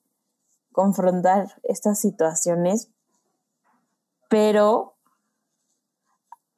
confrontar 0.72 1.48
estas 1.64 2.00
situaciones, 2.00 2.90
pero, 4.28 4.94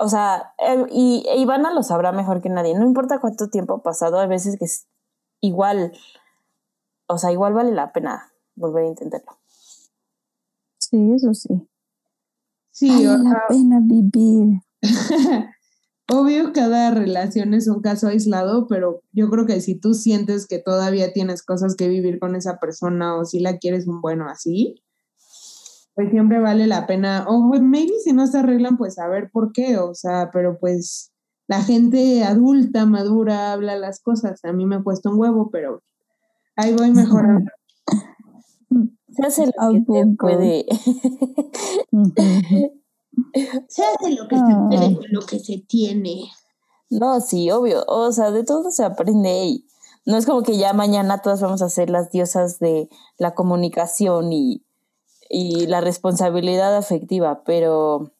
o 0.04 0.08
sea, 0.08 0.52
eh, 0.58 0.84
y 0.90 1.24
e 1.28 1.38
Ivana 1.38 1.72
lo 1.72 1.82
sabrá 1.82 2.12
mejor 2.12 2.42
que 2.42 2.50
nadie, 2.50 2.74
no 2.74 2.84
importa 2.84 3.20
cuánto 3.20 3.48
tiempo 3.48 3.74
ha 3.74 3.82
pasado, 3.82 4.18
a 4.18 4.26
veces 4.26 4.58
que 4.58 4.66
es 4.66 4.86
igual, 5.40 5.92
o 7.06 7.16
sea, 7.16 7.32
igual 7.32 7.54
vale 7.54 7.72
la 7.72 7.92
pena 7.92 8.32
volver 8.54 8.84
a 8.84 8.88
intentarlo. 8.88 9.38
sí, 10.78 11.12
eso 11.14 11.32
sí. 11.32 11.68
Sí, 12.70 12.88
Vale 12.88 13.08
o 13.08 13.18
la 13.18 13.42
pena 13.48 13.80
vivir. 13.80 14.60
obvio 16.10 16.52
cada 16.52 16.90
relación 16.90 17.54
es 17.54 17.66
un 17.68 17.80
caso 17.80 18.08
aislado, 18.08 18.66
pero 18.68 19.00
yo 19.12 19.30
creo 19.30 19.46
que 19.46 19.60
si 19.60 19.74
tú 19.74 19.94
sientes 19.94 20.46
que 20.46 20.58
todavía 20.58 21.12
tienes 21.12 21.42
cosas 21.42 21.76
que 21.76 21.88
vivir 21.88 22.18
con 22.18 22.36
esa 22.36 22.58
persona 22.58 23.16
o 23.16 23.24
si 23.24 23.40
la 23.40 23.58
quieres 23.58 23.86
un 23.86 24.00
bueno 24.00 24.28
así, 24.28 24.83
pues 25.94 26.10
siempre 26.10 26.40
vale 26.40 26.66
la 26.66 26.86
pena, 26.86 27.24
o 27.28 27.48
pues, 27.48 27.62
maybe 27.62 27.92
si 28.02 28.12
no 28.12 28.26
se 28.26 28.38
arreglan, 28.38 28.76
pues 28.76 28.94
saber 28.94 29.30
por 29.30 29.52
qué, 29.52 29.78
o 29.78 29.94
sea, 29.94 30.30
pero 30.32 30.58
pues 30.58 31.12
la 31.46 31.62
gente 31.62 32.24
adulta, 32.24 32.86
madura, 32.86 33.52
habla 33.52 33.76
las 33.76 34.00
cosas. 34.00 34.44
A 34.44 34.52
mí 34.52 34.66
me 34.66 34.82
cuesta 34.82 35.10
un 35.10 35.20
huevo, 35.20 35.50
pero 35.50 35.82
ahí 36.56 36.74
voy 36.74 36.90
mejorando. 36.90 37.50
Se 39.14 39.24
hace 39.24 39.46
lo 39.46 39.52
¿A 39.58 39.70
que 39.70 39.78
se 39.78 40.06
puede. 40.18 40.66
Se 43.68 43.84
hace 43.84 44.10
lo 44.16 44.26
que 44.26 44.36
se 44.36 44.56
puede 44.68 44.96
con 44.96 45.06
lo 45.12 45.20
que 45.20 45.38
se 45.38 45.58
tiene. 45.68 46.32
No, 46.90 47.20
sí, 47.20 47.48
obvio. 47.52 47.84
O 47.86 48.10
sea, 48.10 48.32
de 48.32 48.42
todo 48.42 48.72
se 48.72 48.84
aprende 48.84 49.44
y 49.44 49.68
no 50.04 50.16
es 50.16 50.26
como 50.26 50.42
que 50.42 50.58
ya 50.58 50.72
mañana 50.72 51.22
todas 51.22 51.40
vamos 51.40 51.62
a 51.62 51.68
ser 51.68 51.90
las 51.90 52.10
diosas 52.10 52.58
de 52.58 52.88
la 53.16 53.34
comunicación 53.34 54.32
y, 54.32 54.63
y 55.36 55.66
la 55.66 55.80
responsabilidad 55.80 56.76
afectiva, 56.76 57.42
pero, 57.44 58.12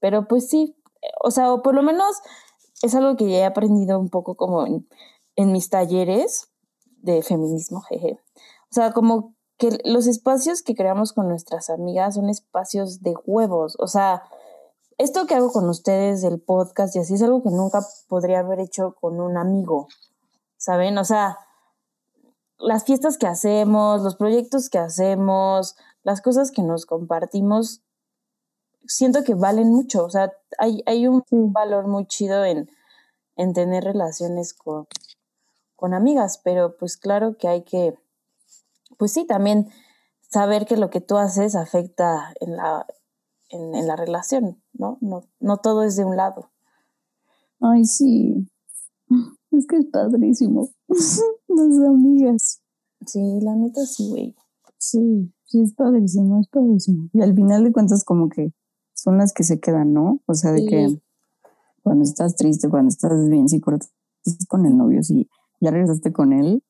pero 0.00 0.28
pues 0.28 0.50
sí, 0.50 0.76
o 1.22 1.30
sea, 1.30 1.50
o 1.50 1.62
por 1.62 1.74
lo 1.74 1.82
menos 1.82 2.20
es 2.82 2.94
algo 2.94 3.16
que 3.16 3.30
ya 3.30 3.38
he 3.38 3.44
aprendido 3.46 3.98
un 3.98 4.10
poco 4.10 4.34
como 4.36 4.66
en, 4.66 4.86
en 5.34 5.50
mis 5.50 5.70
talleres 5.70 6.50
de 7.00 7.22
feminismo, 7.22 7.80
jeje. 7.80 8.20
O 8.70 8.74
sea, 8.74 8.92
como 8.92 9.34
que 9.56 9.78
los 9.84 10.06
espacios 10.06 10.60
que 10.60 10.74
creamos 10.74 11.14
con 11.14 11.26
nuestras 11.26 11.70
amigas 11.70 12.16
son 12.16 12.28
espacios 12.28 13.00
de 13.00 13.14
huevos, 13.24 13.74
o 13.78 13.86
sea, 13.86 14.22
esto 14.98 15.26
que 15.26 15.36
hago 15.36 15.50
con 15.50 15.66
ustedes 15.70 16.20
del 16.20 16.38
podcast 16.38 16.94
y 16.96 16.98
así 16.98 17.14
es 17.14 17.22
algo 17.22 17.42
que 17.42 17.50
nunca 17.50 17.80
podría 18.08 18.40
haber 18.40 18.60
hecho 18.60 18.94
con 19.00 19.22
un 19.22 19.38
amigo, 19.38 19.88
¿saben? 20.58 20.98
O 20.98 21.04
sea, 21.06 21.38
las 22.58 22.84
fiestas 22.84 23.16
que 23.16 23.26
hacemos, 23.26 24.02
los 24.02 24.16
proyectos 24.16 24.68
que 24.68 24.78
hacemos, 24.78 25.76
las 26.06 26.22
cosas 26.22 26.52
que 26.52 26.62
nos 26.62 26.86
compartimos, 26.86 27.82
siento 28.86 29.24
que 29.24 29.34
valen 29.34 29.70
mucho, 29.70 30.04
o 30.04 30.08
sea, 30.10 30.32
hay, 30.56 30.80
hay 30.86 31.08
un 31.08 31.24
Sí. 31.28 31.36
valor 31.50 31.88
muy 31.88 32.06
chido 32.06 32.44
en, 32.44 32.70
en 33.34 33.52
tener 33.54 33.82
relaciones 33.82 34.54
con, 34.54 34.86
con 35.74 35.94
amigas, 35.94 36.40
pero 36.44 36.76
pues 36.76 36.96
claro 36.96 37.36
que 37.36 37.48
hay 37.48 37.64
que, 37.64 37.98
pues 38.98 39.12
sí, 39.12 39.26
también 39.26 39.68
saber 40.30 40.64
que 40.64 40.76
lo 40.76 40.90
que 40.90 41.00
tú 41.00 41.16
haces 41.16 41.56
afecta 41.56 42.32
en 42.38 42.56
la, 42.56 42.86
en, 43.48 43.74
en 43.74 43.88
la 43.88 43.96
relación, 43.96 44.62
¿no? 44.74 44.98
¿no? 45.00 45.24
No 45.40 45.56
todo 45.56 45.82
es 45.82 45.96
de 45.96 46.04
un 46.04 46.16
lado. 46.16 46.52
Ay, 47.60 47.84
sí. 47.84 48.48
Es 49.50 49.66
que 49.66 49.78
es 49.78 49.86
padrísimo. 49.86 50.68
Las 50.88 51.78
amigas. 51.88 52.60
Sí, 53.04 53.40
la 53.40 53.56
neta 53.56 53.84
sí, 53.86 54.08
güey. 54.08 54.36
Sí, 54.78 55.32
sí, 55.46 55.62
es 55.62 55.74
padrísimo, 55.74 56.40
es 56.40 56.48
padrísimo. 56.48 57.08
Y 57.12 57.22
al 57.22 57.34
final 57.34 57.64
de 57.64 57.72
cuentas, 57.72 58.04
como 58.04 58.28
que 58.28 58.52
son 58.94 59.18
las 59.18 59.32
que 59.32 59.44
se 59.44 59.60
quedan, 59.60 59.92
¿no? 59.92 60.20
O 60.26 60.34
sea, 60.34 60.52
de 60.52 60.60
Sí. 60.60 60.66
que 60.66 61.02
cuando 61.82 62.04
estás 62.04 62.36
triste, 62.36 62.68
cuando 62.68 62.88
estás 62.88 63.28
bien, 63.28 63.48
si 63.48 63.60
cortas 63.60 63.90
con 64.48 64.66
el 64.66 64.76
novio, 64.76 65.02
si 65.02 65.28
ya 65.60 65.70
regresaste 65.70 66.12
con 66.12 66.32
él, 66.32 66.62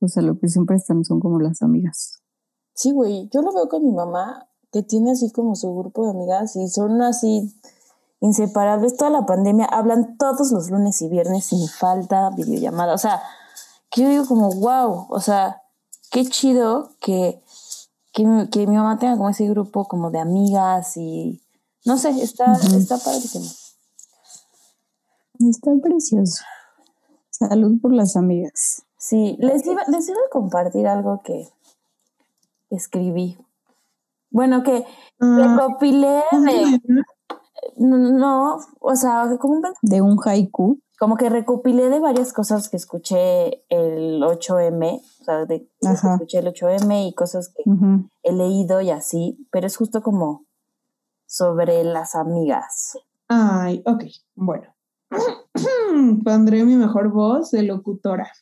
o 0.00 0.08
sea, 0.08 0.22
lo 0.22 0.38
que 0.38 0.48
siempre 0.48 0.76
están 0.76 1.04
son 1.04 1.20
como 1.20 1.40
las 1.40 1.62
amigas. 1.62 2.22
Sí, 2.74 2.92
güey, 2.92 3.28
yo 3.32 3.42
lo 3.42 3.52
veo 3.52 3.68
con 3.68 3.84
mi 3.84 3.92
mamá, 3.92 4.48
que 4.70 4.82
tiene 4.82 5.10
así 5.12 5.32
como 5.32 5.56
su 5.56 5.74
grupo 5.74 6.04
de 6.04 6.10
amigas 6.10 6.54
y 6.56 6.68
son 6.68 7.02
así 7.02 7.52
inseparables. 8.20 8.96
Toda 8.96 9.10
la 9.10 9.26
pandemia 9.26 9.66
hablan 9.66 10.16
todos 10.16 10.52
los 10.52 10.70
lunes 10.70 11.00
y 11.02 11.08
viernes 11.08 11.46
sin 11.46 11.66
falta, 11.68 12.30
videollamada. 12.30 12.94
O 12.94 12.98
sea, 12.98 13.20
que 13.90 14.02
yo 14.02 14.08
digo 14.08 14.26
como, 14.26 14.50
wow, 14.50 15.06
o 15.08 15.20
sea, 15.20 15.62
qué 16.10 16.24
chido 16.26 16.90
que, 17.00 17.42
que, 18.18 18.24
mi- 18.26 18.48
que 18.48 18.66
mi 18.66 18.74
mamá 18.76 18.98
tenga 18.98 19.16
como 19.16 19.28
ese 19.30 19.48
grupo 19.48 19.84
como 19.86 20.10
de 20.10 20.18
amigas 20.18 20.96
y 20.96 21.40
no 21.84 21.96
sé, 21.98 22.10
está, 22.20 22.50
Ujú. 22.52 22.76
está 22.76 22.98
padrísimo. 22.98 23.44
Está 25.38 25.70
precioso. 25.80 26.42
Salud 27.30 27.80
por 27.80 27.92
las 27.92 28.16
amigas. 28.16 28.82
Sí, 28.98 29.36
les 29.38 29.64
iba, 29.64 29.82
les 29.86 30.08
iba 30.08 30.18
a 30.18 30.30
compartir 30.32 30.88
algo 30.88 31.22
que 31.22 31.48
escribí. 32.70 33.38
Bueno, 34.30 34.64
que 34.64 34.84
Ah, 35.20 35.36
recopilé 35.56 36.22
de... 36.32 36.80
No, 37.76 38.58
o 38.80 38.96
sea, 38.96 39.28
como, 39.40 39.54
un 39.54 39.62
De 39.82 40.02
un 40.02 40.18
haiku. 40.24 40.80
Como 40.98 41.16
que 41.16 41.28
recopilé 41.28 41.88
de 41.88 42.00
varias 42.00 42.32
cosas 42.32 42.68
que 42.68 42.76
escuché 42.76 43.64
el 43.68 44.20
8M, 44.20 45.00
o 45.20 45.24
sea, 45.24 45.46
de 45.46 45.68
Ajá. 45.84 46.14
escuché 46.14 46.38
el 46.38 46.48
8M 46.48 47.08
y 47.08 47.14
cosas 47.14 47.50
que 47.54 47.62
he 48.24 48.32
leído 48.32 48.80
y 48.80 48.90
así, 48.90 49.46
pero 49.52 49.66
es 49.66 49.76
justo 49.76 50.02
como 50.02 50.44
sobre 51.26 51.84
las 51.84 52.16
amigas. 52.16 52.98
Ay, 53.28 53.82
ok, 53.86 54.04
bueno. 54.34 54.74
Pondré 56.24 56.64
mi 56.64 56.76
mejor 56.76 57.10
voz 57.12 57.52
de 57.52 57.62
locutora. 57.62 58.32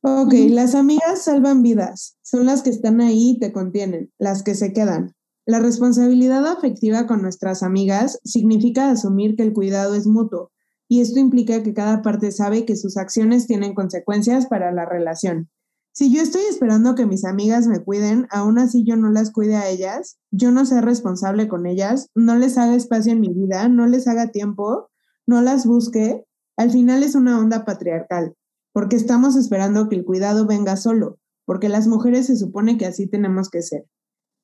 Ok, 0.00 0.32
las 0.50 0.74
amigas 0.74 1.22
salvan 1.24 1.62
vidas. 1.62 2.16
Son 2.22 2.46
las 2.46 2.62
que 2.62 2.70
están 2.70 3.00
ahí 3.00 3.32
y 3.32 3.38
te 3.38 3.52
contienen, 3.52 4.12
las 4.18 4.42
que 4.42 4.54
se 4.54 4.72
quedan. 4.72 5.14
La 5.44 5.58
responsabilidad 5.58 6.46
afectiva 6.46 7.06
con 7.06 7.22
nuestras 7.22 7.62
amigas 7.62 8.18
significa 8.24 8.88
asumir 8.88 9.36
que 9.36 9.42
el 9.42 9.52
cuidado 9.52 9.94
es 9.94 10.06
mutuo, 10.06 10.52
y 10.88 11.00
esto 11.00 11.18
implica 11.18 11.62
que 11.62 11.74
cada 11.74 12.02
parte 12.02 12.32
sabe 12.32 12.64
que 12.64 12.76
sus 12.76 12.96
acciones 12.96 13.46
tienen 13.46 13.74
consecuencias 13.74 14.46
para 14.46 14.72
la 14.72 14.84
relación. 14.84 15.50
Si 15.92 16.14
yo 16.14 16.20
estoy 16.22 16.42
esperando 16.50 16.94
que 16.94 17.06
mis 17.06 17.24
amigas 17.24 17.66
me 17.66 17.82
cuiden, 17.82 18.26
aún 18.30 18.58
así 18.58 18.84
yo 18.84 18.96
no 18.96 19.10
las 19.10 19.32
cuide 19.32 19.56
a 19.56 19.68
ellas, 19.68 20.18
yo 20.30 20.50
no 20.50 20.66
sea 20.66 20.82
responsable 20.82 21.48
con 21.48 21.64
ellas, 21.64 22.10
no 22.14 22.36
les 22.36 22.58
haga 22.58 22.74
espacio 22.74 23.12
en 23.12 23.20
mi 23.20 23.32
vida, 23.32 23.68
no 23.68 23.86
les 23.86 24.06
haga 24.06 24.30
tiempo, 24.30 24.90
no 25.26 25.40
las 25.40 25.64
busque, 25.64 26.24
al 26.58 26.70
final 26.70 27.02
es 27.02 27.14
una 27.14 27.38
onda 27.38 27.64
patriarcal, 27.64 28.34
porque 28.72 28.96
estamos 28.96 29.36
esperando 29.36 29.88
que 29.88 29.96
el 29.96 30.04
cuidado 30.04 30.46
venga 30.46 30.76
solo, 30.76 31.18
porque 31.46 31.70
las 31.70 31.86
mujeres 31.86 32.26
se 32.26 32.36
supone 32.36 32.76
que 32.76 32.86
así 32.86 33.06
tenemos 33.06 33.48
que 33.48 33.62
ser. 33.62 33.86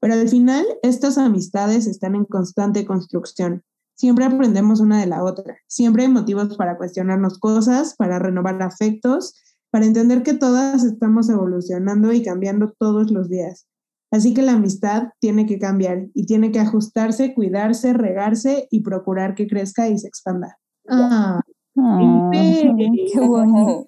Pero 0.00 0.14
al 0.14 0.28
final, 0.28 0.64
estas 0.82 1.18
amistades 1.18 1.86
están 1.86 2.14
en 2.14 2.24
constante 2.24 2.86
construcción. 2.86 3.62
Siempre 3.94 4.24
aprendemos 4.24 4.80
una 4.80 5.00
de 5.00 5.06
la 5.06 5.22
otra. 5.22 5.56
Siempre 5.68 6.02
hay 6.04 6.08
motivos 6.08 6.56
para 6.56 6.76
cuestionarnos 6.76 7.38
cosas, 7.38 7.94
para 7.96 8.18
renovar 8.18 8.60
afectos, 8.62 9.34
para 9.70 9.84
entender 9.86 10.22
que 10.22 10.34
todas 10.34 10.84
estamos 10.84 11.28
evolucionando 11.28 12.12
y 12.12 12.22
cambiando 12.22 12.72
todos 12.78 13.10
los 13.10 13.28
días. 13.28 13.66
Así 14.10 14.34
que 14.34 14.42
la 14.42 14.52
amistad 14.52 15.08
tiene 15.20 15.46
que 15.46 15.58
cambiar 15.58 16.08
y 16.14 16.26
tiene 16.26 16.52
que 16.52 16.60
ajustarse, 16.60 17.32
cuidarse, 17.34 17.92
regarse 17.94 18.68
y 18.70 18.80
procurar 18.82 19.34
que 19.34 19.46
crezca 19.46 19.88
y 19.88 19.98
se 19.98 20.08
expanda. 20.08 20.58
Ah, 20.88 21.40
qué 21.74 23.20
bonito. 23.20 23.86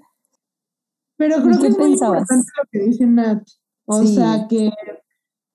pero 1.17 1.39
¿Y 1.39 1.43
creo 1.43 1.59
que 1.61 1.67
es 1.69 1.79
muy 1.79 1.91
pensabas? 1.91 2.21
importante 2.23 2.51
lo 2.57 2.69
que 2.71 2.79
dice 2.81 3.07
Nat. 3.07 3.43
O 3.87 4.01
Sí. 4.01 4.15
sea, 4.15 4.47
que 4.49 4.71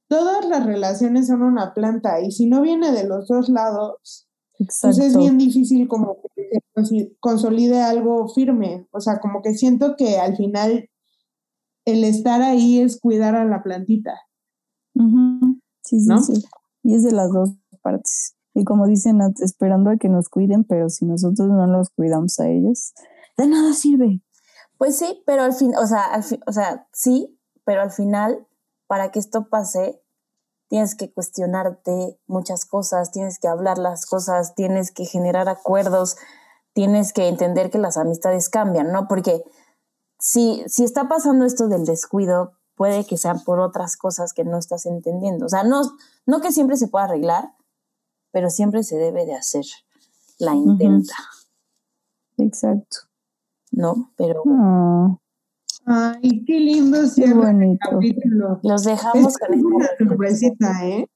todas 0.07 0.45
las 0.47 0.65
relaciones 0.65 1.27
son 1.27 1.41
una 1.41 1.73
planta 1.73 2.21
y 2.21 2.31
si 2.31 2.45
no 2.45 2.61
viene 2.61 2.91
de 2.91 3.07
los 3.07 3.27
dos 3.27 3.49
lados, 3.49 4.27
pues 4.66 4.97
es 4.99 5.18
bien 5.18 5.38
difícil 5.38 5.88
como 5.88 6.18
que 6.36 6.49
se 6.84 7.16
consolide 7.20 7.82
algo 7.82 8.28
firme. 8.28 8.88
O 8.91 8.99
sea, 8.99 9.20
como 9.20 9.41
que 9.41 9.53
siento 9.53 9.95
que 9.95 10.20
al 10.20 10.36
final 10.36 10.89
el 11.86 12.03
estar 12.03 12.41
ahí 12.41 12.80
es 12.80 12.99
cuidar 12.99 13.36
a 13.36 13.45
la 13.45 13.64
plantita. 13.64 14.20
Sí, 15.84 16.01
sí, 16.01 16.07
¿No? 16.07 16.22
sí. 16.22 16.43
Y 16.84 16.95
es 16.95 17.03
de 17.03 17.14
las 17.14 17.32
dos 17.32 17.51
partes. 17.82 18.36
Y 18.53 18.66
como 18.66 18.86
dicen, 18.88 19.20
esperando 19.41 19.91
a 19.91 19.97
que 19.97 20.10
nos 20.10 20.28
cuiden, 20.28 20.66
pero 20.66 20.89
si 20.89 21.05
nosotros 21.05 21.47
no 21.47 21.66
los 21.68 21.89
cuidamos 21.91 22.39
a 22.39 22.49
ellos, 22.49 22.93
de 23.38 23.47
nada 23.47 23.74
sirve. 23.74 24.22
Pues 24.78 24.97
sí, 24.97 25.22
pero 25.26 25.43
al 25.43 25.53
fin, 25.53 25.74
o 25.76 25.86
sea, 25.86 26.03
al 26.05 26.24
fin, 26.24 26.39
o 26.45 26.51
sea, 26.51 26.88
sí, 26.91 27.39
pero 27.64 27.82
al 27.82 27.91
final, 27.91 28.45
para 28.88 29.12
que 29.12 29.20
esto 29.20 29.47
pase, 29.49 30.01
tienes 30.70 30.95
que 30.95 31.11
cuestionarte 31.11 32.17
muchas 32.28 32.65
cosas, 32.65 33.11
tienes 33.11 33.39
que 33.39 33.47
hablar 33.47 33.78
las 33.78 34.05
cosas, 34.05 34.55
tienes 34.55 34.91
que 34.91 35.05
generar 35.05 35.49
acuerdos, 35.49 36.15
tienes 36.74 37.11
que 37.11 37.28
entender 37.28 37.72
que 37.72 37.80
las 37.80 37.97
amistades 37.97 38.49
cambian, 38.49 38.91
¿no? 38.91 39.07
Porque 39.07 39.43
si, 40.20 40.63
si 40.67 40.84
está 40.84 41.07
pasando 41.07 41.45
esto 41.45 41.67
del 41.67 41.86
descuido, 41.86 42.53
puede 42.76 43.05
que 43.05 43.17
sean 43.17 43.43
por 43.43 43.59
otras 43.59 43.97
cosas 43.97 44.32
que 44.32 44.45
no 44.45 44.57
estás 44.57 44.86
entendiendo. 44.86 45.47
O 45.47 45.49
sea, 45.49 45.63
no, 45.63 45.82
no 46.26 46.39
que 46.39 46.51
siempre 46.51 46.78
se 46.78 46.88
pueda 46.88 47.05
arreglar, 47.05 47.55
pero 48.32 48.49
siempre 48.49 48.84
se 48.84 48.97
debe 48.97 49.26
de 49.26 49.34
hacer 49.34 49.65
la 50.38 50.53
intenta, 50.55 51.15
Exacto. 52.38 52.99
¿no? 53.72 54.13
Pero 54.15 54.43
Ah, 54.47 55.17
Ay, 55.91 56.45
qué 56.45 56.59
lindo 56.59 57.01
qué 57.01 57.07
cierre 57.07 57.33
bonito. 57.33 57.89
capítulo. 57.89 58.59
los 58.61 58.83
dejamos 58.83 59.33
Esta 59.33 59.47
con 59.47 59.57
es 59.57 59.63
una 59.63 59.87
sorpresita, 59.97 60.87
¿eh? 60.87 61.09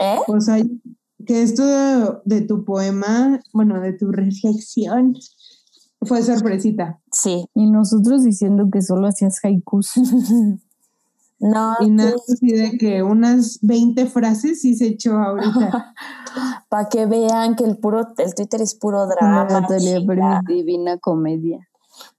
¿Eh? 0.00 0.18
O 0.28 0.40
sea, 0.40 0.62
que 1.26 1.42
esto 1.42 1.66
de, 1.66 2.18
de 2.24 2.42
tu 2.42 2.64
poema, 2.64 3.40
bueno, 3.52 3.80
de 3.80 3.92
tu 3.94 4.12
reflexión, 4.12 5.16
fue 6.02 6.22
sorpresita. 6.22 7.00
Sí. 7.10 7.46
Y 7.54 7.68
nosotros 7.68 8.22
diciendo 8.22 8.68
que 8.72 8.80
solo 8.80 9.08
hacías 9.08 9.44
haikus. 9.44 9.92
No, 11.44 11.74
Y 11.80 11.90
nada, 11.90 12.14
así 12.32 12.52
de 12.52 12.78
que 12.78 13.02
unas 13.02 13.58
20 13.62 14.06
frases 14.06 14.60
sí 14.60 14.76
se 14.76 14.86
echó 14.86 15.18
ahorita. 15.18 15.92
para 16.68 16.88
que 16.88 17.04
vean 17.06 17.56
que 17.56 17.64
el 17.64 17.78
puro, 17.78 18.14
el 18.16 18.34
Twitter 18.36 18.62
es 18.62 18.76
puro 18.76 19.08
drama. 19.08 19.46
Natalia, 19.46 20.00
pero 20.06 20.22
divina 20.46 20.98
comedia. 20.98 21.68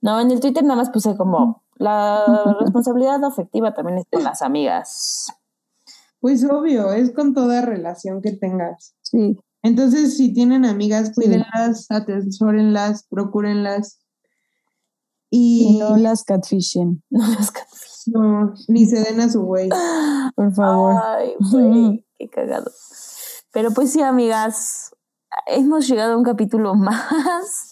No, 0.02 0.20
en 0.20 0.30
el 0.30 0.40
Twitter 0.40 0.62
nada 0.62 0.76
más 0.76 0.90
puse 0.90 1.16
como 1.16 1.63
la 1.76 2.24
responsabilidad 2.60 3.24
afectiva 3.24 3.74
también 3.74 3.98
es 3.98 4.04
con 4.10 4.22
las 4.24 4.42
amigas. 4.42 5.26
Pues 6.20 6.44
obvio, 6.44 6.92
es 6.92 7.12
con 7.12 7.34
toda 7.34 7.60
relación 7.60 8.22
que 8.22 8.32
tengas. 8.32 8.94
Sí, 9.02 9.36
Entonces, 9.62 10.16
si 10.16 10.32
tienen 10.32 10.64
amigas, 10.64 11.12
cuídenlas, 11.14 11.86
atesórenlas, 11.90 13.06
procúrenlas. 13.10 14.00
y 15.30 15.74
Y 15.74 15.78
no 15.78 15.96
las 15.96 16.24
catfishen, 16.24 17.02
No 17.10 17.26
las 17.28 17.50
catfish. 17.50 18.04
no, 18.06 18.54
ni 18.68 18.86
se 18.86 19.00
den 19.02 19.20
a 19.20 19.28
su 19.28 19.42
güey. 19.42 19.68
por 20.34 20.54
favor. 20.54 20.94
Ay, 21.04 21.34
güey, 21.52 22.06
qué 22.18 22.28
cagado. 22.30 22.70
Pero 23.52 23.70
pues 23.72 23.92
sí, 23.92 24.00
amigas, 24.02 24.90
hemos 25.46 25.86
llegado 25.88 26.14
a 26.14 26.16
un 26.16 26.24
capítulo 26.24 26.74
más 26.74 27.70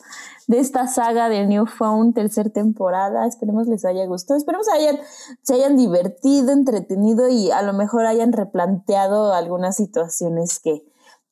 de 0.49 0.59
esta 0.59 0.87
saga 0.87 1.29
de 1.29 1.47
New 1.47 1.67
Phone, 1.67 2.13
tercera 2.13 2.51
temporada. 2.51 3.27
Esperemos 3.27 3.67
les 3.69 3.85
haya 3.85 4.07
gustado. 4.07 4.39
Esperemos 4.39 4.69
hayan, 4.69 4.97
se 5.43 5.55
hayan 5.55 5.77
divertido, 5.77 6.53
entretenido 6.53 7.29
y 7.29 7.51
a 7.51 7.63
lo 7.63 7.73
mejor 7.73 8.07
hayan 8.07 8.33
replanteado 8.33 9.33
algunas 9.33 9.77
situaciones 9.77 10.59
que 10.63 10.83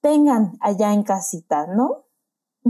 tengan 0.01 0.53
allá 0.61 0.93
en 0.93 1.03
casita, 1.03 1.67
¿no? 1.67 2.05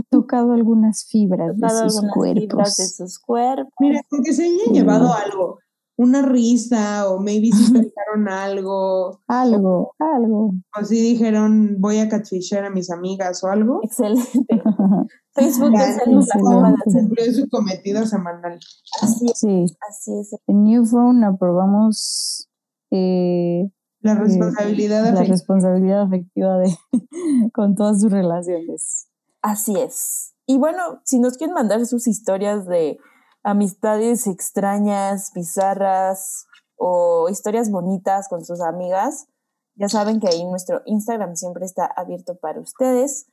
Tocado 0.09 0.53
algunas 0.53 1.05
fibras 1.05 1.55
de 1.55 1.61
Tocado 1.61 1.89
sus 1.89 1.97
algunas 1.97 2.13
cuerpos. 2.15 2.41
fibras 2.43 2.77
de 2.77 2.85
sus 2.87 3.19
cuerpos. 3.19 3.73
Mira, 3.79 4.01
porque 4.09 4.33
se 4.33 4.43
hayan 4.45 4.57
Sí. 4.65 4.71
llevado 4.73 5.13
algo, 5.13 5.59
una 5.97 6.21
risa, 6.21 7.09
o 7.09 7.19
maybe 7.19 7.49
si 7.51 7.71
pensaron 7.73 8.27
algo, 8.29 9.19
Algo, 9.27 9.93
algo. 9.99 10.51
o 10.79 10.83
si 10.85 10.95
dijeron 11.01 11.75
voy 11.79 11.99
a 11.99 12.07
catfishar 12.09 12.63
a 12.65 12.69
mis 12.69 12.89
amigas 12.89 13.43
o 13.43 13.47
algo. 13.47 13.81
Excelente. 13.83 14.23
Facebook 15.33 15.71
Ya, 15.73 15.85
es 15.89 15.97
el- 16.05 16.15
la. 16.15 16.75
Cumplió 16.83 17.33
su 17.33 17.47
cometido 17.49 18.05
semanal. 18.05 18.59
Así 19.01 19.25
es, 19.25 19.39
Sí, 19.39 19.65
así 19.89 20.19
es. 20.19 20.35
en 20.47 20.63
New 20.63 20.85
Phone 20.85 21.23
aprobamos 21.23 22.49
eh, 22.91 23.71
La 24.01 24.15
responsabilidad 24.15 25.03
la 25.03 25.09
afectiva. 25.11 25.31
responsabilidad 25.33 26.01
afectiva 26.01 26.57
de 26.57 26.75
con 27.53 27.75
todas 27.75 28.01
sus 28.01 28.11
relaciones. 28.11 29.07
Así 29.41 29.79
es. 29.79 30.33
Y 30.45 30.57
bueno, 30.57 31.01
si 31.05 31.19
nos 31.19 31.37
quieren 31.37 31.53
mandar 31.53 31.85
sus 31.85 32.07
historias 32.07 32.65
de 32.67 32.97
amistades 33.43 34.27
extrañas, 34.27 35.31
bizarras 35.33 36.45
o 36.75 37.29
historias 37.29 37.71
bonitas 37.71 38.27
con 38.27 38.43
sus 38.43 38.59
amigas, 38.61 39.27
ya 39.75 39.87
saben 39.87 40.19
que 40.19 40.27
ahí 40.27 40.43
nuestro 40.45 40.81
Instagram 40.85 41.35
siempre 41.35 41.65
está 41.65 41.85
abierto 41.85 42.37
para 42.37 42.59
ustedes. 42.59 43.27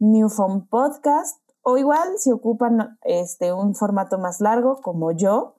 New 0.00 0.28
Phone 0.28 0.66
Podcast. 0.66 1.40
O 1.62 1.78
igual, 1.78 2.18
si 2.18 2.32
ocupan 2.32 2.98
este, 3.02 3.52
un 3.52 3.74
formato 3.74 4.18
más 4.18 4.40
largo, 4.40 4.80
como 4.80 5.12
yo, 5.12 5.56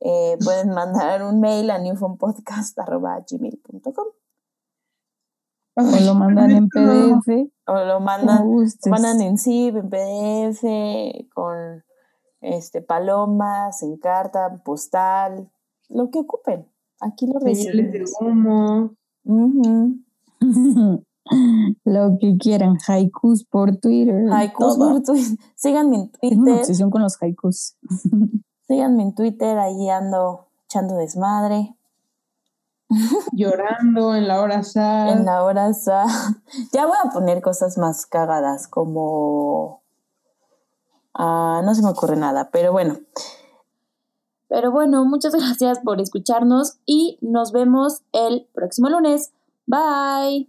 eh, 0.00 0.36
pueden 0.44 0.68
mandar 0.70 1.24
un 1.24 1.40
mail 1.40 1.70
a 1.70 1.78
newphonepodcast.gmail.com 1.78 4.06
O 5.76 5.82
lo 6.04 6.14
mandan 6.14 6.50
en. 6.50 6.68
PDF, 6.68 7.28
o 7.66 7.84
lo 7.84 8.00
mandan 8.00 8.44
mandan 8.90 9.22
en 9.22 9.38
zip, 9.38 9.76
en 9.76 9.88
PDF, 9.88 10.62
con 11.34 11.84
este 12.40 12.82
palomas, 12.82 13.82
en 13.82 13.96
carta, 13.96 14.62
postal, 14.62 15.50
lo 15.88 16.10
que 16.10 16.18
ocupen. 16.20 16.70
Aquí 17.00 17.26
lo 17.26 17.40
Señales 17.40 17.92
de 17.92 17.98
recibimos. 18.00 18.90
lo 21.84 22.16
que 22.20 22.36
quieran, 22.38 22.78
haikus 22.88 23.44
por 23.44 23.76
Twitter. 23.76 24.24
Haikus 24.32 24.76
todo. 24.78 24.90
por 24.92 25.02
Twitter. 25.02 25.38
Síganme 25.54 25.96
en 25.96 26.10
Tengo 26.12 26.34
una 26.36 26.44
Twitter. 26.44 26.60
obsesión 26.60 26.90
con 26.90 27.02
los 27.02 27.16
haikus. 27.22 27.76
Síganme 28.68 29.02
en 29.02 29.14
Twitter, 29.14 29.58
ahí 29.58 29.88
ando 29.88 30.46
echando 30.66 30.94
desmadre. 30.96 31.76
llorando 33.32 34.14
en 34.16 34.26
la 34.28 34.40
hora 34.40 34.62
sad. 34.62 35.08
En 35.12 35.24
la 35.24 35.44
hora 35.44 35.72
sa- 35.74 36.06
Ya 36.72 36.86
voy 36.86 36.96
a 37.04 37.10
poner 37.10 37.40
cosas 37.42 37.78
más 37.78 38.06
cagadas, 38.06 38.66
como. 38.68 39.82
Ah, 41.14 41.60
no 41.64 41.74
se 41.74 41.82
me 41.82 41.90
ocurre 41.90 42.16
nada, 42.16 42.50
pero 42.52 42.72
bueno. 42.72 42.96
Pero 44.48 44.70
bueno, 44.72 45.04
muchas 45.04 45.34
gracias 45.36 45.78
por 45.80 46.00
escucharnos 46.00 46.78
y 46.86 47.18
nos 47.20 47.52
vemos 47.52 48.02
el 48.12 48.48
próximo 48.54 48.88
lunes. 48.88 49.32
Bye. 49.66 50.48